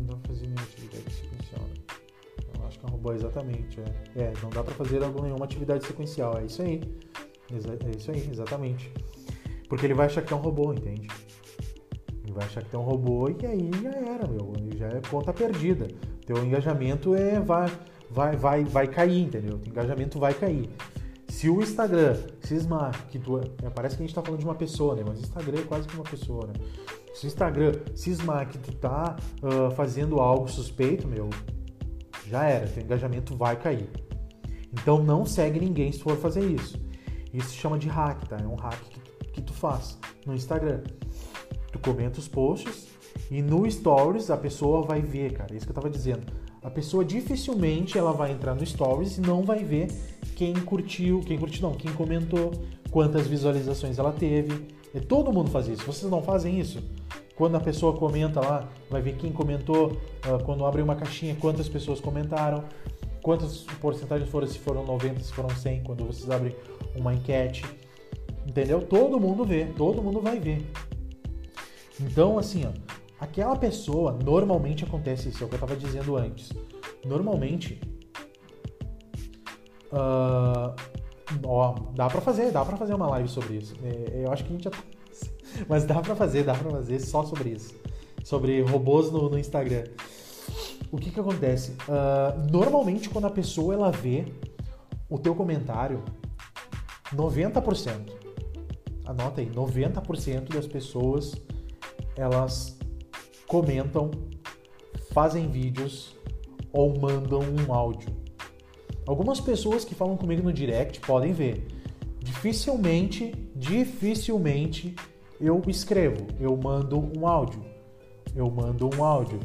não 0.00 0.18
fazer 0.26 0.42
nenhuma 0.42 0.62
atividade 0.62 1.12
sequencial. 1.12 1.62
Né? 1.62 1.74
Eu 2.58 2.66
acho 2.66 2.78
que 2.78 2.86
é 2.86 2.90
robô 2.90 3.12
exatamente. 3.12 3.80
É, 4.16 4.22
é 4.22 4.32
não 4.42 4.50
dá 4.50 4.64
para 4.64 4.74
fazer 4.74 5.00
nenhuma 5.00 5.44
atividade 5.44 5.86
sequencial. 5.86 6.38
É 6.38 6.44
isso 6.46 6.62
aí. 6.62 6.80
É 7.52 7.96
isso 7.96 8.10
aí, 8.10 8.28
exatamente. 8.30 8.92
Porque 9.68 9.86
ele 9.86 9.94
vai 9.94 10.06
achar 10.06 10.22
que 10.22 10.32
é 10.32 10.36
um 10.36 10.40
robô, 10.40 10.72
entende? 10.72 11.08
Ele 12.24 12.32
vai 12.32 12.44
achar 12.44 12.62
que 12.62 12.74
é 12.74 12.78
um 12.78 12.82
robô 12.82 13.28
e 13.28 13.46
aí 13.46 13.70
já 13.82 13.90
era, 13.90 14.26
meu. 14.26 14.52
Já 14.76 14.88
é 14.88 15.00
conta 15.08 15.32
perdida. 15.32 15.88
Teu 16.26 16.44
engajamento 16.44 17.14
é 17.14 17.40
vai 17.40 17.70
vai, 18.10 18.36
vai, 18.36 18.64
vai 18.64 18.86
cair, 18.88 19.22
entendeu? 19.22 19.60
O 19.64 19.68
engajamento 19.68 20.18
vai 20.18 20.34
cair. 20.34 20.68
Se 21.28 21.48
o 21.48 21.62
Instagram 21.62 22.16
cismar 22.40 23.06
que 23.06 23.18
tu. 23.18 23.38
É, 23.38 23.70
parece 23.70 23.96
que 23.96 24.02
a 24.02 24.06
gente 24.06 24.14
tá 24.14 24.20
falando 24.20 24.40
de 24.40 24.44
uma 24.44 24.54
pessoa, 24.54 24.96
né? 24.96 25.04
Mas 25.06 25.20
Instagram 25.20 25.60
é 25.60 25.62
quase 25.62 25.86
que 25.86 25.94
uma 25.94 26.04
pessoa, 26.04 26.46
né? 26.46 26.54
Se 27.14 27.26
o 27.26 27.28
Instagram 27.28 27.72
cismar 27.94 28.48
que 28.48 28.58
tu 28.58 28.72
tá 28.72 29.16
uh, 29.42 29.70
fazendo 29.74 30.20
algo 30.20 30.48
suspeito, 30.48 31.06
meu, 31.06 31.30
já 32.26 32.44
era, 32.44 32.66
teu 32.66 32.82
engajamento 32.82 33.36
vai 33.36 33.56
cair. 33.56 33.88
Então 34.72 35.02
não 35.02 35.24
segue 35.24 35.60
ninguém 35.60 35.92
se 35.92 36.00
for 36.00 36.16
fazer 36.16 36.44
isso. 36.44 36.80
Isso 37.32 37.50
se 37.50 37.56
chama 37.56 37.78
de 37.78 37.88
hack, 37.88 38.26
tá? 38.28 38.36
É 38.36 38.46
um 38.46 38.56
hack 38.56 38.80
que, 38.80 39.00
que 39.32 39.42
tu 39.42 39.52
faz 39.52 39.98
no 40.26 40.34
Instagram. 40.34 40.80
Tu 41.72 41.78
comenta 41.78 42.18
os 42.18 42.26
posts 42.26 42.89
e 43.30 43.40
no 43.40 43.70
Stories 43.70 44.30
a 44.30 44.36
pessoa 44.36 44.82
vai 44.82 45.00
ver, 45.00 45.32
cara. 45.32 45.54
É 45.54 45.56
isso 45.56 45.66
que 45.66 45.72
eu 45.72 45.76
tava 45.76 45.88
dizendo 45.88 46.22
a 46.62 46.70
pessoa 46.70 47.04
dificilmente 47.04 47.96
ela 47.96 48.12
vai 48.12 48.32
entrar 48.32 48.54
no 48.54 48.64
Stories 48.64 49.16
e 49.16 49.20
não 49.20 49.42
vai 49.42 49.64
ver 49.64 49.88
quem 50.36 50.54
curtiu, 50.54 51.20
quem 51.20 51.38
curtiu 51.38 51.62
não, 51.62 51.74
quem 51.74 51.92
comentou, 51.92 52.52
quantas 52.90 53.26
visualizações 53.26 53.98
ela 53.98 54.12
teve. 54.12 54.68
Todo 55.08 55.32
mundo 55.32 55.50
faz 55.50 55.68
isso. 55.68 55.84
Vocês 55.84 56.10
não 56.10 56.22
fazem 56.22 56.58
isso? 56.58 56.82
Quando 57.34 57.56
a 57.56 57.60
pessoa 57.60 57.96
comenta 57.96 58.40
lá, 58.40 58.68
vai 58.90 59.00
ver 59.00 59.16
quem 59.16 59.32
comentou, 59.32 59.92
uh, 59.92 60.44
quando 60.44 60.64
abre 60.66 60.82
uma 60.82 60.94
caixinha, 60.94 61.34
quantas 61.36 61.68
pessoas 61.68 62.00
comentaram, 62.00 62.64
quantas 63.22 63.62
porcentagens 63.80 64.28
foram, 64.28 64.46
se 64.46 64.58
foram 64.58 64.84
90, 64.84 65.20
se 65.20 65.32
foram 65.32 65.48
100, 65.48 65.82
quando 65.84 66.04
vocês 66.04 66.30
abrem 66.30 66.54
uma 66.94 67.14
enquete. 67.14 67.64
Entendeu? 68.46 68.82
Todo 68.82 69.18
mundo 69.18 69.44
vê, 69.44 69.66
todo 69.76 70.02
mundo 70.02 70.20
vai 70.20 70.38
ver. 70.38 70.66
Então, 71.98 72.38
assim, 72.38 72.64
ó, 72.66 72.72
Aquela 73.20 73.54
pessoa, 73.54 74.18
normalmente 74.24 74.82
acontece 74.82 75.28
isso, 75.28 75.42
é 75.42 75.46
o 75.46 75.48
que 75.48 75.54
eu 75.54 75.62
estava 75.62 75.76
dizendo 75.76 76.16
antes. 76.16 76.50
Normalmente, 77.04 77.78
uh, 79.92 80.74
ó, 81.44 81.74
dá 81.94 82.08
para 82.08 82.22
fazer, 82.22 82.50
dá 82.50 82.64
para 82.64 82.78
fazer 82.78 82.94
uma 82.94 83.06
live 83.08 83.28
sobre 83.28 83.58
isso. 83.58 83.74
É, 83.84 84.24
eu 84.24 84.32
acho 84.32 84.42
que 84.42 84.50
a 84.50 84.52
gente 84.52 84.64
já 84.64 84.70
tá... 84.70 84.78
Mas 85.68 85.84
dá 85.84 86.00
para 86.00 86.16
fazer, 86.16 86.44
dá 86.44 86.54
para 86.54 86.70
fazer 86.70 86.98
só 87.00 87.22
sobre 87.22 87.50
isso. 87.50 87.74
Sobre 88.24 88.62
robôs 88.62 89.10
no, 89.10 89.28
no 89.28 89.38
Instagram. 89.38 89.84
O 90.90 90.96
que 90.96 91.10
que 91.10 91.20
acontece? 91.20 91.72
Uh, 91.72 92.50
normalmente, 92.50 93.10
quando 93.10 93.26
a 93.26 93.30
pessoa 93.30 93.74
ela 93.74 93.90
vê 93.90 94.24
o 95.10 95.18
teu 95.18 95.34
comentário, 95.34 96.02
90%, 97.14 98.12
anota 99.04 99.42
aí, 99.42 99.50
90% 99.50 100.54
das 100.54 100.66
pessoas 100.66 101.34
elas 102.16 102.79
comentam, 103.50 104.12
fazem 105.12 105.48
vídeos 105.48 106.16
ou 106.72 106.96
mandam 107.00 107.40
um 107.40 107.74
áudio. 107.74 108.08
Algumas 109.04 109.40
pessoas 109.40 109.84
que 109.84 109.92
falam 109.92 110.16
comigo 110.16 110.40
no 110.40 110.52
direct 110.52 111.00
podem 111.00 111.32
ver. 111.32 111.66
Dificilmente, 112.20 113.34
dificilmente 113.56 114.94
eu 115.40 115.60
escrevo, 115.66 116.28
eu 116.38 116.56
mando 116.56 117.00
um 117.18 117.26
áudio. 117.26 117.60
Eu 118.36 118.48
mando 118.48 118.88
um 118.94 119.04
áudio. 119.04 119.40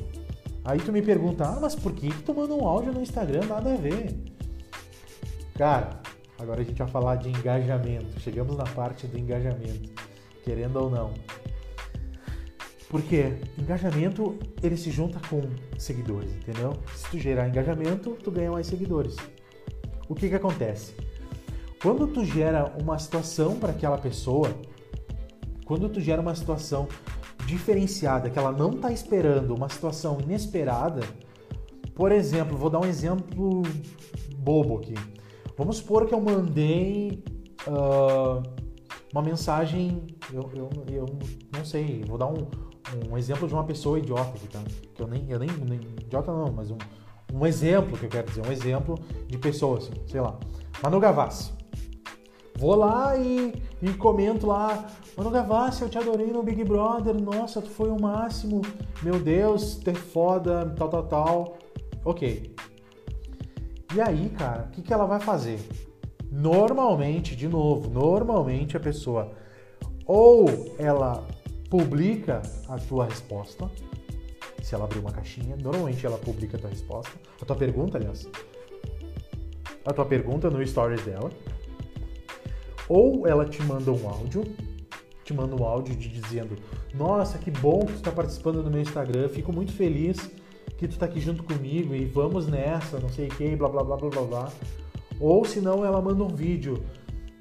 Aí 0.63 0.77
tu 0.77 0.91
me 0.91 1.01
pergunta, 1.01 1.43
ah, 1.43 1.57
mas 1.59 1.73
por 1.73 1.91
que, 1.91 2.09
tu 2.21 2.31
manda 2.31 2.53
um 2.53 2.67
áudio 2.67 2.93
no 2.93 3.01
Instagram? 3.01 3.47
Nada 3.47 3.73
a 3.73 3.75
ver. 3.75 4.15
Cara, 5.55 5.99
agora 6.37 6.61
a 6.61 6.63
gente 6.63 6.77
vai 6.77 6.87
falar 6.87 7.15
de 7.15 7.29
engajamento. 7.29 8.19
Chegamos 8.19 8.55
na 8.55 8.65
parte 8.65 9.07
do 9.07 9.17
engajamento, 9.17 9.89
querendo 10.43 10.75
ou 10.75 10.91
não. 10.91 11.11
Porque 12.89 13.33
engajamento 13.57 14.37
ele 14.61 14.77
se 14.77 14.91
junta 14.91 15.19
com 15.27 15.41
seguidores, 15.77 16.31
entendeu? 16.35 16.73
Se 16.95 17.09
tu 17.09 17.19
gerar 17.19 17.47
engajamento, 17.47 18.11
tu 18.23 18.31
ganha 18.31 18.51
mais 18.51 18.67
seguidores. 18.67 19.15
O 20.07 20.13
que 20.13 20.29
que 20.29 20.35
acontece? 20.35 20.93
Quando 21.81 22.07
tu 22.07 22.23
gera 22.23 22.73
uma 22.79 22.97
situação 22.97 23.59
para 23.59 23.71
aquela 23.71 23.97
pessoa, 23.97 24.49
quando 25.65 25.89
tu 25.89 25.99
gera 25.99 26.21
uma 26.21 26.35
situação 26.35 26.87
diferenciada 27.45 28.29
que 28.29 28.37
ela 28.37 28.51
não 28.51 28.71
está 28.71 28.91
esperando, 28.91 29.53
uma 29.55 29.69
situação 29.69 30.19
inesperada, 30.21 31.01
por 31.93 32.11
exemplo, 32.11 32.57
vou 32.57 32.69
dar 32.69 32.79
um 32.79 32.85
exemplo 32.85 33.63
bobo 34.37 34.77
aqui. 34.77 34.95
Vamos 35.57 35.77
supor 35.77 36.05
que 36.07 36.13
eu 36.13 36.21
mandei 36.21 37.23
uh, 37.67 38.43
uma 39.11 39.21
mensagem, 39.21 40.05
eu, 40.31 40.49
eu, 40.53 40.69
eu 40.91 41.05
não 41.55 41.63
sei, 41.63 42.03
vou 42.03 42.17
dar 42.17 42.27
um, 42.27 42.47
um 43.09 43.17
exemplo 43.17 43.47
de 43.47 43.53
uma 43.53 43.63
pessoa 43.63 43.99
idiota 43.99 44.29
aqui, 44.29 44.47
tá? 44.47 44.61
Que 44.93 45.01
eu 45.01 45.07
nem, 45.07 45.29
eu 45.29 45.39
nem, 45.39 45.49
nem 45.49 45.79
idiota 46.01 46.31
não, 46.31 46.51
mas 46.51 46.71
um, 46.71 46.77
um 47.33 47.45
exemplo 47.45 47.97
que 47.97 48.05
eu 48.05 48.09
quero 48.09 48.27
dizer, 48.27 48.45
um 48.45 48.51
exemplo 48.51 48.99
de 49.27 49.37
pessoa, 49.37 49.77
assim, 49.77 49.93
sei 50.07 50.21
lá. 50.21 50.37
Manu 50.83 50.99
Gavassi. 50.99 51.53
Vou 52.57 52.75
lá 52.75 53.17
e, 53.17 53.53
e 53.81 53.93
comento 53.93 54.47
lá, 54.47 54.87
Mano 55.17 55.29
Gavassi, 55.29 55.81
eu 55.81 55.89
te 55.89 55.97
adorei 55.97 56.27
no 56.27 56.43
Big 56.43 56.63
Brother, 56.63 57.15
nossa, 57.15 57.61
tu 57.61 57.69
foi 57.69 57.89
o 57.89 57.99
máximo, 57.99 58.61
meu 59.01 59.17
Deus, 59.19 59.75
ter 59.75 59.95
foda, 59.95 60.73
tal, 60.77 60.89
tal, 60.89 61.03
tal. 61.03 61.57
Ok. 62.03 62.53
E 63.93 64.01
aí, 64.01 64.29
cara, 64.29 64.63
o 64.63 64.71
que, 64.71 64.81
que 64.81 64.93
ela 64.93 65.05
vai 65.05 65.21
fazer? 65.21 65.59
Normalmente, 66.29 67.33
de 67.33 67.47
novo, 67.47 67.89
normalmente 67.89 68.75
a 68.75 68.79
pessoa 68.79 69.31
ou 70.05 70.45
ela 70.77 71.25
publica 71.75 72.41
a 72.69 72.77
tua 72.77 73.03
resposta, 73.03 73.69
se 74.63 74.73
ela 74.73 74.85
abrir 74.85 74.99
uma 74.99 75.11
caixinha, 75.11 75.57
normalmente 75.61 76.05
ela 76.05 76.17
publica 76.17 76.55
a 76.55 76.59
tua 76.59 76.69
resposta, 76.69 77.11
a 77.41 77.45
tua 77.45 77.55
pergunta, 77.57 77.97
aliás, 77.97 78.29
a 79.85 79.91
tua 79.91 80.05
pergunta 80.05 80.49
no 80.49 80.65
stories 80.65 81.03
dela, 81.03 81.29
ou 82.87 83.27
ela 83.27 83.43
te 83.43 83.61
manda 83.63 83.91
um 83.91 84.07
áudio, 84.07 84.45
te 85.25 85.33
manda 85.33 85.53
um 85.53 85.65
áudio 85.65 85.93
de 85.97 86.07
dizendo: 86.07 86.55
Nossa, 86.93 87.37
que 87.37 87.51
bom 87.51 87.79
que 87.79 87.91
tu 87.91 87.95
está 87.97 88.11
participando 88.11 88.63
do 88.63 88.71
meu 88.71 88.81
Instagram, 88.81 89.27
fico 89.27 89.51
muito 89.51 89.73
feliz 89.73 90.31
que 90.77 90.87
tu 90.87 90.91
está 90.91 91.07
aqui 91.07 91.19
junto 91.19 91.43
comigo 91.43 91.93
e 91.93 92.05
vamos 92.05 92.47
nessa, 92.47 92.99
não 92.99 93.09
sei 93.09 93.27
o 93.27 93.31
que, 93.31 93.53
blá 93.53 93.67
blá 93.67 93.83
blá 93.83 93.97
blá 93.97 94.09
blá 94.09 94.21
blá. 94.21 94.53
Ou 95.19 95.43
se 95.43 95.59
não, 95.59 95.83
ela 95.83 96.01
manda 96.01 96.23
um 96.23 96.33
vídeo. 96.33 96.85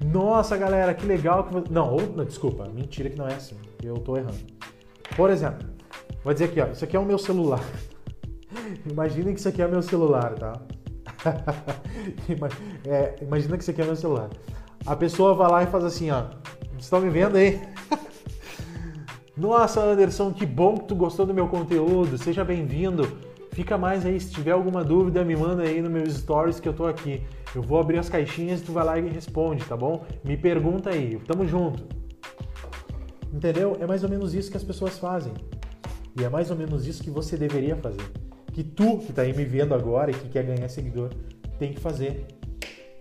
Nossa, 0.03 0.57
galera, 0.57 0.93
que 0.93 1.05
legal 1.05 1.45
que 1.45 1.53
você... 1.53 1.67
Não, 1.71 1.93
ou, 1.93 2.01
não, 2.01 2.25
desculpa, 2.25 2.67
mentira 2.73 3.09
que 3.09 3.17
não 3.17 3.27
é 3.27 3.33
assim. 3.33 3.55
Eu 3.83 3.95
tô 3.95 4.17
errando. 4.17 4.37
Por 5.15 5.29
exemplo, 5.29 5.67
vou 6.23 6.33
dizer 6.33 6.45
aqui, 6.45 6.61
ó, 6.61 6.67
isso 6.67 6.83
aqui 6.83 6.95
é 6.95 6.99
o 6.99 7.05
meu 7.05 7.17
celular. 7.17 7.63
Imaginem 8.89 9.33
que 9.33 9.39
isso 9.39 9.49
aqui 9.49 9.61
é 9.61 9.67
o 9.67 9.71
meu 9.71 9.81
celular, 9.81 10.35
tá? 10.35 10.53
é, 12.85 13.15
imagina 13.21 13.57
que 13.57 13.63
isso 13.63 13.71
aqui 13.71 13.81
é 13.81 13.85
meu 13.85 13.95
celular. 13.95 14.29
A 14.85 14.95
pessoa 14.95 15.33
vai 15.33 15.49
lá 15.49 15.63
e 15.63 15.67
faz 15.67 15.83
assim, 15.83 16.11
ó. 16.11 16.25
Vocês 16.71 16.83
estão 16.83 17.01
me 17.01 17.09
vendo 17.09 17.37
aí? 17.37 17.61
Nossa, 19.35 19.81
Anderson, 19.81 20.31
que 20.31 20.45
bom 20.45 20.77
que 20.77 20.85
tu 20.85 20.95
gostou 20.95 21.25
do 21.25 21.33
meu 21.33 21.47
conteúdo. 21.47 22.17
Seja 22.17 22.43
bem-vindo. 22.43 23.17
Fica 23.55 23.77
mais 23.77 24.05
aí, 24.05 24.19
se 24.19 24.31
tiver 24.31 24.51
alguma 24.51 24.83
dúvida, 24.83 25.23
me 25.23 25.33
manda 25.33 25.63
aí 25.63 25.81
nos 25.81 25.89
meus 25.89 26.13
stories 26.17 26.59
que 26.59 26.67
eu 26.67 26.73
tô 26.73 26.85
aqui. 26.85 27.21
Eu 27.55 27.61
vou 27.61 27.79
abrir 27.79 27.97
as 27.97 28.09
caixinhas 28.09 28.59
e 28.59 28.65
tu 28.65 28.73
vai 28.73 28.83
lá 28.83 28.99
e 28.99 29.07
responde, 29.07 29.63
tá 29.63 29.77
bom? 29.77 30.05
Me 30.25 30.35
pergunta 30.35 30.89
aí. 30.89 31.17
Tamo 31.25 31.47
junto. 31.47 31.87
Entendeu? 33.33 33.77
É 33.79 33.87
mais 33.87 34.03
ou 34.03 34.09
menos 34.09 34.33
isso 34.33 34.51
que 34.51 34.57
as 34.57 34.63
pessoas 34.63 34.97
fazem. 34.97 35.31
E 36.19 36.25
é 36.25 36.27
mais 36.27 36.51
ou 36.51 36.57
menos 36.57 36.85
isso 36.85 37.01
que 37.01 37.09
você 37.09 37.37
deveria 37.37 37.77
fazer. 37.77 38.03
Que 38.51 38.61
tu, 38.61 38.97
que 38.97 39.13
tá 39.13 39.21
aí 39.21 39.33
me 39.33 39.45
vendo 39.45 39.73
agora 39.73 40.11
e 40.11 40.13
que 40.13 40.27
quer 40.27 40.43
ganhar 40.43 40.67
seguidor, 40.67 41.11
tem 41.57 41.71
que 41.71 41.79
fazer. 41.79 42.25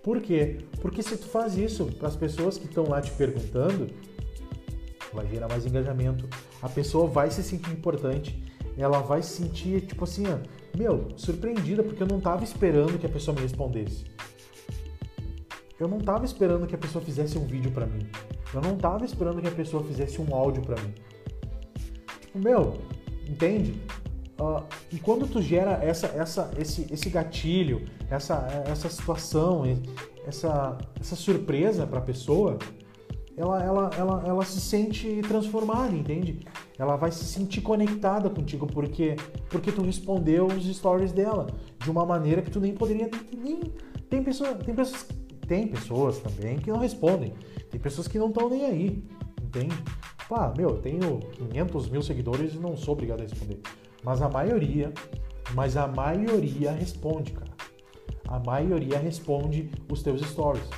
Por 0.05 0.21
quê? 0.21 0.59
Porque 0.81 1.03
se 1.03 1.17
tu 1.17 1.27
faz 1.27 1.59
isso 1.59 1.87
para 1.99 2.07
as 2.07 2.15
pessoas 2.15 2.57
que 2.57 2.67
estão 2.67 2.89
lá 2.89 3.01
te 3.01 3.11
perguntando, 3.11 3.89
vai 5.13 5.27
gerar 5.27 5.49
mais 5.49 5.67
engajamento. 5.67 6.29
A 6.63 6.69
pessoa 6.69 7.09
vai 7.09 7.29
se 7.33 7.43
sentir 7.43 7.73
importante, 7.73 8.41
ela 8.77 9.01
vai 9.01 9.23
se 9.23 9.43
sentir 9.43 9.81
tipo 9.83 10.05
assim, 10.05 10.25
meu, 10.77 11.09
surpreendida 11.17 11.83
porque 11.83 12.03
eu 12.03 12.07
não 12.07 12.19
estava 12.19 12.43
esperando 12.43 12.99
que 12.99 13.07
a 13.07 13.09
pessoa 13.09 13.35
me 13.35 13.43
respondesse. 13.43 14.05
Eu 15.79 15.89
não 15.89 15.99
estava 15.99 16.25
esperando 16.25 16.67
que 16.67 16.75
a 16.75 16.79
pessoa 16.79 17.05
fizesse 17.05 17.37
um 17.37 17.45
vídeo 17.45 17.71
para 17.71 17.87
mim. 17.87 18.07
Eu 18.53 18.61
não 18.61 18.75
estava 18.75 19.05
esperando 19.05 19.41
que 19.41 19.49
a 19.49 19.53
pessoa 19.53 19.83
fizesse 19.83 20.21
um 20.21 20.35
áudio 20.35 20.63
para 20.63 20.81
mim. 20.81 20.95
Tipo, 22.21 22.39
meu, 22.39 22.79
entende? 23.29 23.81
Uh, 24.41 24.63
e 24.93 24.99
quando 24.99 25.29
tu 25.29 25.43
gera 25.43 25.73
essa, 25.83 26.07
essa, 26.09 26.51
esse, 26.59 26.87
esse 26.93 27.09
gatilho, 27.09 27.87
essa, 28.11 28.47
essa 28.67 28.89
situação, 28.89 29.63
essa, 30.27 30.79
essa 31.01 31.17
surpresa 31.17 31.87
para 31.87 31.99
a 31.99 32.03
pessoa, 32.03 32.59
ela, 33.37 33.63
ela, 33.63 33.91
ela, 33.97 34.23
ela 34.27 34.45
se 34.45 34.61
sente 34.61 35.21
transformada, 35.23 35.95
entende? 35.95 36.41
Ela 36.79 36.97
vai 36.97 37.13
se 37.13 37.25
sentir 37.25 37.61
conectada 37.61 38.29
contigo 38.29 38.67
porque 38.67 39.17
porque 39.49 39.71
tu 39.71 39.83
respondeu 39.83 40.47
os 40.47 40.65
stories 40.77 41.13
dela 41.13 41.47
de 41.79 41.91
uma 41.91 42.05
maneira 42.05 42.43
que 42.43 42.51
tu 42.51 42.61
nem 42.61 42.75
poderia 42.75 43.09
nem 43.37 43.61
tem 44.11 44.23
pessoas 44.23 44.59
tem 44.65 44.75
pessoas 44.75 45.07
tem 45.47 45.69
pessoas 45.69 46.19
também 46.19 46.59
que 46.59 46.71
não 46.71 46.79
respondem, 46.79 47.35
tem 47.71 47.81
pessoas 47.81 48.09
que 48.09 48.19
não 48.19 48.29
estão 48.29 48.49
nem 48.49 48.65
aí, 48.65 49.05
entende? 49.43 49.75
Pá, 50.29 50.53
meu, 50.57 50.71
eu 50.71 50.77
tenho 50.79 51.21
500 51.51 51.89
mil 51.91 52.03
seguidores 52.03 52.55
e 52.55 52.59
não 52.59 52.77
sou 52.77 52.95
obrigado 52.95 53.21
a 53.21 53.25
responder. 53.25 53.61
Mas 54.03 54.23
a 54.23 54.29
maioria, 54.29 54.93
mas 55.55 55.77
a 55.77 55.87
maioria 55.87 56.73
responde, 56.73 57.33
cara. 57.33 57.53
A 58.27 58.39
maioria 58.39 58.99
responde 58.99 59.71
os 59.91 60.03
teus 60.03 60.23
stories. 60.23 60.69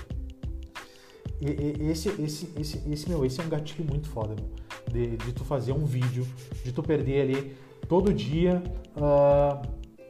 E, 1.41 1.47
e, 1.47 1.91
esse, 1.91 2.09
esse, 2.21 2.53
esse, 2.59 2.83
esse, 2.91 3.09
meu, 3.09 3.25
esse 3.25 3.41
é 3.41 3.45
um 3.45 3.49
gatilho 3.49 3.89
muito 3.89 4.09
foda, 4.09 4.35
meu. 4.35 4.51
De, 4.90 5.16
de 5.16 5.33
tu 5.33 5.44
fazer 5.44 5.72
um 5.72 5.85
vídeo, 5.85 6.27
de 6.64 6.72
tu 6.72 6.83
perder 6.83 7.22
ali 7.22 7.57
todo 7.88 8.12
dia 8.12 8.62
uh, 8.96 9.03
ah, 9.03 9.62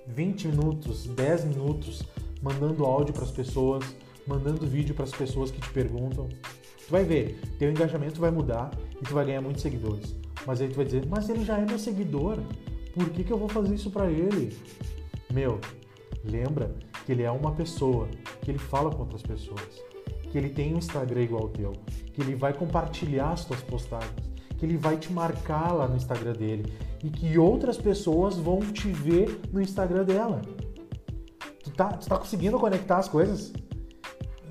20 0.06 0.48
minutos, 0.48 1.06
10 1.06 1.44
minutos, 1.46 2.02
mandando 2.42 2.84
áudio 2.84 3.12
para 3.12 3.24
as 3.24 3.30
pessoas, 3.30 3.84
mandando 4.26 4.66
vídeo 4.66 4.94
para 4.94 5.04
as 5.04 5.10
pessoas 5.10 5.50
que 5.50 5.60
te 5.60 5.70
perguntam. 5.70 6.28
Tu 6.86 6.90
vai 6.90 7.04
ver, 7.04 7.40
teu 7.58 7.70
engajamento 7.70 8.20
vai 8.20 8.30
mudar 8.30 8.70
e 9.00 9.04
tu 9.04 9.12
vai 9.12 9.24
ganhar 9.24 9.40
muitos 9.40 9.62
seguidores. 9.62 10.14
Mas 10.46 10.60
aí 10.60 10.68
tu 10.68 10.76
vai 10.76 10.84
dizer, 10.84 11.04
mas 11.06 11.28
ele 11.28 11.44
já 11.44 11.58
é 11.58 11.64
meu 11.64 11.78
seguidor. 11.78 12.38
Por 12.94 13.10
que, 13.10 13.24
que 13.24 13.32
eu 13.32 13.38
vou 13.38 13.48
fazer 13.48 13.74
isso 13.74 13.90
para 13.90 14.10
ele? 14.10 14.56
Meu, 15.32 15.60
lembra 16.24 16.74
que 17.04 17.12
ele 17.12 17.22
é 17.22 17.30
uma 17.30 17.52
pessoa, 17.52 18.08
que 18.42 18.50
ele 18.50 18.58
fala 18.58 18.90
com 18.90 19.00
outras 19.00 19.22
pessoas, 19.22 19.60
que 20.30 20.38
ele 20.38 20.48
tem 20.48 20.74
um 20.74 20.78
Instagram 20.78 21.22
igual 21.22 21.42
ao 21.42 21.48
teu, 21.48 21.72
que 22.12 22.20
ele 22.20 22.34
vai 22.34 22.52
compartilhar 22.52 23.32
as 23.32 23.44
tuas 23.44 23.60
postagens, 23.62 24.14
que 24.56 24.64
ele 24.64 24.76
vai 24.76 24.96
te 24.96 25.12
marcar 25.12 25.72
lá 25.72 25.86
no 25.86 25.96
Instagram 25.96 26.32
dele 26.32 26.72
e 27.02 27.10
que 27.10 27.38
outras 27.38 27.76
pessoas 27.76 28.36
vão 28.36 28.60
te 28.60 28.88
ver 28.88 29.40
no 29.52 29.60
Instagram 29.60 30.04
dela. 30.04 30.42
Tu 31.62 31.70
tá, 31.70 31.88
tu 31.88 32.08
tá 32.08 32.18
conseguindo 32.18 32.58
conectar 32.58 32.98
as 32.98 33.08
coisas? 33.08 33.52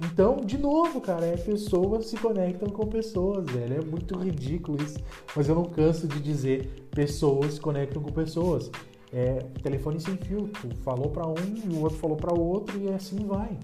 Então, 0.03 0.37
de 0.37 0.57
novo, 0.57 0.99
cara, 0.99 1.25
é 1.25 1.37
pessoas 1.37 2.07
se 2.07 2.17
conectam 2.17 2.69
com 2.69 2.85
pessoas, 2.87 3.45
velho. 3.45 3.81
É 3.81 3.85
muito 3.85 4.17
ridículo 4.17 4.81
isso. 4.83 4.99
Mas 5.35 5.47
eu 5.47 5.55
não 5.55 5.63
canso 5.63 6.07
de 6.07 6.21
dizer, 6.21 6.87
pessoas 6.91 7.55
se 7.55 7.61
conectam 7.61 8.01
com 8.01 8.11
pessoas. 8.11 8.69
É 9.13 9.39
telefone 9.63 9.99
sem 9.99 10.17
fio. 10.17 10.49
Tu 10.49 10.75
falou 10.83 11.09
para 11.09 11.25
um 11.25 11.35
e 11.65 11.73
o 11.73 11.81
outro 11.81 11.97
falou 11.97 12.17
para 12.17 12.33
o 12.33 12.39
outro 12.39 12.77
e 12.79 12.89
assim 12.89 13.25
vai. 13.25 13.57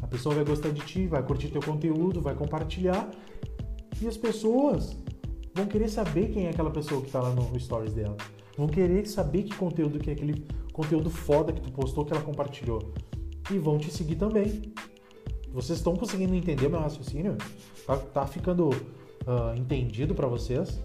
A 0.00 0.06
pessoa 0.06 0.34
vai 0.34 0.44
gostar 0.44 0.70
de 0.70 0.80
ti, 0.82 1.06
vai 1.06 1.22
curtir 1.22 1.48
teu 1.48 1.62
conteúdo, 1.62 2.20
vai 2.20 2.34
compartilhar. 2.34 3.10
E 4.00 4.08
as 4.08 4.16
pessoas 4.16 4.96
vão 5.54 5.66
querer 5.66 5.88
saber 5.88 6.30
quem 6.32 6.46
é 6.46 6.50
aquela 6.50 6.70
pessoa 6.70 7.00
que 7.02 7.10
tá 7.10 7.20
lá 7.20 7.30
no 7.30 7.58
stories 7.58 7.94
dela. 7.94 8.16
Vão 8.56 8.68
querer 8.68 9.06
saber 9.06 9.44
que 9.44 9.54
conteúdo 9.56 9.98
que 9.98 10.10
é 10.10 10.12
aquele 10.12 10.44
conteúdo 10.72 11.10
foda 11.10 11.52
que 11.52 11.60
tu 11.60 11.70
postou, 11.70 12.04
que 12.04 12.12
ela 12.12 12.22
compartilhou 12.22 12.92
e 13.50 13.58
vão 13.58 13.78
te 13.78 13.90
seguir 13.90 14.16
também. 14.16 14.72
Vocês 15.52 15.78
estão 15.78 15.94
conseguindo 15.96 16.34
entender 16.34 16.68
meu 16.68 16.80
raciocínio? 16.80 17.36
Tá, 17.86 17.96
tá 17.96 18.26
ficando 18.26 18.70
uh, 18.70 19.56
entendido 19.56 20.14
para 20.14 20.26
vocês? 20.26 20.80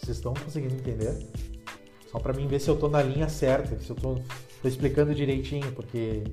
Vocês 0.00 0.16
estão 0.16 0.32
conseguindo 0.32 0.74
entender? 0.74 1.26
Só 2.10 2.18
para 2.18 2.32
mim 2.32 2.46
ver 2.46 2.60
se 2.60 2.68
eu 2.68 2.78
tô 2.78 2.88
na 2.88 3.02
linha 3.02 3.28
certa, 3.28 3.78
se 3.78 3.90
eu 3.90 3.96
tô, 3.96 4.14
tô 4.60 4.68
explicando 4.68 5.14
direitinho, 5.14 5.70
porque 5.72 6.24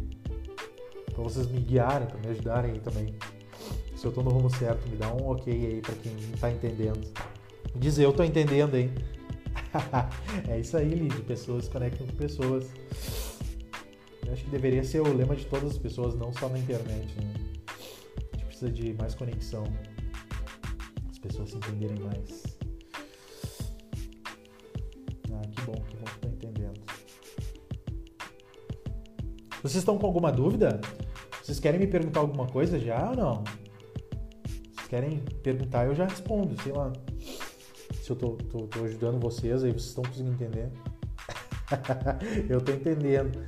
para 1.13 1.23
vocês 1.23 1.47
me 1.47 1.59
guiarem, 1.59 2.07
para 2.07 2.17
me 2.19 2.27
ajudarem 2.27 2.71
aí 2.71 2.79
também. 2.79 3.15
Se 3.99 4.05
eu 4.05 4.13
tô 4.13 4.23
no 4.23 4.29
rumo 4.29 4.49
certo, 4.49 4.87
me 4.87 4.95
dá 4.95 5.13
um 5.13 5.29
ok 5.29 5.53
aí 5.53 5.81
para 5.81 5.93
quem 5.95 6.15
tá 6.39 6.49
entendendo. 6.49 7.05
Diz 7.75 7.99
eu 7.99 8.13
tô 8.13 8.23
entendendo, 8.23 8.77
hein? 8.77 8.89
é 10.47 10.57
isso 10.57 10.77
aí, 10.77 10.87
Lid. 10.87 11.21
Pessoas 11.23 11.67
conectam 11.67 12.07
com 12.07 12.15
pessoas. 12.15 12.71
Eu 14.25 14.31
acho 14.31 14.45
que 14.45 14.51
deveria 14.51 14.85
ser 14.85 15.01
o 15.01 15.13
lema 15.13 15.35
de 15.35 15.45
todas 15.47 15.71
as 15.71 15.77
pessoas, 15.77 16.15
não 16.15 16.31
só 16.31 16.47
na 16.47 16.57
internet. 16.57 17.13
Né? 17.13 17.33
A 18.31 18.37
gente 18.37 18.45
precisa 18.45 18.71
de 18.71 18.93
mais 18.93 19.15
conexão. 19.15 19.65
As 21.11 21.19
pessoas 21.19 21.49
se 21.49 21.57
entenderem 21.57 21.99
mais. 21.99 22.57
Ah, 25.33 25.41
que 25.51 25.61
bom, 25.63 25.73
que 25.73 25.97
bom 25.97 26.05
que 26.05 26.19
tá 26.19 26.27
entendendo. 26.29 26.79
Vocês 29.61 29.75
estão 29.75 29.97
com 29.97 30.07
alguma 30.07 30.31
dúvida? 30.31 30.79
Vocês 31.43 31.59
querem 31.59 31.81
me 31.81 31.87
perguntar 31.87 32.21
alguma 32.21 32.47
coisa 32.47 32.79
já 32.79 33.09
ou 33.09 33.17
não? 33.17 33.43
Querem 34.89 35.19
perguntar, 35.43 35.85
eu 35.85 35.93
já 35.93 36.07
respondo, 36.07 36.59
sei 36.63 36.73
lá. 36.73 36.91
Se 38.01 38.09
eu 38.09 38.15
tô, 38.15 38.29
tô, 38.31 38.65
tô 38.65 38.83
ajudando 38.83 39.19
vocês, 39.19 39.63
aí 39.63 39.71
vocês 39.71 39.85
estão 39.85 40.03
conseguindo 40.03 40.31
entender. 40.31 40.71
eu 42.49 42.59
tô 42.59 42.71
entendendo. 42.71 43.45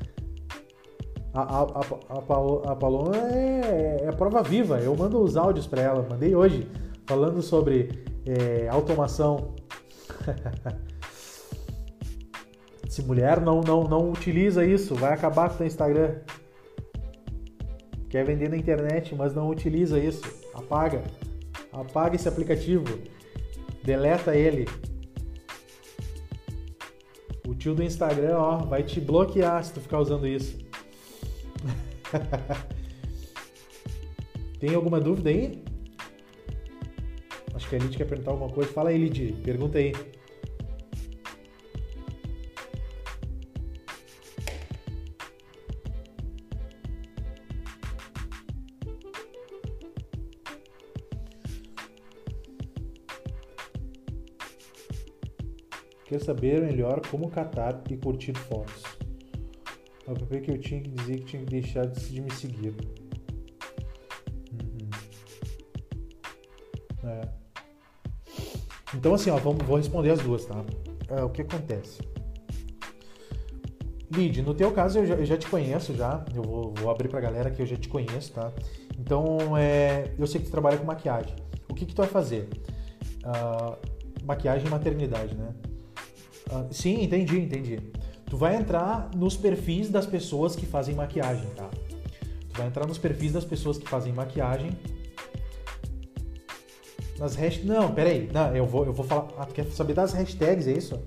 A, 1.33 1.41
a, 1.41 1.61
a, 1.63 2.71
a 2.71 2.75
Paloma 2.75 3.17
é, 3.17 4.03
é, 4.03 4.11
prova 4.11 4.43
viva. 4.43 4.79
Eu 4.79 4.95
mando 4.95 5.19
os 5.19 5.35
áudios 5.35 5.65
para 5.65 5.81
ela. 5.81 6.07
Mandei 6.07 6.35
hoje 6.35 6.67
falando 7.07 7.41
sobre 7.41 8.05
é, 8.23 8.67
automação. 8.69 9.55
Se 12.87 13.01
mulher 13.01 13.41
não, 13.41 13.61
não, 13.61 13.85
não 13.85 14.11
utiliza 14.11 14.63
isso, 14.63 14.93
vai 14.93 15.13
acabar 15.13 15.49
com 15.49 15.55
o 15.55 15.57
teu 15.59 15.65
Instagram. 15.65 16.17
quer 18.09 18.23
vender 18.25 18.49
na 18.49 18.57
internet, 18.57 19.15
mas 19.15 19.33
não 19.33 19.49
utiliza 19.49 19.97
isso. 19.97 20.21
Apaga. 20.53 21.01
Apaga 21.71 22.15
esse 22.15 22.27
aplicativo. 22.27 22.85
Deleta 23.83 24.35
ele. 24.35 24.67
O 27.47 27.55
tio 27.55 27.73
do 27.73 27.83
Instagram, 27.83 28.37
ó, 28.37 28.57
vai 28.57 28.83
te 28.83 28.99
bloquear 28.99 29.63
se 29.63 29.73
tu 29.73 29.81
ficar 29.81 29.99
usando 29.99 30.27
isso. 30.27 30.57
Tem 34.59 34.75
alguma 34.75 34.99
dúvida 34.99 35.29
aí? 35.29 35.63
Acho 37.55 37.67
que 37.67 37.75
a 37.75 37.79
Lid 37.79 37.97
quer 37.97 38.05
perguntar 38.05 38.31
alguma 38.31 38.51
coisa. 38.51 38.71
Fala 38.71 38.89
aí, 38.89 38.97
Lid. 38.97 39.33
Pergunta 39.43 39.77
aí. 39.77 39.93
Saber 56.23 56.61
melhor 56.61 57.01
como 57.07 57.29
catar 57.29 57.81
e 57.89 57.97
curtir 57.97 58.33
fotos. 58.33 58.83
O 60.07 60.11
app 60.11 60.41
que 60.41 60.51
eu 60.51 60.57
tinha 60.57 60.81
que 60.81 60.89
dizer 60.89 61.19
que 61.19 61.25
tinha 61.25 61.43
que 61.43 61.49
deixar 61.49 61.87
de 61.87 62.21
me 62.21 62.31
seguir. 62.31 62.73
Uhum. 64.51 64.89
É. 67.03 67.21
Então 68.95 69.13
assim, 69.13 69.29
ó, 69.29 69.37
vamos, 69.37 69.63
vou 69.65 69.77
responder 69.77 70.11
as 70.11 70.19
duas, 70.19 70.45
tá? 70.45 70.63
É, 71.09 71.23
o 71.23 71.29
que 71.29 71.41
acontece? 71.41 72.01
Lid, 74.13 74.41
no 74.41 74.53
teu 74.53 74.71
caso 74.71 74.99
eu 74.99 75.05
já, 75.05 75.15
eu 75.15 75.25
já, 75.25 75.37
te 75.37 75.47
conheço 75.47 75.95
já, 75.95 76.25
eu 76.35 76.43
vou, 76.43 76.73
vou 76.73 76.91
abrir 76.91 77.07
pra 77.07 77.21
galera 77.21 77.49
que 77.49 77.61
eu 77.61 77.65
já 77.65 77.77
te 77.77 77.87
conheço, 77.87 78.33
tá? 78.33 78.51
Então, 78.99 79.57
é, 79.57 80.13
eu 80.19 80.27
sei 80.27 80.41
que 80.41 80.47
tu 80.47 80.51
trabalha 80.51 80.77
com 80.77 80.85
maquiagem. 80.85 81.33
O 81.69 81.73
que 81.73 81.85
que 81.85 81.95
tu 81.95 81.99
vai 81.99 82.07
fazer? 82.07 82.49
Uh, 83.23 83.77
maquiagem 84.25 84.67
e 84.67 84.69
maternidade, 84.69 85.33
né? 85.35 85.53
Uh, 86.51 86.67
sim, 86.71 87.03
entendi, 87.03 87.39
entendi. 87.39 87.79
Tu 88.25 88.37
vai 88.37 88.55
entrar 88.55 89.09
nos 89.15 89.37
perfis 89.37 89.89
das 89.89 90.05
pessoas 90.05 90.55
que 90.55 90.65
fazem 90.65 90.95
maquiagem, 90.95 91.47
tá? 91.55 91.69
Tu 92.49 92.57
vai 92.57 92.67
entrar 92.67 92.85
nos 92.85 92.97
perfis 92.97 93.31
das 93.31 93.45
pessoas 93.45 93.77
que 93.77 93.87
fazem 93.87 94.11
maquiagem. 94.11 94.71
Nas 97.17 97.35
hashtags. 97.35 97.65
Não, 97.65 97.93
peraí. 97.93 98.29
Não, 98.33 98.55
eu 98.55 98.65
vou, 98.65 98.85
eu 98.85 98.93
vou 98.93 99.05
falar. 99.05 99.27
Ah, 99.37 99.45
tu 99.45 99.53
quer 99.53 99.65
saber 99.67 99.93
das 99.93 100.13
hashtags, 100.13 100.67
é 100.67 100.73
isso? 100.73 101.01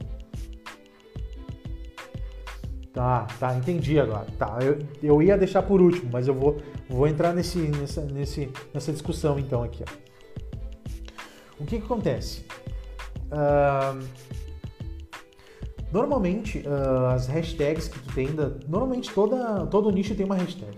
Tá, 2.95 3.27
tá, 3.41 3.57
entendi 3.57 3.99
agora. 3.99 4.27
Tá, 4.39 4.59
eu, 4.63 4.79
eu 5.03 5.21
ia 5.21 5.37
deixar 5.37 5.63
por 5.63 5.81
último, 5.81 6.09
mas 6.13 6.29
eu 6.29 6.35
vou, 6.35 6.59
vou 6.89 7.09
entrar 7.09 7.35
nesse, 7.35 7.59
nessa, 7.59 8.03
nesse, 8.03 8.49
nessa 8.73 8.93
discussão 8.93 9.37
então 9.37 9.65
aqui. 9.65 9.83
Ó. 9.83 10.05
O 11.59 11.67
que, 11.67 11.79
que 11.79 11.85
acontece? 11.85 12.45
Uh, 13.33 14.01
Normalmente, 15.95 16.59
uh, 16.59 17.07
as 17.15 17.29
hashtags 17.29 17.87
que 17.87 18.01
tu 18.01 18.13
tem, 18.13 18.35
da, 18.35 18.51
normalmente 18.67 19.15
toda, 19.15 19.65
todo 19.69 19.93
nicho 19.93 20.13
tem 20.17 20.27
uma 20.27 20.35
hashtag. 20.35 20.77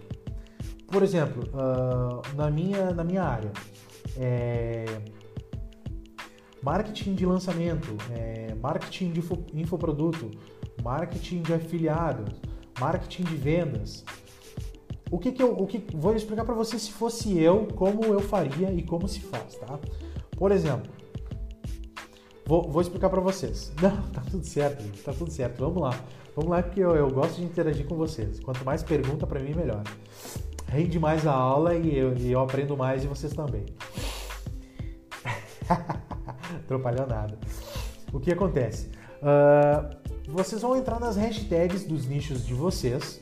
Por 0.88 1.02
exemplo, 1.02 1.42
uh, 1.54 2.20
na, 2.36 2.50
minha, 2.50 2.90
na 2.90 3.02
minha 3.02 3.22
área, 3.22 3.50
é, 4.18 4.84
marketing 6.62 7.14
de 7.14 7.24
lançamento, 7.24 7.96
é, 8.14 8.54
marketing 8.56 9.12
de 9.12 9.20
info, 9.20 9.42
infoproduto, 9.54 10.30
marketing 10.82 11.40
de 11.40 11.54
afiliados, 11.54 12.38
marketing 12.78 13.22
de 13.22 13.36
vendas. 13.36 14.04
O 15.10 15.18
que, 15.18 15.32
que 15.32 15.42
eu 15.42 15.50
o 15.50 15.66
que, 15.66 15.82
vou 15.96 16.14
explicar 16.14 16.44
para 16.44 16.54
você 16.54 16.78
se 16.78 16.92
fosse 16.92 17.38
eu, 17.38 17.68
como 17.74 18.04
eu 18.04 18.20
faria 18.20 18.70
e 18.70 18.82
como 18.82 19.08
se 19.08 19.20
faz, 19.20 19.54
tá? 19.54 19.78
Por 20.36 20.52
exemplo, 20.52 20.92
Vou, 22.46 22.62
vou 22.70 22.80
explicar 22.80 23.10
para 23.10 23.20
vocês. 23.20 23.72
Não, 23.82 24.02
tá 24.10 24.22
tudo 24.30 24.46
certo, 24.46 24.82
gente, 24.82 25.02
tá 25.02 25.12
tudo 25.12 25.30
certo. 25.30 25.58
Vamos 25.58 25.82
lá. 25.82 25.98
Vamos 26.34 26.50
lá 26.50 26.62
porque 26.62 26.80
eu, 26.80 26.94
eu 26.94 27.10
gosto 27.10 27.36
de 27.36 27.44
interagir 27.44 27.86
com 27.86 27.96
vocês. 27.96 28.38
Quanto 28.38 28.64
mais 28.64 28.82
pergunta 28.82 29.26
para 29.26 29.40
mim, 29.40 29.52
melhor. 29.52 29.82
Rende 30.68 30.98
mais 30.98 31.26
a 31.26 31.32
aula 31.32 31.74
e 31.74 31.96
eu, 31.96 32.16
e 32.16 32.30
eu 32.30 32.40
aprendo 32.40 32.76
mais 32.76 33.04
e 33.04 33.06
vocês 33.06 33.32
também. 33.32 33.66
Atrapalhou 35.68 37.06
nada. 37.06 37.38
O 38.12 38.20
que 38.20 38.32
acontece? 38.32 38.90
Uh, 39.20 39.96
vocês 40.28 40.62
vão 40.62 40.76
entrar 40.76 41.00
nas 41.00 41.16
hashtags 41.16 41.84
dos 41.84 42.06
nichos 42.06 42.46
de 42.46 42.54
vocês 42.54 43.20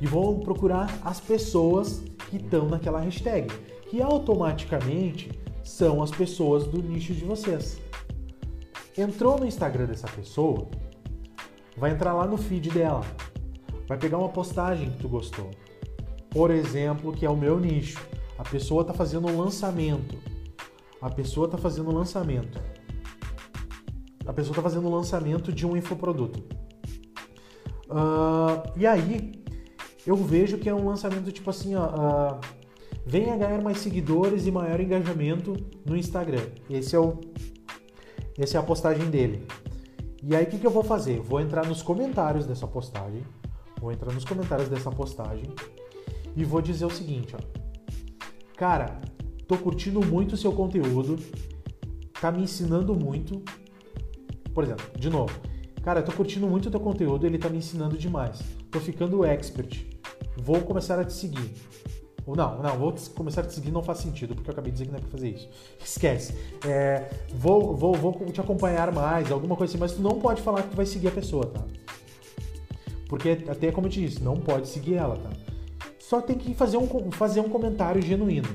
e 0.00 0.06
vão 0.06 0.40
procurar 0.40 0.98
as 1.04 1.20
pessoas 1.20 2.02
que 2.30 2.36
estão 2.36 2.68
naquela 2.68 3.00
hashtag, 3.00 3.48
que 3.88 4.00
automaticamente 4.00 5.30
são 5.70 6.02
as 6.02 6.10
pessoas 6.10 6.66
do 6.66 6.82
nicho 6.82 7.14
de 7.14 7.24
vocês. 7.24 7.80
Entrou 8.98 9.38
no 9.38 9.46
Instagram 9.46 9.86
dessa 9.86 10.08
pessoa, 10.08 10.68
vai 11.76 11.92
entrar 11.92 12.12
lá 12.12 12.26
no 12.26 12.36
feed 12.36 12.70
dela, 12.70 13.02
vai 13.86 13.96
pegar 13.96 14.18
uma 14.18 14.28
postagem 14.28 14.90
que 14.90 14.98
tu 14.98 15.08
gostou. 15.08 15.50
Por 16.28 16.50
exemplo, 16.50 17.12
que 17.12 17.24
é 17.24 17.30
o 17.30 17.36
meu 17.36 17.58
nicho. 17.58 17.98
A 18.36 18.42
pessoa 18.42 18.82
está 18.82 18.92
fazendo 18.92 19.28
um 19.28 19.38
lançamento. 19.38 20.18
A 21.00 21.08
pessoa 21.08 21.46
está 21.46 21.56
fazendo 21.56 21.90
um 21.90 21.94
lançamento. 21.94 22.60
A 24.26 24.32
pessoa 24.32 24.52
está 24.52 24.62
fazendo 24.62 24.88
um 24.88 24.94
lançamento 24.94 25.52
de 25.52 25.66
um 25.66 25.76
infoproduto. 25.76 26.40
Uh, 27.88 28.76
e 28.76 28.86
aí, 28.86 29.32
eu 30.06 30.16
vejo 30.16 30.58
que 30.58 30.68
é 30.68 30.74
um 30.74 30.86
lançamento 30.86 31.30
tipo 31.32 31.50
assim, 31.50 31.74
ó, 31.74 31.86
uh, 31.86 32.40
venha 33.06 33.36
ganhar 33.36 33.62
mais 33.62 33.78
seguidores 33.78 34.46
e 34.46 34.50
maior 34.50 34.80
engajamento 34.80 35.56
no 35.84 35.96
Instagram. 35.96 36.46
Esse 36.68 36.96
é 36.96 36.98
o 36.98 37.18
essa 38.38 38.56
é 38.56 38.60
a 38.60 38.62
postagem 38.62 39.10
dele. 39.10 39.46
E 40.22 40.34
aí 40.34 40.44
o 40.44 40.46
que, 40.46 40.58
que 40.58 40.66
eu 40.66 40.70
vou 40.70 40.82
fazer? 40.82 41.20
Vou 41.20 41.40
entrar 41.40 41.66
nos 41.66 41.82
comentários 41.82 42.46
dessa 42.46 42.66
postagem, 42.66 43.22
vou 43.78 43.92
entrar 43.92 44.12
nos 44.12 44.24
comentários 44.24 44.68
dessa 44.68 44.90
postagem 44.90 45.44
e 46.34 46.44
vou 46.44 46.62
dizer 46.62 46.86
o 46.86 46.90
seguinte, 46.90 47.34
ó. 47.36 47.60
Cara, 48.56 49.00
tô 49.46 49.56
curtindo 49.58 50.00
muito 50.04 50.34
o 50.34 50.36
seu 50.36 50.52
conteúdo, 50.52 51.16
tá 52.20 52.30
me 52.30 52.42
ensinando 52.42 52.94
muito. 52.94 53.42
Por 54.54 54.64
exemplo, 54.64 54.86
de 54.98 55.10
novo, 55.10 55.38
cara, 55.82 56.02
tô 56.02 56.12
curtindo 56.12 56.46
muito 56.46 56.68
o 56.68 56.70
teu 56.70 56.80
conteúdo, 56.80 57.26
ele 57.26 57.38
tá 57.38 57.48
me 57.48 57.58
ensinando 57.58 57.96
demais. 57.98 58.40
Tô 58.70 58.80
ficando 58.80 59.24
expert. 59.24 59.86
Vou 60.36 60.60
começar 60.60 60.98
a 60.98 61.04
te 61.04 61.12
seguir. 61.12 61.52
Ou 62.30 62.36
não, 62.36 62.62
não, 62.62 62.78
vou 62.78 62.94
começar 63.16 63.40
a 63.40 63.44
te 63.44 63.52
seguir 63.54 63.72
não 63.72 63.82
faz 63.82 63.98
sentido, 63.98 64.36
porque 64.36 64.48
eu 64.48 64.52
acabei 64.52 64.70
de 64.70 64.78
dizer 64.78 64.84
que 64.84 64.92
não 64.92 64.98
é 64.98 65.00
pra 65.00 65.10
fazer 65.10 65.30
isso. 65.30 65.48
Esquece. 65.84 66.32
É, 66.64 67.10
vou, 67.34 67.74
vou, 67.74 67.92
vou 67.92 68.12
te 68.30 68.40
acompanhar 68.40 68.92
mais, 68.92 69.32
alguma 69.32 69.56
coisa 69.56 69.72
assim, 69.72 69.80
mas 69.80 69.94
tu 69.94 70.00
não 70.00 70.20
pode 70.20 70.40
falar 70.40 70.62
que 70.62 70.68
tu 70.68 70.76
vai 70.76 70.86
seguir 70.86 71.08
a 71.08 71.10
pessoa, 71.10 71.46
tá? 71.46 71.60
Porque 73.08 73.30
até 73.48 73.72
como 73.72 73.88
eu 73.88 73.90
te 73.90 74.00
disse, 74.06 74.22
não 74.22 74.36
pode 74.36 74.68
seguir 74.68 74.94
ela, 74.94 75.16
tá? 75.16 75.30
Só 75.98 76.20
tem 76.20 76.38
que 76.38 76.54
fazer 76.54 76.76
um, 76.76 77.10
fazer 77.10 77.40
um 77.40 77.48
comentário 77.48 78.00
genuíno, 78.00 78.48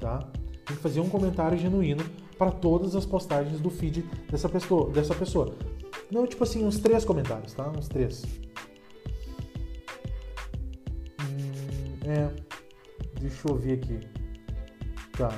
tá? 0.00 0.18
Tem 0.66 0.76
que 0.76 0.82
fazer 0.82 0.98
um 0.98 1.08
comentário 1.08 1.56
genuíno 1.56 2.04
para 2.36 2.50
todas 2.50 2.96
as 2.96 3.06
postagens 3.06 3.60
do 3.60 3.70
feed 3.70 4.04
dessa 4.28 4.48
pessoa, 4.48 4.90
dessa 4.90 5.14
pessoa. 5.14 5.54
Não, 6.10 6.26
tipo 6.26 6.42
assim, 6.42 6.66
uns 6.66 6.80
três 6.80 7.04
comentários, 7.04 7.54
tá? 7.54 7.70
Uns 7.70 7.86
três. 7.86 8.24
Hum, 11.20 11.98
é. 12.04 12.51
Deixa 13.22 13.48
eu 13.48 13.54
ver 13.54 13.74
aqui. 13.74 14.00
Tá. 15.16 15.30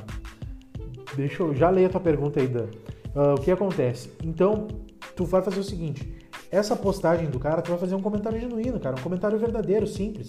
Deixa 1.14 1.42
eu. 1.42 1.54
Já 1.54 1.68
leio 1.68 1.86
a 1.86 1.90
tua 1.90 2.00
pergunta 2.00 2.40
aí, 2.40 2.48
Dan. 2.48 2.68
Uh, 3.14 3.34
o 3.36 3.40
que 3.40 3.50
acontece? 3.50 4.10
Então, 4.22 4.66
tu 5.14 5.26
vai 5.26 5.42
fazer 5.42 5.60
o 5.60 5.64
seguinte: 5.64 6.16
essa 6.50 6.74
postagem 6.74 7.28
do 7.28 7.38
cara, 7.38 7.60
tu 7.60 7.70
vai 7.70 7.78
fazer 7.78 7.94
um 7.94 8.00
comentário 8.00 8.40
genuíno, 8.40 8.80
cara. 8.80 8.96
Um 8.98 9.02
comentário 9.02 9.38
verdadeiro, 9.38 9.86
simples. 9.86 10.26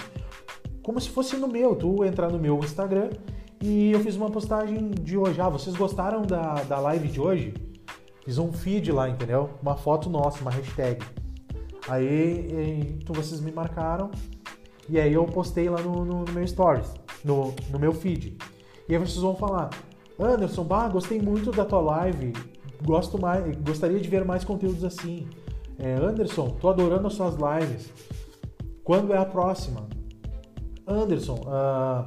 Como 0.84 1.00
se 1.00 1.10
fosse 1.10 1.38
no 1.38 1.48
meu. 1.48 1.76
Tu 1.78 2.04
entrar 2.04 2.30
no 2.30 2.38
meu 2.38 2.60
Instagram 2.60 3.10
e 3.62 3.94
eu 3.94 4.02
fiz 4.02 4.18
uma 4.18 4.30
postagem 4.30 4.92
de 4.92 5.18
hoje. 5.18 5.40
Ah, 5.40 5.48
vocês 5.48 5.76
gostaram 5.78 6.24
da, 6.24 6.56
da 6.64 6.78
live 6.80 7.08
de 7.08 7.22
hoje? 7.22 7.54
Fiz 8.26 8.38
um 8.38 8.52
feed 8.52 8.92
lá, 8.92 9.08
entendeu? 9.08 9.52
Uma 9.62 9.78
foto 9.78 10.10
nossa, 10.10 10.42
uma 10.42 10.52
hashtag. 10.52 11.02
Aí, 11.88 12.98
então 13.02 13.16
vocês 13.16 13.40
me 13.40 13.52
marcaram 13.52 14.12
e 14.90 15.00
aí 15.00 15.14
eu 15.14 15.24
postei 15.26 15.70
lá 15.70 15.80
no, 15.82 16.04
no, 16.04 16.26
no 16.26 16.34
meu 16.34 16.46
stories 16.46 17.05
no, 17.26 17.54
no 17.72 17.80
meu 17.80 17.92
feed. 17.92 18.38
E 18.88 18.94
aí 18.94 19.00
vocês 19.00 19.18
vão 19.18 19.36
falar, 19.36 19.72
Anderson, 20.20 20.64
bah, 20.64 20.88
gostei 20.88 21.20
muito 21.20 21.52
da 21.52 21.66
tua 21.66 21.82
live, 21.82 22.34
gosto 22.84 23.20
mais, 23.20 23.56
gostaria 23.58 24.00
de 24.00 24.08
ver 24.08 24.24
mais 24.24 24.44
conteúdos 24.44 24.84
assim. 24.84 25.28
É, 25.78 25.96
Anderson, 25.96 26.52
tô 26.62 26.70
adorando 26.70 27.08
as 27.08 27.14
suas 27.14 27.36
lives. 27.36 27.92
Quando 28.84 29.12
é 29.14 29.18
a 29.18 29.26
próxima? 29.26 29.88
Anderson, 30.88 31.42
uh, 31.48 32.06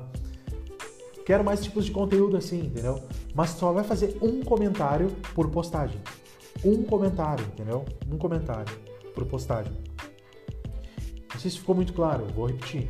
quero 1.27 1.45
mais 1.45 1.63
tipos 1.63 1.85
de 1.85 1.91
conteúdo 1.91 2.37
assim, 2.37 2.61
entendeu? 2.61 3.03
Mas 3.35 3.51
só 3.51 3.73
vai 3.73 3.83
fazer 3.83 4.17
um 4.23 4.43
comentário 4.43 5.11
por 5.35 5.51
postagem. 5.51 6.01
Um 6.65 6.85
comentário, 6.85 7.45
entendeu? 7.45 7.85
Um 8.11 8.17
comentário 8.17 8.73
por 9.15 9.27
postagem. 9.27 9.73
Não 11.33 11.41
sei 11.41 11.51
se 11.51 11.59
ficou 11.59 11.75
muito 11.75 11.93
claro, 11.93 12.25
vou 12.35 12.47
repetir. 12.47 12.89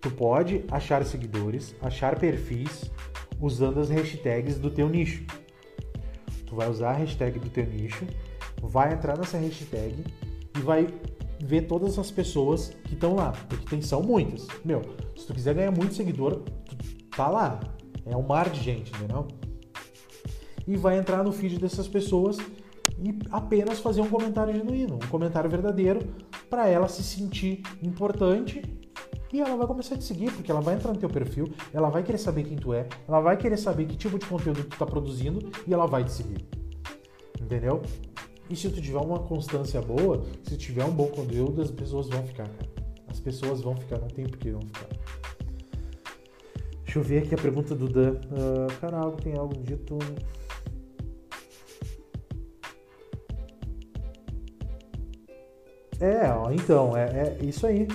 Tu 0.00 0.10
pode 0.10 0.64
achar 0.70 1.04
seguidores, 1.04 1.74
achar 1.80 2.18
perfis 2.18 2.90
usando 3.40 3.80
as 3.80 3.90
hashtags 3.90 4.58
do 4.58 4.70
teu 4.70 4.88
nicho. 4.88 5.24
Tu 6.46 6.54
vai 6.54 6.68
usar 6.70 6.90
a 6.90 6.94
hashtag 6.94 7.38
do 7.38 7.50
teu 7.50 7.66
nicho, 7.66 8.06
vai 8.62 8.92
entrar 8.92 9.18
nessa 9.18 9.36
hashtag 9.36 10.04
e 10.56 10.60
vai 10.60 10.86
ver 11.40 11.62
todas 11.62 11.98
as 11.98 12.10
pessoas 12.10 12.70
que 12.84 12.94
estão 12.94 13.14
lá, 13.14 13.32
porque 13.48 13.66
tem, 13.66 13.82
são 13.82 14.02
muitas. 14.02 14.46
Meu, 14.64 14.82
se 15.16 15.26
tu 15.26 15.34
quiser 15.34 15.54
ganhar 15.54 15.70
muito 15.70 15.94
seguidor, 15.94 16.42
tu 16.64 16.76
tá 17.16 17.28
lá. 17.28 17.60
É 18.04 18.16
um 18.16 18.22
mar 18.22 18.48
de 18.48 18.62
gente, 18.62 18.92
entendeu? 18.94 19.26
E 20.66 20.76
vai 20.76 20.98
entrar 20.98 21.24
no 21.24 21.32
feed 21.32 21.58
dessas 21.58 21.88
pessoas 21.88 22.38
e 23.02 23.18
apenas 23.30 23.80
fazer 23.80 24.00
um 24.00 24.08
comentário 24.08 24.54
genuíno, 24.54 24.94
um 24.94 25.08
comentário 25.08 25.50
verdadeiro, 25.50 26.00
para 26.48 26.68
ela 26.68 26.88
se 26.88 27.02
sentir 27.02 27.62
importante 27.82 28.62
e 29.36 29.40
ela 29.40 29.54
vai 29.54 29.66
começar 29.66 29.94
a 29.94 29.98
te 29.98 30.04
seguir, 30.04 30.32
porque 30.32 30.50
ela 30.50 30.62
vai 30.62 30.74
entrar 30.74 30.92
no 30.92 30.98
teu 30.98 31.10
perfil, 31.10 31.52
ela 31.72 31.90
vai 31.90 32.02
querer 32.02 32.16
saber 32.16 32.44
quem 32.44 32.56
tu 32.56 32.72
é, 32.72 32.88
ela 33.06 33.20
vai 33.20 33.36
querer 33.36 33.58
saber 33.58 33.84
que 33.84 33.96
tipo 33.96 34.18
de 34.18 34.24
conteúdo 34.24 34.64
tu 34.64 34.78
tá 34.78 34.86
produzindo 34.86 35.50
e 35.66 35.74
ela 35.74 35.86
vai 35.86 36.04
te 36.04 36.12
seguir. 36.12 36.46
Entendeu? 37.40 37.82
E 38.48 38.56
se 38.56 38.70
tu 38.70 38.80
tiver 38.80 38.98
uma 38.98 39.18
constância 39.18 39.80
boa, 39.82 40.24
se 40.42 40.56
tiver 40.56 40.84
um 40.84 40.90
bom 40.90 41.08
conteúdo, 41.08 41.60
as 41.60 41.70
pessoas 41.70 42.08
vão 42.08 42.24
ficar, 42.26 42.48
cara. 42.48 42.70
As 43.08 43.20
pessoas 43.20 43.60
vão 43.60 43.76
ficar, 43.76 43.98
não 43.98 44.08
tem 44.08 44.26
por 44.26 44.38
que 44.38 44.50
não 44.50 44.60
ficar. 44.60 44.88
Deixa 46.84 46.98
eu 46.98 47.02
ver 47.02 47.24
aqui 47.24 47.34
a 47.34 47.38
pergunta 47.38 47.74
do 47.74 47.88
Dan. 47.88 48.12
Uh, 48.12 48.72
cara, 48.80 48.98
algo 48.98 49.20
tem 49.20 49.36
algo 49.36 49.54
dito. 49.54 49.98
É, 56.00 56.30
ó, 56.30 56.50
então, 56.50 56.96
é, 56.96 57.36
é 57.40 57.44
isso 57.44 57.66
aí. 57.66 57.86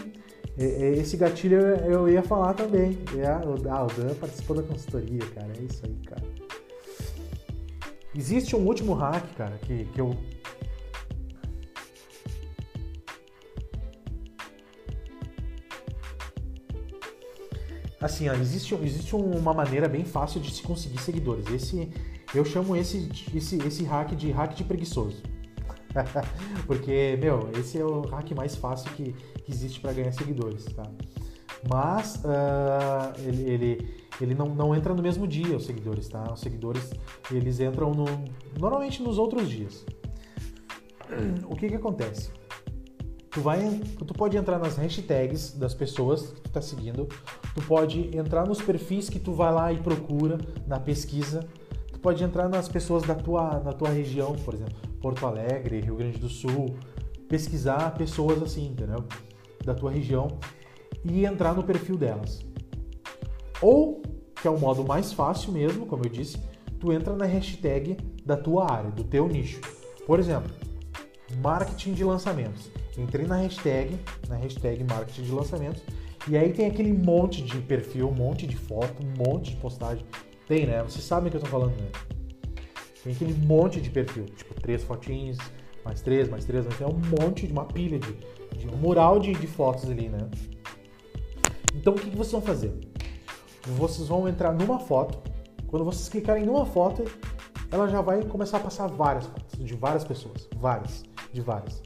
É, 0.58 0.66
é, 0.66 0.92
esse 0.98 1.16
gatilho 1.18 1.60
eu 1.60 2.10
ia 2.10 2.22
falar 2.22 2.54
também. 2.54 2.98
É, 3.18 3.28
ah, 3.28 3.42
o 3.44 3.88
Dan 3.88 4.14
participou 4.16 4.56
da 4.56 4.64
consultoria, 4.64 5.26
cara. 5.34 5.52
É 5.58 5.64
isso 5.64 5.82
aí, 5.86 5.96
cara. 6.06 6.24
Existe 8.14 8.56
um 8.56 8.66
último 8.66 8.94
hack, 8.94 9.24
cara, 9.38 9.58
que, 9.60 9.86
que 9.86 10.02
eu. 10.02 10.16
Assim, 18.02 18.28
ó, 18.28 18.34
existe, 18.34 18.74
existe 18.76 19.16
uma 19.16 19.54
maneira 19.54 19.88
bem 19.88 20.04
fácil 20.04 20.42
de 20.42 20.52
se 20.52 20.62
conseguir 20.64 21.00
seguidores. 21.00 21.48
Esse, 21.50 21.90
eu 22.34 22.44
chamo 22.44 22.76
esse, 22.76 23.10
esse, 23.34 23.58
esse 23.66 23.84
hack 23.84 24.14
de 24.16 24.32
hack 24.32 24.56
de 24.56 24.64
preguiçoso. 24.64 25.22
Porque, 26.68 27.18
meu, 27.20 27.50
esse 27.58 27.80
é 27.80 27.86
o 27.86 28.02
hack 28.02 28.32
mais 28.32 28.56
fácil 28.56 28.92
que, 28.92 29.16
existe 29.50 29.82
para 29.82 29.92
ganhar 29.92 30.14
seguidores, 30.14 30.64
tá? 30.66 30.84
Mas 31.70 32.16
uh, 32.24 33.20
ele, 33.28 33.44
ele, 33.44 33.96
ele 34.22 34.34
não, 34.34 34.48
não 34.48 34.74
entra 34.74 34.94
no 34.94 35.04
mesmo 35.04 35.28
dia, 35.28 35.58
os 35.58 35.66
seguidores, 35.66 36.08
tá? 36.08 36.32
Os 36.32 36.40
seguidores, 36.40 36.90
eles 37.30 37.60
entram 37.60 37.92
no, 37.92 38.06
normalmente 38.58 39.04
nos 39.04 39.18
outros 39.18 39.50
dias. 39.50 39.86
O 41.50 41.56
que 41.56 41.68
que 41.68 41.76
acontece? 41.76 42.32
Tu, 43.30 43.42
vai, 43.42 43.82
tu 43.98 44.14
pode 44.14 44.38
entrar 44.38 44.60
nas 44.60 44.78
hashtags 44.78 45.54
das 45.54 45.74
pessoas 45.74 46.32
que 46.32 46.42
tu 46.42 46.50
tá 46.50 46.62
seguindo, 46.62 47.08
tu 47.54 47.62
pode 47.62 48.16
entrar 48.16 48.46
nos 48.46 48.62
perfis 48.62 49.10
que 49.10 49.20
tu 49.20 49.34
vai 49.34 49.54
lá 49.54 49.72
e 49.72 49.78
procura 49.78 50.38
na 50.68 50.80
pesquisa, 50.80 51.42
pode 52.02 52.24
entrar 52.24 52.50
nas 52.50 52.68
pessoas 52.68 53.04
da 53.04 53.16
tua, 53.16 53.60
da 53.60 53.74
tua 53.74 53.90
região, 53.90 54.34
por 54.44 54.54
exemplo, 54.54 54.76
Porto 55.00 55.26
Alegre, 55.26 55.82
Rio 55.82 55.96
Grande 55.96 56.18
do 56.18 56.30
Sul, 56.30 56.76
pesquisar 57.28 57.94
pessoas 57.94 58.42
assim, 58.42 58.68
entendeu? 58.68 59.06
Da 59.64 59.74
tua 59.74 59.92
região 59.92 60.28
e 61.06 61.26
entrar 61.26 61.54
no 61.54 61.64
perfil 61.64 61.98
delas. 61.98 62.42
Ou, 63.62 64.02
que 64.42 64.48
é 64.48 64.52
o 64.52 64.60
modo 64.60 64.84
mais 64.84 65.14
fácil 65.14 65.52
mesmo, 65.52 65.86
como 65.86 66.04
eu 66.06 66.10
disse, 66.10 66.38
tu 66.80 66.92
entra 66.92 67.16
na 67.16 67.26
hashtag 67.26 67.98
da 68.26 68.36
tua 68.36 68.72
área, 68.72 68.92
do 68.92 69.04
teu 69.04 69.28
nicho. 69.28 69.62
Por 70.06 70.20
exemplo, 70.20 70.52
marketing 71.42 71.94
de 71.94 72.04
lançamentos. 72.04 72.70
Entrei 72.98 73.26
na 73.26 73.38
hashtag, 73.38 73.98
na 74.28 74.36
hashtag 74.36 74.84
marketing 74.84 75.24
de 75.24 75.32
lançamentos, 75.32 75.84
e 76.28 76.38
aí 76.38 76.52
tem 76.52 76.68
aquele 76.68 76.92
monte 76.92 77.42
de 77.42 77.58
perfil, 77.60 78.10
um 78.10 78.14
monte 78.14 78.46
de 78.46 78.56
foto, 78.56 79.02
um 79.04 79.28
monte 79.28 79.52
de 79.52 79.58
postagem. 79.58 80.06
Tem, 80.52 80.66
né? 80.66 80.84
Vocês 80.84 81.06
sabem 81.06 81.30
o 81.30 81.32
que 81.32 81.38
eu 81.38 81.42
tô 81.42 81.48
falando, 81.48 81.72
né? 81.80 81.88
Tem 83.02 83.14
aquele 83.14 83.34
monte 83.46 83.80
de 83.80 83.90
perfil, 83.90 84.26
tipo 84.26 84.54
três 84.56 84.84
fotinhos, 84.84 85.38
mais 85.86 86.02
três, 86.02 86.28
mais 86.28 86.44
três, 86.44 86.66
mais 86.66 86.78
três, 86.78 86.92
é 86.92 86.94
um 86.94 87.00
monte 87.00 87.48
de 87.48 87.54
uma 87.54 87.64
pilha 87.64 87.98
de, 87.98 88.12
de 88.58 88.68
um 88.68 88.76
mural 88.76 89.18
de, 89.18 89.32
de 89.32 89.48
fotos 89.48 89.90
ali, 89.90 90.10
né? 90.10 90.30
Então 91.74 91.94
o 91.94 91.96
que, 91.96 92.10
que 92.10 92.18
vocês 92.18 92.34
vão 92.34 92.42
fazer? 92.42 92.74
Vocês 93.78 94.10
vão 94.10 94.28
entrar 94.28 94.52
numa 94.52 94.78
foto. 94.78 95.20
Quando 95.68 95.86
vocês 95.86 96.10
clicarem 96.10 96.46
numa 96.46 96.66
foto, 96.66 97.06
ela 97.72 97.88
já 97.88 98.02
vai 98.02 98.22
começar 98.22 98.58
a 98.58 98.60
passar 98.60 98.88
várias 98.88 99.28
fotos 99.28 99.58
de 99.58 99.74
várias 99.74 100.04
pessoas, 100.04 100.50
várias, 100.58 101.06
de 101.32 101.40
várias. 101.40 101.82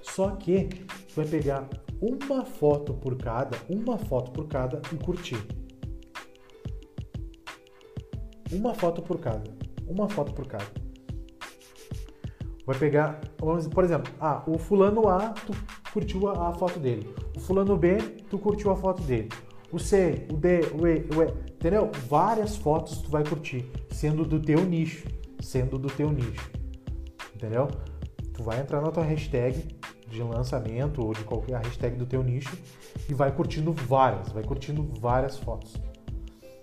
Só 0.00 0.30
que 0.30 0.70
vai 1.14 1.26
pegar 1.26 1.68
uma 2.00 2.42
foto 2.42 2.94
por 2.94 3.18
cada, 3.18 3.58
uma 3.68 3.98
foto 3.98 4.30
por 4.30 4.48
cada 4.48 4.80
e 4.94 4.96
curtir. 4.96 5.59
Uma 8.52 8.74
foto 8.74 9.02
por 9.02 9.18
cada 9.18 9.60
uma 9.90 10.08
foto 10.08 10.32
por 10.32 10.46
cada. 10.46 10.64
Vai 12.64 12.78
pegar, 12.78 13.20
vamos, 13.38 13.66
por 13.66 13.82
exemplo, 13.82 14.12
ah, 14.20 14.44
o 14.46 14.56
fulano 14.56 15.08
A, 15.08 15.30
tu 15.30 15.52
curtiu 15.92 16.28
a, 16.28 16.50
a, 16.50 16.52
foto 16.52 16.78
dele. 16.78 17.12
O 17.36 17.40
fulano 17.40 17.76
B, 17.76 17.96
tu 18.30 18.38
curtiu 18.38 18.70
a 18.70 18.76
foto 18.76 19.02
dele. 19.02 19.28
O 19.72 19.78
C, 19.78 20.26
o 20.30 20.36
D, 20.36 20.60
o 20.72 20.86
E, 20.86 21.06
o 21.16 21.22
E, 21.22 21.26
entendeu? 21.52 21.90
Várias 22.08 22.56
fotos 22.56 22.98
tu 22.98 23.10
vai 23.10 23.24
curtir, 23.24 23.68
sendo 23.90 24.24
do 24.24 24.40
teu 24.40 24.64
nicho, 24.64 25.08
sendo 25.40 25.78
do 25.78 25.88
teu 25.88 26.10
nicho. 26.10 26.50
Entendeu? 27.34 27.68
Tu 28.32 28.42
vai 28.42 28.60
entrar 28.60 28.80
na 28.80 28.90
tua 28.90 29.02
hashtag 29.02 29.64
de 30.08 30.22
lançamento 30.22 31.04
ou 31.04 31.12
de 31.12 31.24
qualquer 31.24 31.64
hashtag 31.64 31.96
do 31.96 32.06
teu 32.06 32.22
nicho 32.22 32.56
e 33.08 33.14
vai 33.14 33.32
curtindo 33.32 33.72
várias, 33.72 34.28
vai 34.30 34.44
curtindo 34.44 34.88
várias 35.00 35.38
fotos. 35.38 35.74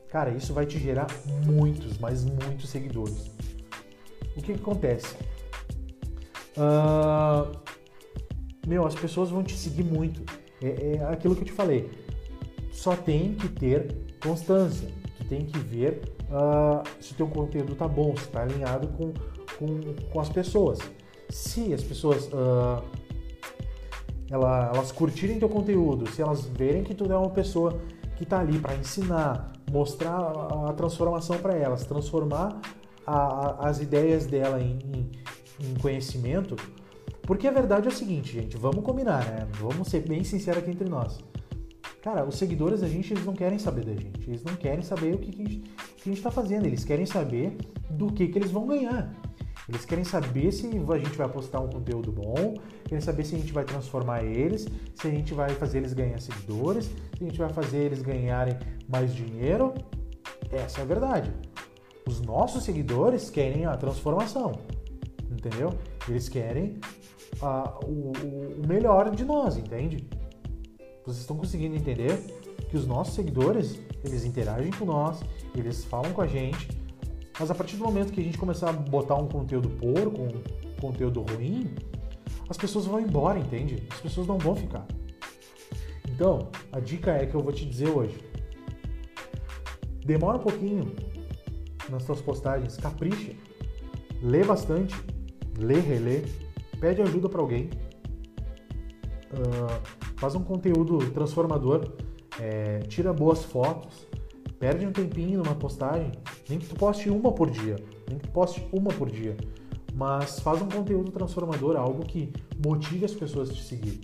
Cara, 0.09 0.31
isso 0.31 0.53
vai 0.53 0.65
te 0.65 0.79
gerar 0.79 1.07
muitos, 1.45 1.97
mas 1.97 2.23
muitos 2.23 2.69
seguidores. 2.69 3.29
O 4.35 4.41
que, 4.41 4.53
que 4.53 4.61
acontece? 4.61 5.15
Uh, 6.57 7.57
meu, 8.65 8.85
as 8.85 8.95
pessoas 8.95 9.29
vão 9.29 9.43
te 9.43 9.55
seguir 9.55 9.83
muito. 9.83 10.21
É, 10.61 10.95
é, 10.95 11.03
aquilo 11.11 11.35
que 11.35 11.41
eu 11.41 11.45
te 11.45 11.51
falei. 11.51 11.89
Só 12.71 12.95
tem 12.95 13.33
que 13.33 13.49
ter 13.49 13.95
constância. 14.21 14.87
Tu 15.17 15.25
tem 15.25 15.45
que 15.45 15.57
ver 15.59 16.01
uh, 16.29 16.83
se 17.01 17.13
o 17.13 17.15
teu 17.15 17.27
conteúdo 17.27 17.75
tá 17.75 17.87
bom, 17.87 18.15
se 18.15 18.23
está 18.23 18.41
alinhado 18.41 18.87
com, 18.89 19.13
com, 19.57 19.93
com, 20.11 20.19
as 20.19 20.29
pessoas. 20.29 20.79
Se 21.29 21.73
as 21.73 21.83
pessoas 21.83 22.27
uh, 22.27 22.83
ela, 24.29 24.71
elas 24.73 24.91
curtirem 24.91 25.39
teu 25.39 25.49
conteúdo, 25.49 26.09
se 26.09 26.21
elas 26.21 26.45
verem 26.45 26.83
que 26.83 26.93
tu 26.93 27.11
é 27.11 27.17
uma 27.17 27.29
pessoa 27.29 27.79
que 28.15 28.23
está 28.23 28.39
ali 28.39 28.57
para 28.59 28.75
ensinar, 28.75 29.51
mostrar 29.71 30.17
a 30.67 30.73
transformação 30.73 31.37
para 31.37 31.55
elas, 31.55 31.85
transformar 31.85 32.59
a, 33.05 33.69
as 33.69 33.79
ideias 33.79 34.25
dela 34.25 34.61
em, 34.61 34.79
em, 34.93 35.11
em, 35.59 35.73
conhecimento. 35.75 36.55
Porque 37.23 37.47
a 37.47 37.51
verdade 37.51 37.87
é 37.87 37.89
o 37.89 37.93
seguinte, 37.93 38.33
gente, 38.33 38.57
vamos 38.57 38.83
combinar, 38.83 39.25
né? 39.25 39.47
Vamos 39.59 39.89
ser 39.89 40.07
bem 40.07 40.23
sinceros 40.23 40.61
aqui 40.61 40.71
entre 40.71 40.87
nós. 40.87 41.19
Cara, 42.01 42.25
os 42.25 42.35
seguidores 42.35 42.81
da 42.81 42.87
gente, 42.87 43.11
eles 43.11 43.25
não 43.25 43.33
querem 43.33 43.59
saber 43.59 43.83
da 43.83 43.93
gente. 43.93 44.29
Eles 44.29 44.43
não 44.43 44.55
querem 44.55 44.81
saber 44.81 45.15
o 45.15 45.17
que, 45.17 45.31
que 45.31 45.41
a 45.41 46.09
gente 46.09 46.17
está 46.17 46.31
fazendo. 46.31 46.65
Eles 46.65 46.85
querem 46.85 47.05
saber 47.05 47.57
do 47.89 48.07
que, 48.13 48.27
que 48.29 48.37
eles 48.37 48.51
vão 48.51 48.65
ganhar. 48.65 49.13
Eles 49.67 49.83
querem 49.83 50.05
saber 50.05 50.51
se 50.51 50.65
a 50.65 50.97
gente 50.97 51.17
vai 51.17 51.27
postar 51.27 51.59
um 51.59 51.67
conteúdo 51.67 52.11
bom, 52.11 52.55
querem 52.85 53.01
saber 53.01 53.25
se 53.25 53.35
a 53.35 53.37
gente 53.37 53.51
vai 53.51 53.65
transformar 53.65 54.23
eles, 54.23 54.65
se 54.95 55.07
a 55.07 55.11
gente 55.11 55.33
vai 55.33 55.49
fazer 55.49 55.79
eles 55.79 55.93
ganhar 55.93 56.19
seguidores, 56.21 56.85
se 56.85 57.21
a 57.21 57.25
gente 57.25 57.37
vai 57.37 57.49
fazer 57.49 57.79
eles 57.79 58.01
ganharem 58.01 58.57
mais 58.87 59.13
dinheiro. 59.13 59.73
Essa 60.49 60.79
é 60.79 60.83
a 60.83 60.85
verdade. 60.85 61.33
Os 62.07 62.21
nossos 62.21 62.63
seguidores 62.63 63.29
querem 63.29 63.65
a 63.65 63.75
transformação, 63.75 64.53
entendeu? 65.29 65.73
Eles 66.07 66.29
querem 66.29 66.79
a, 67.41 67.77
o, 67.83 68.13
o 68.13 68.67
melhor 68.67 69.13
de 69.13 69.25
nós, 69.25 69.57
entende? 69.57 70.07
Vocês 71.05 71.19
estão 71.19 71.35
conseguindo 71.35 71.75
entender 71.75 72.17
que 72.69 72.77
os 72.77 72.87
nossos 72.87 73.15
seguidores, 73.15 73.79
eles 74.03 74.23
interagem 74.23 74.71
com 74.71 74.85
nós, 74.85 75.21
eles 75.53 75.83
falam 75.83 76.13
com 76.13 76.21
a 76.21 76.27
gente, 76.27 76.69
mas 77.39 77.51
a 77.51 77.55
partir 77.55 77.77
do 77.77 77.83
momento 77.83 78.11
que 78.11 78.19
a 78.19 78.23
gente 78.23 78.37
começar 78.37 78.69
a 78.69 78.73
botar 78.73 79.15
um 79.15 79.27
conteúdo 79.27 79.69
porco, 79.69 80.21
um 80.21 80.81
conteúdo 80.81 81.21
ruim, 81.21 81.73
as 82.49 82.57
pessoas 82.57 82.85
vão 82.85 82.99
embora, 82.99 83.39
entende? 83.39 83.87
As 83.91 83.99
pessoas 83.99 84.27
não 84.27 84.37
vão 84.37 84.55
ficar. 84.55 84.85
Então, 86.09 86.49
a 86.71 86.79
dica 86.79 87.11
é 87.11 87.25
que 87.25 87.35
eu 87.35 87.41
vou 87.41 87.53
te 87.53 87.65
dizer 87.65 87.89
hoje. 87.89 88.17
Demora 90.05 90.37
um 90.37 90.41
pouquinho 90.41 90.95
nas 91.89 92.03
suas 92.03 92.21
postagens, 92.21 92.77
capricha, 92.77 93.33
lê 94.21 94.43
bastante, 94.43 94.95
lê, 95.57 95.79
relê, 95.79 96.23
pede 96.79 97.01
ajuda 97.01 97.29
para 97.29 97.41
alguém, 97.41 97.69
uh, 99.33 100.17
faz 100.17 100.33
um 100.35 100.43
conteúdo 100.43 100.97
transformador 101.11 101.91
é, 102.39 102.79
tira 102.87 103.11
boas 103.11 103.43
fotos, 103.43 104.05
perde 104.59 104.85
um 104.85 104.91
tempinho 104.91 105.43
numa 105.43 105.55
postagem, 105.55 106.11
nem 106.49 106.59
que 106.59 106.67
tu 106.67 106.75
poste 106.75 107.09
uma 107.09 107.31
por 107.31 107.49
dia, 107.49 107.75
nem 108.07 108.17
que 108.17 108.27
tu 108.27 108.31
poste 108.31 108.67
uma 108.71 108.91
por 108.93 109.09
dia, 109.09 109.37
mas 109.93 110.39
faz 110.39 110.61
um 110.61 110.69
conteúdo 110.69 111.11
transformador, 111.11 111.75
algo 111.75 112.05
que 112.05 112.31
motive 112.63 113.05
as 113.05 113.13
pessoas 113.13 113.49
a 113.49 113.53
te 113.53 113.63
seguir. 113.63 114.01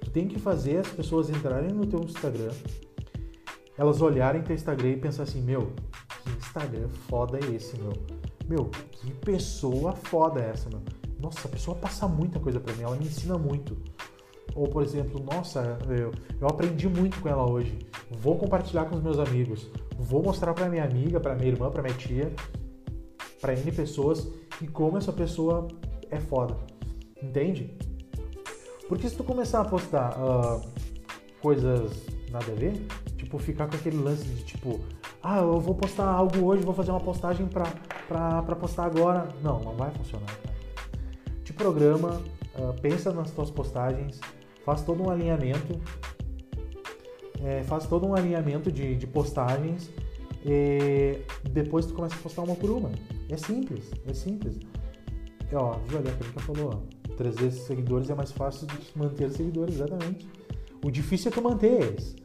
Tu 0.00 0.10
tem 0.10 0.28
que 0.28 0.38
fazer 0.38 0.78
as 0.78 0.88
pessoas 0.88 1.30
entrarem 1.30 1.70
no 1.70 1.86
teu 1.86 2.00
Instagram, 2.00 2.52
elas 3.76 4.00
olharem 4.00 4.42
teu 4.42 4.54
Instagram 4.54 4.90
e 4.90 4.96
pensar 4.96 5.24
assim, 5.24 5.40
meu, 5.40 5.72
que 6.22 6.30
Instagram 6.38 6.88
foda 7.08 7.38
é 7.38 7.54
esse, 7.54 7.76
meu? 7.78 7.92
Meu, 8.48 8.70
que 8.92 9.10
pessoa 9.12 9.92
foda 9.92 10.40
é 10.40 10.50
essa, 10.50 10.68
meu? 10.68 10.82
Nossa, 11.20 11.48
a 11.48 11.50
pessoa 11.50 11.76
passa 11.76 12.06
muita 12.06 12.38
coisa 12.38 12.60
para 12.60 12.74
mim, 12.74 12.82
ela 12.82 12.96
me 12.96 13.06
ensina 13.06 13.38
muito. 13.38 13.76
Ou, 14.54 14.68
por 14.68 14.82
exemplo, 14.82 15.24
nossa, 15.24 15.78
eu, 15.88 16.12
eu 16.40 16.46
aprendi 16.46 16.88
muito 16.88 17.20
com 17.20 17.28
ela 17.28 17.50
hoje. 17.50 17.76
Vou 18.20 18.38
compartilhar 18.38 18.84
com 18.84 18.96
os 18.96 19.02
meus 19.02 19.18
amigos. 19.18 19.68
Vou 19.98 20.22
mostrar 20.22 20.54
para 20.54 20.68
minha 20.68 20.84
amiga, 20.84 21.20
para 21.20 21.34
minha 21.34 21.48
irmã, 21.48 21.70
para 21.70 21.82
minha 21.82 21.94
tia, 21.94 22.32
para 23.40 23.54
N 23.54 23.72
pessoas 23.72 24.28
e 24.60 24.66
como 24.66 24.98
essa 24.98 25.12
pessoa 25.12 25.68
é 26.10 26.20
foda. 26.20 26.56
Entende? 27.22 27.76
Porque 28.88 29.08
se 29.08 29.16
tu 29.16 29.24
começar 29.24 29.60
a 29.60 29.64
postar 29.64 30.16
uh, 30.18 30.60
coisas 31.40 32.06
nada 32.30 32.50
a 32.50 32.54
ver, 32.54 32.86
tipo, 33.16 33.38
ficar 33.38 33.68
com 33.68 33.76
aquele 33.76 33.96
lance 33.96 34.24
de 34.24 34.44
tipo, 34.44 34.80
ah, 35.22 35.38
eu 35.38 35.60
vou 35.60 35.74
postar 35.74 36.06
algo 36.06 36.44
hoje, 36.44 36.62
vou 36.62 36.74
fazer 36.74 36.90
uma 36.90 37.00
postagem 37.00 37.46
pra, 37.46 37.64
pra, 38.08 38.42
pra 38.42 38.56
postar 38.56 38.84
agora. 38.84 39.28
Não, 39.42 39.60
não 39.60 39.74
vai 39.74 39.90
funcionar, 39.92 40.26
cara. 40.26 40.54
Te 41.42 41.52
programa, 41.52 42.20
uh, 42.58 42.78
pensa 42.80 43.12
nas 43.12 43.30
tuas 43.30 43.50
postagens, 43.50 44.20
faz 44.64 44.82
todo 44.82 45.02
um 45.02 45.10
alinhamento, 45.10 45.80
é, 47.44 47.62
faz 47.62 47.86
todo 47.86 48.06
um 48.06 48.14
alinhamento 48.14 48.72
de, 48.72 48.96
de 48.96 49.06
postagens 49.06 49.90
e 50.44 51.20
depois 51.50 51.86
tu 51.86 51.94
começa 51.94 52.14
a 52.14 52.18
postar 52.18 52.42
uma 52.42 52.56
por 52.56 52.70
uma. 52.70 52.90
É 53.28 53.36
simples, 53.36 53.90
é 54.08 54.14
simples. 54.14 54.58
E, 55.50 55.54
ó, 55.54 55.72
viu 55.86 55.98
ali, 55.98 56.08
a 56.08 56.12
Crítica 56.12 56.40
falou, 56.40 56.70
ó, 56.74 57.14
trazer 57.16 57.50
seguidores 57.50 58.08
é 58.08 58.14
mais 58.14 58.32
fácil 58.32 58.66
de 58.66 58.76
manter 58.96 59.30
seguidores, 59.30 59.74
exatamente. 59.74 60.26
O 60.82 60.90
difícil 60.90 61.30
é 61.30 61.34
tu 61.34 61.42
manter 61.42 61.82
eles. 61.82 62.16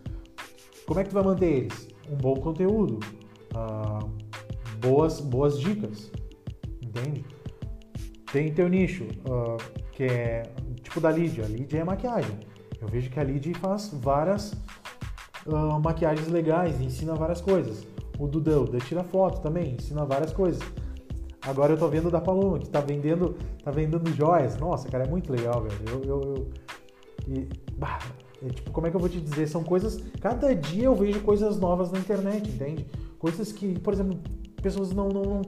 Como 0.85 0.99
é 0.99 1.03
que 1.03 1.09
tu 1.09 1.13
vai 1.13 1.23
manter 1.23 1.51
eles? 1.51 1.87
Um 2.09 2.15
bom 2.15 2.35
conteúdo, 2.35 2.99
ah, 3.53 3.99
boas, 4.79 5.19
boas 5.19 5.59
dicas, 5.59 6.11
entende? 6.81 7.25
Tem 8.31 8.53
teu 8.53 8.67
nicho, 8.69 9.05
ah, 9.29 9.57
que 9.91 10.03
é 10.03 10.43
tipo 10.81 10.99
da 10.99 11.11
Lídia. 11.11 11.45
A 11.45 11.47
Lídia 11.47 11.79
é 11.79 11.83
maquiagem. 11.83 12.39
Eu 12.81 12.87
vejo 12.87 13.09
que 13.09 13.19
a 13.19 13.23
Lídia 13.23 13.53
faz 13.55 13.91
várias 13.93 14.53
uh, 15.45 15.79
maquiagens 15.79 16.27
legais, 16.27 16.79
ensina 16.81 17.15
várias 17.15 17.41
coisas. 17.41 17.85
O 18.17 18.27
Dudão, 18.27 18.63
o 18.63 18.77
tira 18.79 19.03
foto 19.03 19.41
também, 19.41 19.75
ensina 19.75 20.05
várias 20.05 20.33
coisas. 20.33 20.61
Agora 21.41 21.73
eu 21.73 21.77
tô 21.77 21.87
vendo 21.87 22.11
da 22.11 22.19
Paloma, 22.19 22.59
que 22.59 22.69
tá 22.69 22.81
vendendo, 22.81 23.35
tá 23.63 23.71
vendendo 23.71 24.13
joias. 24.13 24.57
Nossa, 24.57 24.89
cara, 24.89 25.05
é 25.05 25.07
muito 25.07 25.31
legal, 25.31 25.63
velho. 25.63 25.79
Eu, 25.87 26.03
eu, 26.03 26.21
eu 26.21 26.47
e, 27.27 27.47
bah, 27.77 27.99
é, 28.43 28.49
tipo, 28.49 28.71
como 28.71 28.87
é 28.87 28.89
que 28.89 28.95
eu 28.95 28.99
vou 28.99 29.09
te 29.09 29.19
dizer? 29.19 29.47
São 29.47 29.63
coisas. 29.63 30.01
Cada 30.19 30.53
dia 30.53 30.85
eu 30.85 30.95
vejo 30.95 31.21
coisas 31.21 31.59
novas 31.59 31.91
na 31.91 31.99
internet, 31.99 32.49
entende? 32.49 32.85
Coisas 33.17 33.51
que, 33.51 33.77
por 33.79 33.93
exemplo, 33.93 34.17
pessoas 34.61 34.91
não, 34.91 35.09
não, 35.09 35.23
não 35.23 35.41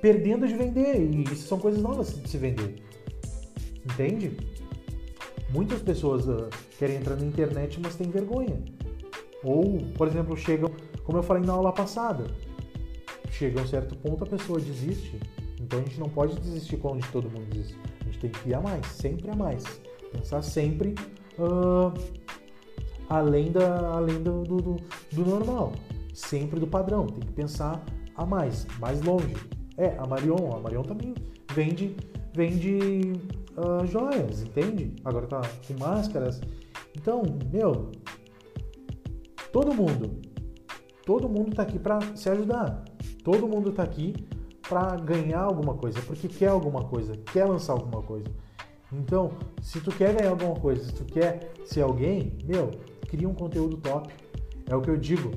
perdendo 0.00 0.46
de 0.46 0.54
vender. 0.54 0.96
E 0.96 1.24
isso 1.24 1.46
são 1.48 1.58
coisas 1.58 1.80
novas 1.82 2.14
de 2.20 2.28
se 2.28 2.38
vender. 2.38 2.82
Entende? 3.84 4.36
Muitas 5.50 5.80
pessoas 5.82 6.26
uh, 6.26 6.48
querem 6.78 6.96
entrar 6.96 7.16
na 7.16 7.24
internet, 7.24 7.78
mas 7.82 7.96
têm 7.96 8.10
vergonha. 8.10 8.62
Ou, 9.44 9.78
por 9.96 10.08
exemplo, 10.08 10.36
chegam, 10.36 10.70
como 11.04 11.18
eu 11.18 11.22
falei 11.22 11.44
na 11.44 11.52
aula 11.52 11.72
passada, 11.72 12.26
chega 13.30 13.60
a 13.60 13.62
um 13.62 13.66
certo 13.66 13.94
ponto 13.96 14.24
a 14.24 14.26
pessoa 14.26 14.58
desiste. 14.58 15.20
Então 15.60 15.78
a 15.78 15.82
gente 15.82 16.00
não 16.00 16.08
pode 16.08 16.38
desistir 16.40 16.76
quando 16.78 17.04
todo 17.10 17.30
mundo 17.30 17.46
desiste. 17.50 17.78
A 18.00 18.04
gente 18.04 18.18
tem 18.18 18.30
que 18.30 18.48
ir 18.48 18.54
a 18.54 18.60
mais, 18.60 18.86
sempre 18.86 19.30
a 19.30 19.36
mais. 19.36 19.64
Pensar 20.12 20.42
sempre 20.42 20.94
uh, 21.38 21.92
além, 23.08 23.50
da, 23.50 23.90
além 23.90 24.22
do, 24.22 24.42
do, 24.42 24.76
do, 25.12 25.24
normal, 25.26 25.72
sempre 26.12 26.60
do 26.60 26.66
padrão. 26.66 27.06
Tem 27.06 27.20
que 27.20 27.32
pensar 27.32 27.84
a 28.16 28.24
mais, 28.24 28.66
mais 28.78 29.02
longe. 29.02 29.34
É, 29.76 29.96
a 29.98 30.06
Marion, 30.06 30.54
a 30.54 30.60
Marion 30.60 30.82
também 30.82 31.14
vende, 31.52 31.96
vende 32.32 33.12
uh, 33.56 33.86
joias, 33.86 34.42
entende? 34.42 34.94
Agora 35.04 35.26
tá 35.26 35.42
com 35.66 35.74
máscaras. 35.78 36.40
Então, 36.96 37.22
meu, 37.52 37.90
todo 39.54 39.72
mundo, 39.72 40.20
todo 41.06 41.28
mundo 41.28 41.54
tá 41.54 41.62
aqui 41.62 41.78
para 41.78 42.00
se 42.16 42.28
ajudar. 42.28 42.84
Todo 43.22 43.46
mundo 43.46 43.70
tá 43.70 43.84
aqui 43.84 44.12
para 44.68 44.96
ganhar 44.96 45.42
alguma 45.42 45.74
coisa, 45.74 46.02
porque 46.02 46.26
quer 46.26 46.48
alguma 46.48 46.82
coisa, 46.86 47.16
quer 47.32 47.44
lançar 47.44 47.74
alguma 47.74 48.02
coisa. 48.02 48.26
Então, 48.92 49.30
se 49.62 49.80
tu 49.80 49.92
quer 49.92 50.12
ganhar 50.12 50.30
alguma 50.30 50.56
coisa, 50.56 50.82
se 50.82 50.92
tu 50.92 51.04
quer 51.04 51.52
ser 51.64 51.82
alguém, 51.82 52.36
meu, 52.44 52.72
cria 53.08 53.28
um 53.28 53.34
conteúdo 53.34 53.76
top. 53.76 54.12
É 54.68 54.74
o 54.74 54.80
que 54.80 54.90
eu 54.90 54.96
digo. 54.96 55.30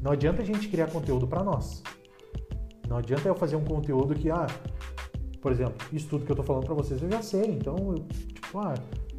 Não 0.00 0.12
adianta 0.12 0.40
a 0.40 0.44
gente 0.44 0.66
criar 0.66 0.86
conteúdo 0.86 1.28
para 1.28 1.44
nós. 1.44 1.82
Não 2.88 2.96
adianta 2.96 3.28
eu 3.28 3.34
fazer 3.34 3.56
um 3.56 3.64
conteúdo 3.64 4.14
que, 4.14 4.30
ah, 4.30 4.46
por 5.42 5.52
exemplo, 5.52 5.86
isso 5.92 6.08
tudo 6.08 6.24
que 6.24 6.32
eu 6.32 6.36
tô 6.36 6.42
falando 6.42 6.64
para 6.64 6.74
vocês 6.74 7.02
eu 7.02 7.10
já 7.10 7.20
sei. 7.20 7.44
Então, 7.44 7.76
eu, 7.76 7.94
tipo, 8.06 8.58
ah, 8.58 8.72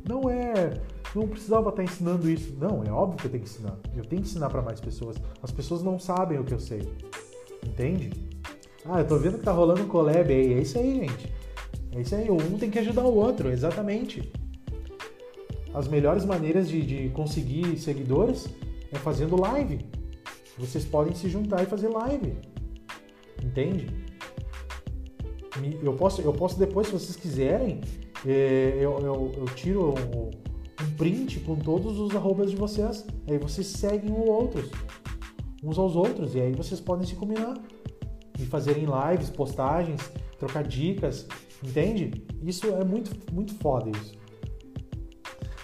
não 0.09 0.27
é. 0.27 0.73
Não 1.13 1.27
precisava 1.27 1.69
estar 1.69 1.83
ensinando 1.83 2.29
isso. 2.29 2.55
Não, 2.57 2.83
é 2.83 2.91
óbvio 2.91 3.17
que 3.17 3.25
eu 3.27 3.31
tenho 3.31 3.43
que 3.43 3.49
ensinar. 3.49 3.77
Eu 3.95 4.05
tenho 4.05 4.21
que 4.21 4.29
ensinar 4.29 4.49
para 4.49 4.61
mais 4.61 4.79
pessoas. 4.79 5.17
As 5.43 5.51
pessoas 5.51 5.83
não 5.83 5.99
sabem 5.99 6.39
o 6.39 6.43
que 6.43 6.53
eu 6.53 6.59
sei. 6.59 6.81
Entende? 7.65 8.11
Ah, 8.85 8.99
eu 8.99 9.07
tô 9.07 9.17
vendo 9.17 9.37
que 9.37 9.43
tá 9.43 9.51
rolando 9.51 9.81
um 9.83 9.87
collab 9.87 10.31
aí. 10.31 10.53
É 10.53 10.61
isso 10.61 10.79
aí, 10.79 10.95
gente. 10.95 11.33
É 11.93 12.01
isso 12.01 12.15
aí. 12.15 12.31
Um 12.31 12.57
tem 12.57 12.69
que 12.69 12.79
ajudar 12.79 13.03
o 13.03 13.13
outro, 13.13 13.49
exatamente. 13.49 14.31
As 15.73 15.87
melhores 15.87 16.25
maneiras 16.25 16.69
de, 16.69 16.81
de 16.81 17.09
conseguir 17.09 17.77
seguidores 17.77 18.47
é 18.91 18.97
fazendo 18.97 19.39
live. 19.39 19.85
Vocês 20.57 20.85
podem 20.85 21.13
se 21.13 21.29
juntar 21.29 21.63
e 21.63 21.65
fazer 21.65 21.89
live. 21.89 22.33
Entende? 23.43 23.87
Eu 25.83 25.93
posso, 25.93 26.21
eu 26.21 26.33
posso 26.33 26.57
depois, 26.57 26.87
se 26.87 26.93
vocês 26.93 27.15
quiserem, 27.15 27.81
é, 28.25 28.77
eu, 28.79 28.97
eu, 28.99 29.31
eu 29.37 29.45
tiro 29.55 29.93
um, 29.93 30.29
print 30.91 31.39
com 31.41 31.55
todos 31.55 31.99
os 31.99 32.15
arrobas 32.15 32.51
de 32.51 32.57
vocês. 32.57 33.05
Aí 33.27 33.37
vocês 33.37 33.67
seguem 33.67 34.11
um 34.11 34.29
outros, 34.29 34.69
uns 35.63 35.77
aos 35.77 35.95
outros. 35.95 36.35
E 36.35 36.39
aí 36.41 36.53
vocês 36.53 36.79
podem 36.79 37.07
se 37.07 37.15
combinar 37.15 37.55
e 38.39 38.45
fazerem 38.45 38.85
lives, 38.85 39.29
postagens, 39.29 40.11
trocar 40.39 40.63
dicas. 40.63 41.27
Entende? 41.63 42.25
Isso 42.41 42.67
é 42.67 42.83
muito, 42.83 43.11
muito 43.31 43.53
foda 43.55 43.89
isso. 43.89 44.19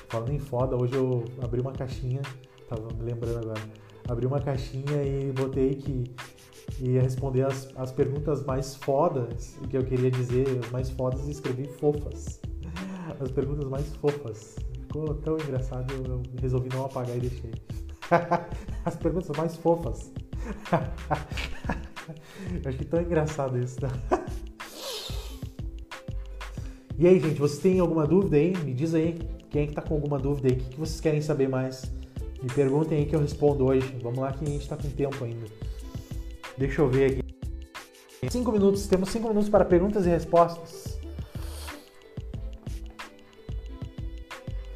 Falando 0.10 0.32
em 0.32 0.40
foda, 0.40 0.76
hoje 0.76 0.96
eu 0.96 1.26
abri 1.42 1.60
uma 1.60 1.74
caixinha, 1.74 2.22
tava 2.70 2.88
me 2.94 3.04
lembrando 3.04 3.40
agora. 3.40 3.62
Abri 4.08 4.26
uma 4.26 4.40
caixinha 4.40 5.04
e 5.04 5.32
botei 5.34 5.76
que 5.76 6.04
ia 6.80 7.02
responder 7.02 7.46
as, 7.46 7.68
as 7.76 7.92
perguntas 7.92 8.46
mais 8.46 8.76
fodas, 8.76 9.58
que 9.70 9.76
eu 9.76 9.84
queria 9.84 10.12
dizer, 10.12 10.48
as 10.64 10.72
mais 10.72 10.90
fodas, 10.90 11.28
e 11.28 11.32
escrevi 11.32 11.68
fofas. 11.68 12.40
As 13.20 13.32
perguntas 13.32 13.68
mais 13.68 13.88
fofas. 13.96 14.56
Ficou 14.88 15.14
tão 15.16 15.36
engraçado, 15.36 15.94
eu 15.94 16.22
resolvi 16.42 16.70
não 16.74 16.86
apagar 16.86 17.18
e 17.18 17.20
deixei. 17.20 17.52
As 18.86 18.96
perguntas 18.96 19.36
mais 19.36 19.56
fofas. 19.58 20.12
eu 22.64 22.74
que 22.74 22.86
tão 22.86 23.02
engraçado 23.02 23.60
isso. 23.60 23.78
Né? 23.82 23.90
E 27.00 27.06
aí, 27.06 27.20
gente, 27.20 27.40
vocês 27.40 27.60
têm 27.60 27.80
alguma 27.80 28.08
dúvida 28.08 28.38
aí? 28.38 28.58
Me 28.58 28.74
diz 28.74 28.96
aí. 28.96 29.20
Quem 29.52 29.62
é 29.62 29.68
que 29.68 29.74
tá 29.74 29.84
com 29.84 29.94
alguma 29.94 30.18
dúvida 30.18 30.48
aí? 30.48 30.56
O 30.56 30.58
que 30.58 30.80
vocês 30.80 31.00
querem 31.00 31.22
saber 31.22 31.48
mais? 31.48 31.84
Me 32.42 32.50
perguntem 32.50 32.98
aí 32.98 33.06
que 33.06 33.16
eu 33.16 33.20
respondo 33.20 33.66
hoje. 33.66 33.96
Vamos 34.02 34.18
lá 34.18 34.32
que 34.32 34.44
a 34.44 34.48
gente 34.48 34.68
tá 34.68 34.76
com 34.76 34.90
tempo 34.90 35.24
ainda. 35.24 35.46
Deixa 36.58 36.82
eu 36.82 36.90
ver 36.90 37.12
aqui. 37.12 38.30
Cinco 38.32 38.52
minutos, 38.52 38.88
temos 38.88 39.10
cinco 39.10 39.28
minutos 39.28 39.48
para 39.48 39.64
perguntas 39.64 40.08
e 40.08 40.10
respostas. 40.10 40.97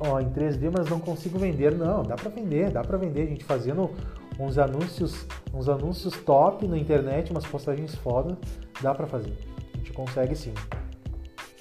Ó, 0.04 0.20
em 0.20 0.32
3D, 0.32 0.72
mas 0.76 0.90
não 0.90 1.00
consigo 1.00 1.38
vender. 1.38 1.76
Não, 1.76 2.02
dá 2.02 2.16
para 2.16 2.30
vender, 2.30 2.72
dá 2.72 2.82
para 2.82 2.98
vender. 2.98 3.22
A 3.22 3.26
gente 3.28 3.44
fazendo 3.44 3.92
uns 4.40 4.58
anúncios, 4.58 5.28
uns 5.54 5.70
anúncios 5.70 6.18
top 6.18 6.68
na 6.68 6.76
internet, 6.78 7.30
umas 7.30 7.46
postagens 7.46 7.94
foda, 7.96 8.36
dá 8.82 8.96
para 8.96 9.06
fazer. 9.06 9.38
A 9.74 9.78
gente 9.78 9.94
consegue 9.94 10.36
sim. 10.36 10.54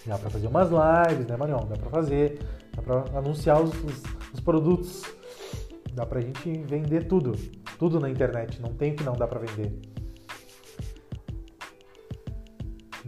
Dá 0.06 0.16
para 0.16 0.30
fazer 0.30 0.46
umas 0.46 0.70
lives, 0.70 1.26
né, 1.26 1.36
Marion? 1.36 1.66
Dá 1.66 1.76
para 1.76 1.90
fazer, 1.90 2.38
dá 2.74 2.80
para 2.80 3.18
anunciar 3.18 3.60
os, 3.60 3.74
os, 3.84 4.02
os, 4.32 4.40
produtos. 4.40 5.02
Dá 5.92 6.06
pra 6.06 6.22
gente 6.22 6.50
vender 6.62 7.06
tudo, 7.06 7.32
tudo 7.78 8.00
na 8.00 8.08
internet. 8.08 8.58
Não 8.62 8.72
tem 8.72 8.96
que 8.96 9.04
não 9.04 9.12
dá 9.12 9.28
para 9.28 9.40
vender. 9.40 9.78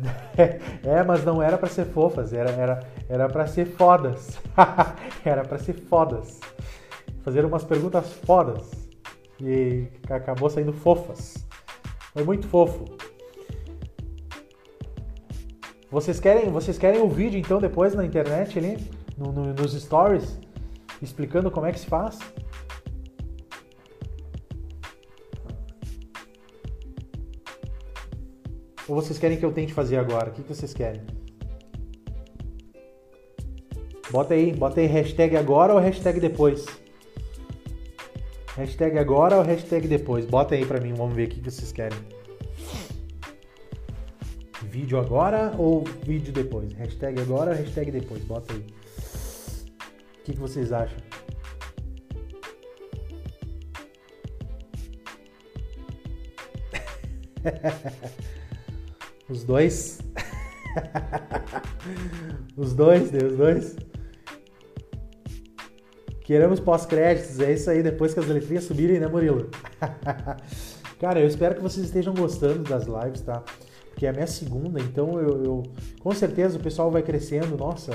é, 0.84 1.02
mas 1.02 1.24
não 1.24 1.42
era 1.42 1.56
para 1.56 1.68
ser 1.68 1.86
fofas, 1.86 2.32
era 2.32 2.50
era 2.50 2.80
era 3.08 3.28
para 3.28 3.46
ser 3.46 3.66
fodas. 3.66 4.38
era 5.24 5.42
para 5.42 5.58
ser 5.58 5.74
fodas. 5.74 6.40
Fazer 7.22 7.44
umas 7.44 7.64
perguntas 7.64 8.12
fodas. 8.24 8.70
E 9.40 9.88
acabou 10.08 10.48
saindo 10.50 10.72
fofas. 10.72 11.46
Foi 12.12 12.24
muito 12.24 12.46
fofo. 12.46 12.84
Vocês 15.90 16.18
querem, 16.18 16.50
vocês 16.50 16.78
querem 16.78 17.02
o 17.02 17.08
vídeo 17.08 17.38
então 17.38 17.60
depois 17.60 17.94
na 17.94 18.04
internet 18.04 18.58
ali, 18.58 18.90
no, 19.16 19.30
no, 19.30 19.52
nos 19.52 19.72
stories, 19.74 20.38
explicando 21.02 21.50
como 21.50 21.66
é 21.66 21.72
que 21.72 21.80
se 21.80 21.86
faz? 21.86 22.18
Ou 28.88 28.96
vocês 28.96 29.18
querem 29.18 29.38
que 29.38 29.44
eu 29.44 29.52
tente 29.52 29.72
fazer 29.72 29.96
agora? 29.96 30.30
O 30.30 30.32
que, 30.32 30.42
que 30.42 30.48
vocês 30.48 30.72
querem? 30.72 31.02
Bota 34.12 34.34
aí, 34.34 34.52
bota 34.52 34.78
aí 34.78 34.86
hashtag 34.86 35.34
agora 35.38 35.72
ou 35.72 35.80
hashtag 35.80 36.20
depois. 36.20 36.66
Hashtag 38.54 38.98
agora 38.98 39.38
ou 39.38 39.42
hashtag 39.42 39.88
depois? 39.88 40.26
Bota 40.26 40.54
aí 40.54 40.66
pra 40.66 40.78
mim, 40.78 40.92
vamos 40.92 41.14
ver 41.14 41.28
o 41.28 41.30
que, 41.30 41.40
vocês 41.40 41.72
querem. 41.72 41.98
Vídeo 44.64 45.00
agora 45.00 45.54
ou 45.56 45.84
vídeo 46.04 46.30
depois? 46.30 46.74
Hashtag 46.74 47.22
agora 47.22 47.52
ou 47.52 47.56
hashtag 47.56 47.90
depois? 47.90 48.22
Bota 48.24 48.52
aí. 48.52 48.60
O 48.60 48.64
que, 50.24 50.32
que 50.34 50.38
vocês 50.38 50.70
acham? 50.74 50.98
Os 59.30 59.42
dois. 59.42 60.00
os 62.56 62.74
dois, 62.74 63.10
Deus, 63.10 63.32
os 63.32 63.38
dois. 63.38 63.76
Queremos 66.24 66.60
pós-créditos, 66.60 67.40
é 67.40 67.52
isso 67.52 67.68
aí, 67.68 67.82
depois 67.82 68.14
que 68.14 68.20
as 68.20 68.26
letrinhas 68.26 68.64
subirem, 68.64 69.00
né, 69.00 69.08
Murilo? 69.08 69.50
Cara, 71.00 71.20
eu 71.20 71.26
espero 71.26 71.56
que 71.56 71.60
vocês 71.60 71.84
estejam 71.84 72.14
gostando 72.14 72.62
das 72.62 72.84
lives, 72.84 73.22
tá? 73.22 73.42
Porque 73.90 74.06
é 74.06 74.10
a 74.10 74.12
minha 74.12 74.26
segunda, 74.26 74.80
então 74.80 75.18
eu, 75.18 75.44
eu 75.44 75.62
com 76.00 76.12
certeza 76.12 76.56
o 76.56 76.60
pessoal 76.60 76.90
vai 76.90 77.02
crescendo, 77.02 77.56
nossa, 77.56 77.92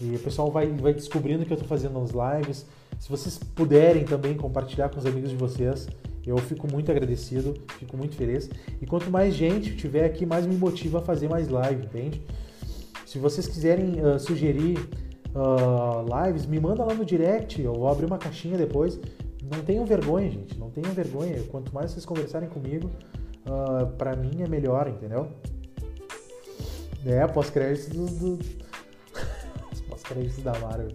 e 0.00 0.14
o 0.14 0.18
pessoal 0.18 0.50
vai, 0.50 0.68
vai 0.68 0.94
descobrindo 0.94 1.44
que 1.44 1.52
eu 1.52 1.56
tô 1.56 1.64
fazendo 1.64 2.00
nas 2.00 2.10
lives. 2.10 2.64
Se 2.98 3.08
vocês 3.08 3.38
puderem 3.38 4.04
também 4.04 4.34
compartilhar 4.36 4.88
com 4.88 4.98
os 4.98 5.06
amigos 5.06 5.30
de 5.30 5.36
vocês, 5.36 5.88
eu 6.26 6.36
fico 6.38 6.70
muito 6.70 6.90
agradecido, 6.90 7.54
fico 7.78 7.96
muito 7.96 8.14
feliz. 8.16 8.48
E 8.80 8.86
quanto 8.86 9.10
mais 9.10 9.34
gente 9.34 9.76
tiver 9.76 10.04
aqui, 10.04 10.24
mais 10.24 10.46
me 10.46 10.56
motiva 10.56 10.98
a 10.98 11.02
fazer 11.02 11.28
mais 11.28 11.48
live, 11.48 11.84
entende? 11.84 12.22
Se 13.04 13.18
vocês 13.18 13.46
quiserem 13.46 14.04
uh, 14.04 14.18
sugerir 14.18 14.78
uh, 15.34 16.24
lives, 16.24 16.46
me 16.46 16.60
manda 16.60 16.84
lá 16.84 16.94
no 16.94 17.04
direct, 17.04 17.60
eu 17.60 17.74
vou 17.74 17.88
abrir 17.88 18.06
uma 18.06 18.18
caixinha 18.18 18.56
depois. 18.56 18.98
Não 19.42 19.62
tenham 19.62 19.84
vergonha, 19.86 20.30
gente, 20.30 20.58
não 20.58 20.70
tenham 20.70 20.92
vergonha. 20.92 21.42
Quanto 21.50 21.74
mais 21.74 21.90
vocês 21.90 22.04
conversarem 22.04 22.48
comigo, 22.48 22.90
uh, 23.46 23.86
pra 23.96 24.14
mim 24.14 24.42
é 24.42 24.48
melhor, 24.48 24.88
entendeu? 24.88 25.28
É, 27.06 27.26
pós-créditos 27.26 27.88
do. 27.88 28.36
do... 28.36 28.44
pós-créditos 29.88 30.42
da 30.42 30.58
Marvel. 30.58 30.90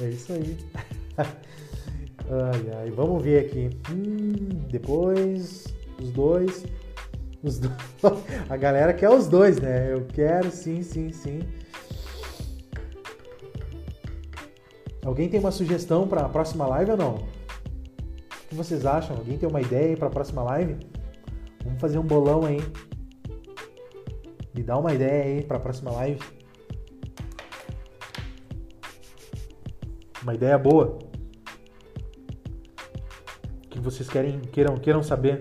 É 0.00 0.08
isso 0.08 0.32
aí. 0.32 0.56
Ai, 2.26 2.70
ai, 2.80 2.90
vamos 2.90 3.22
ver 3.22 3.44
aqui. 3.44 3.68
Hum, 3.90 4.62
depois, 4.70 5.66
os 6.00 6.10
dois. 6.10 6.64
Os 7.42 7.58
do... 7.60 7.70
A 8.48 8.56
galera 8.56 8.94
quer 8.94 9.10
os 9.10 9.28
dois, 9.28 9.60
né? 9.60 9.92
Eu 9.92 10.06
quero, 10.06 10.50
sim, 10.50 10.82
sim, 10.82 11.12
sim. 11.12 11.40
Alguém 15.04 15.28
tem 15.28 15.38
uma 15.38 15.50
sugestão 15.50 16.08
para 16.08 16.22
a 16.22 16.28
próxima 16.28 16.66
live 16.66 16.92
ou 16.92 16.96
não? 16.96 17.14
O 17.14 18.48
que 18.48 18.54
vocês 18.54 18.86
acham? 18.86 19.16
Alguém 19.16 19.36
tem 19.36 19.48
uma 19.48 19.60
ideia 19.60 19.96
para 19.96 20.08
a 20.08 20.10
próxima 20.10 20.42
live? 20.42 20.76
Vamos 21.62 21.80
fazer 21.80 21.98
um 21.98 22.06
bolão 22.06 22.44
aí. 22.44 22.60
Me 24.54 24.62
dá 24.62 24.78
uma 24.78 24.94
ideia 24.94 25.24
aí 25.24 25.42
para 25.42 25.56
a 25.56 25.60
próxima 25.60 25.90
live. 25.90 26.20
Uma 30.22 30.34
ideia 30.34 30.56
boa 30.56 30.98
vocês 33.84 34.08
querem, 34.08 34.40
queiram, 34.40 34.76
queiram 34.76 35.02
saber. 35.02 35.38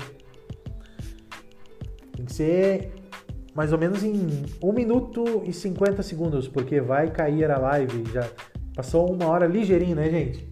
Tem 2.15 2.25
que 2.25 2.33
ser 2.33 2.91
mais 3.55 3.71
ou 3.71 3.79
menos 3.79 4.03
em 4.03 4.45
1 4.61 4.73
minuto 4.73 5.43
e 5.45 5.53
50 5.53 6.03
segundos, 6.03 6.47
porque 6.47 6.81
vai 6.81 7.09
cair 7.09 7.49
a 7.49 7.57
live. 7.57 8.03
Já 8.11 8.29
passou 8.75 9.11
uma 9.11 9.27
hora 9.27 9.45
ligeirinho, 9.45 9.95
né, 9.95 10.09
gente? 10.09 10.47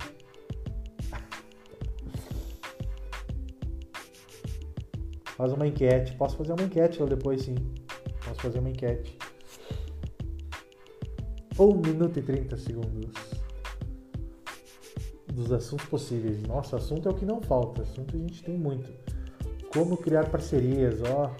Faz 5.41 5.53
uma 5.53 5.65
enquete. 5.65 6.15
Posso 6.17 6.37
fazer 6.37 6.53
uma 6.53 6.61
enquete 6.61 7.01
lá 7.01 7.07
depois, 7.07 7.41
sim. 7.41 7.55
Posso 8.23 8.41
fazer 8.41 8.59
uma 8.59 8.69
enquete. 8.69 9.17
1 11.59 11.75
minuto 11.77 12.19
e 12.19 12.21
30 12.21 12.57
segundos 12.57 13.11
dos 15.33 15.51
assuntos 15.51 15.85
possíveis. 15.87 16.41
Nossa, 16.43 16.77
assunto 16.77 17.07
é 17.07 17.11
o 17.11 17.15
que 17.15 17.25
não 17.25 17.41
falta. 17.41 17.81
Assunto 17.81 18.15
a 18.15 18.19
gente 18.19 18.43
tem 18.43 18.57
muito. 18.57 18.91
Como 19.73 19.97
criar 19.97 20.29
parcerias, 20.29 21.01
ó. 21.01 21.31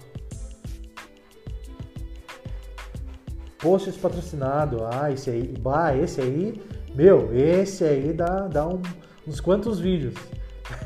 Posts 3.58 3.96
patrocinado. 3.96 4.78
Ah, 4.84 5.12
esse 5.12 5.30
aí. 5.30 5.54
Bah, 5.58 5.96
esse 5.96 6.20
aí. 6.20 6.60
Meu, 6.94 7.34
esse 7.34 7.84
aí 7.84 8.12
dá, 8.12 8.48
dá 8.48 8.66
um, 8.68 8.80
uns 9.26 9.40
quantos 9.40 9.80
vídeos. 9.80 10.14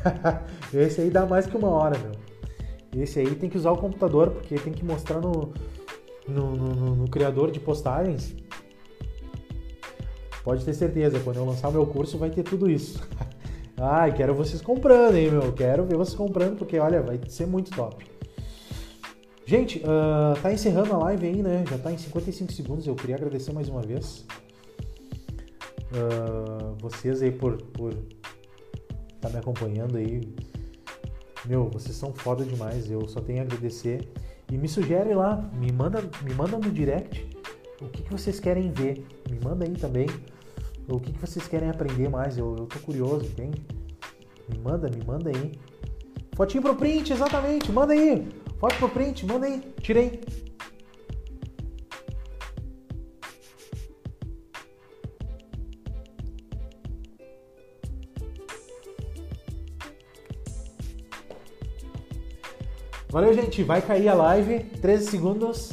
esse 0.73 1.01
aí 1.01 1.09
dá 1.09 1.25
mais 1.25 1.45
que 1.45 1.55
uma 1.57 1.69
hora, 1.69 1.97
meu. 1.99 3.03
Esse 3.03 3.19
aí 3.19 3.35
tem 3.35 3.49
que 3.49 3.57
usar 3.57 3.71
o 3.71 3.77
computador, 3.77 4.31
porque 4.31 4.55
tem 4.55 4.73
que 4.73 4.83
mostrar 4.83 5.19
no, 5.19 5.53
no, 6.27 6.55
no, 6.55 6.95
no 6.95 7.09
criador 7.09 7.51
de 7.51 7.59
postagens 7.59 8.35
Pode 10.47 10.63
ter 10.63 10.73
certeza, 10.73 11.19
quando 11.19 11.35
eu 11.35 11.45
lançar 11.45 11.67
o 11.67 11.73
meu 11.73 11.85
curso 11.85 12.17
vai 12.17 12.29
ter 12.29 12.41
tudo 12.41 12.71
isso. 12.71 13.05
Ai, 13.75 14.13
quero 14.13 14.33
vocês 14.33 14.61
comprando, 14.61 15.15
hein, 15.15 15.29
meu? 15.29 15.51
Quero 15.51 15.83
ver 15.83 15.97
vocês 15.97 16.15
comprando, 16.15 16.55
porque 16.57 16.79
olha, 16.79 17.01
vai 17.01 17.19
ser 17.27 17.45
muito 17.45 17.69
top. 17.71 18.05
Gente, 19.45 19.79
uh, 19.79 20.41
tá 20.41 20.53
encerrando 20.53 20.93
a 20.93 20.97
live 20.99 21.27
aí, 21.27 21.43
né? 21.43 21.65
Já 21.69 21.77
tá 21.77 21.91
em 21.91 21.97
55 21.97 22.53
segundos. 22.53 22.87
Eu 22.87 22.95
queria 22.95 23.17
agradecer 23.17 23.51
mais 23.51 23.67
uma 23.67 23.81
vez 23.81 24.25
uh, 25.91 26.75
vocês 26.79 27.21
aí 27.21 27.31
por 27.31 27.57
por 27.57 27.93
tá 29.19 29.29
me 29.29 29.37
acompanhando 29.37 29.97
aí. 29.97 30.21
Meu, 31.45 31.69
vocês 31.69 31.95
são 31.95 32.13
foda 32.13 32.43
demais. 32.43 32.89
Eu 32.89 33.07
só 33.07 33.21
tenho 33.21 33.39
a 33.39 33.41
agradecer. 33.43 34.07
E 34.51 34.57
me 34.57 34.67
sugere 34.67 35.13
lá, 35.13 35.49
me 35.59 35.71
manda, 35.71 36.01
me 36.23 36.33
manda 36.33 36.57
no 36.57 36.71
direct 36.71 37.27
o 37.81 37.89
que, 37.89 38.03
que 38.03 38.11
vocês 38.11 38.39
querem 38.39 38.71
ver. 38.71 39.05
Me 39.29 39.39
manda 39.43 39.65
aí 39.65 39.73
também. 39.73 40.07
O 40.89 40.99
que, 40.99 41.11
que 41.11 41.19
vocês 41.19 41.47
querem 41.47 41.69
aprender 41.69 42.09
mais? 42.09 42.37
Eu, 42.37 42.55
eu 42.57 42.65
tô 42.65 42.79
curioso, 42.79 43.25
entende? 43.25 43.61
Me 44.49 44.57
manda, 44.57 44.89
me 44.89 45.03
manda 45.05 45.29
aí. 45.29 45.51
Fotinho 46.35 46.63
pro 46.63 46.75
print, 46.75 47.11
exatamente. 47.11 47.71
Manda 47.71 47.93
aí. 47.93 48.27
Foto 48.57 48.75
pro 48.77 48.89
print, 48.89 49.25
manda 49.25 49.45
aí. 49.45 49.61
Tirei. 49.81 50.21
Valeu, 63.17 63.33
gente. 63.33 63.63
Vai 63.63 63.81
cair 63.81 64.07
a 64.09 64.13
live. 64.13 64.59
13 64.79 65.09
segundos. 65.09 65.71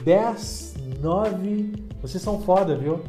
10, 0.00 0.74
9. 1.00 1.72
Vocês 2.02 2.20
são 2.20 2.42
foda, 2.42 2.74
viu? 2.76 3.00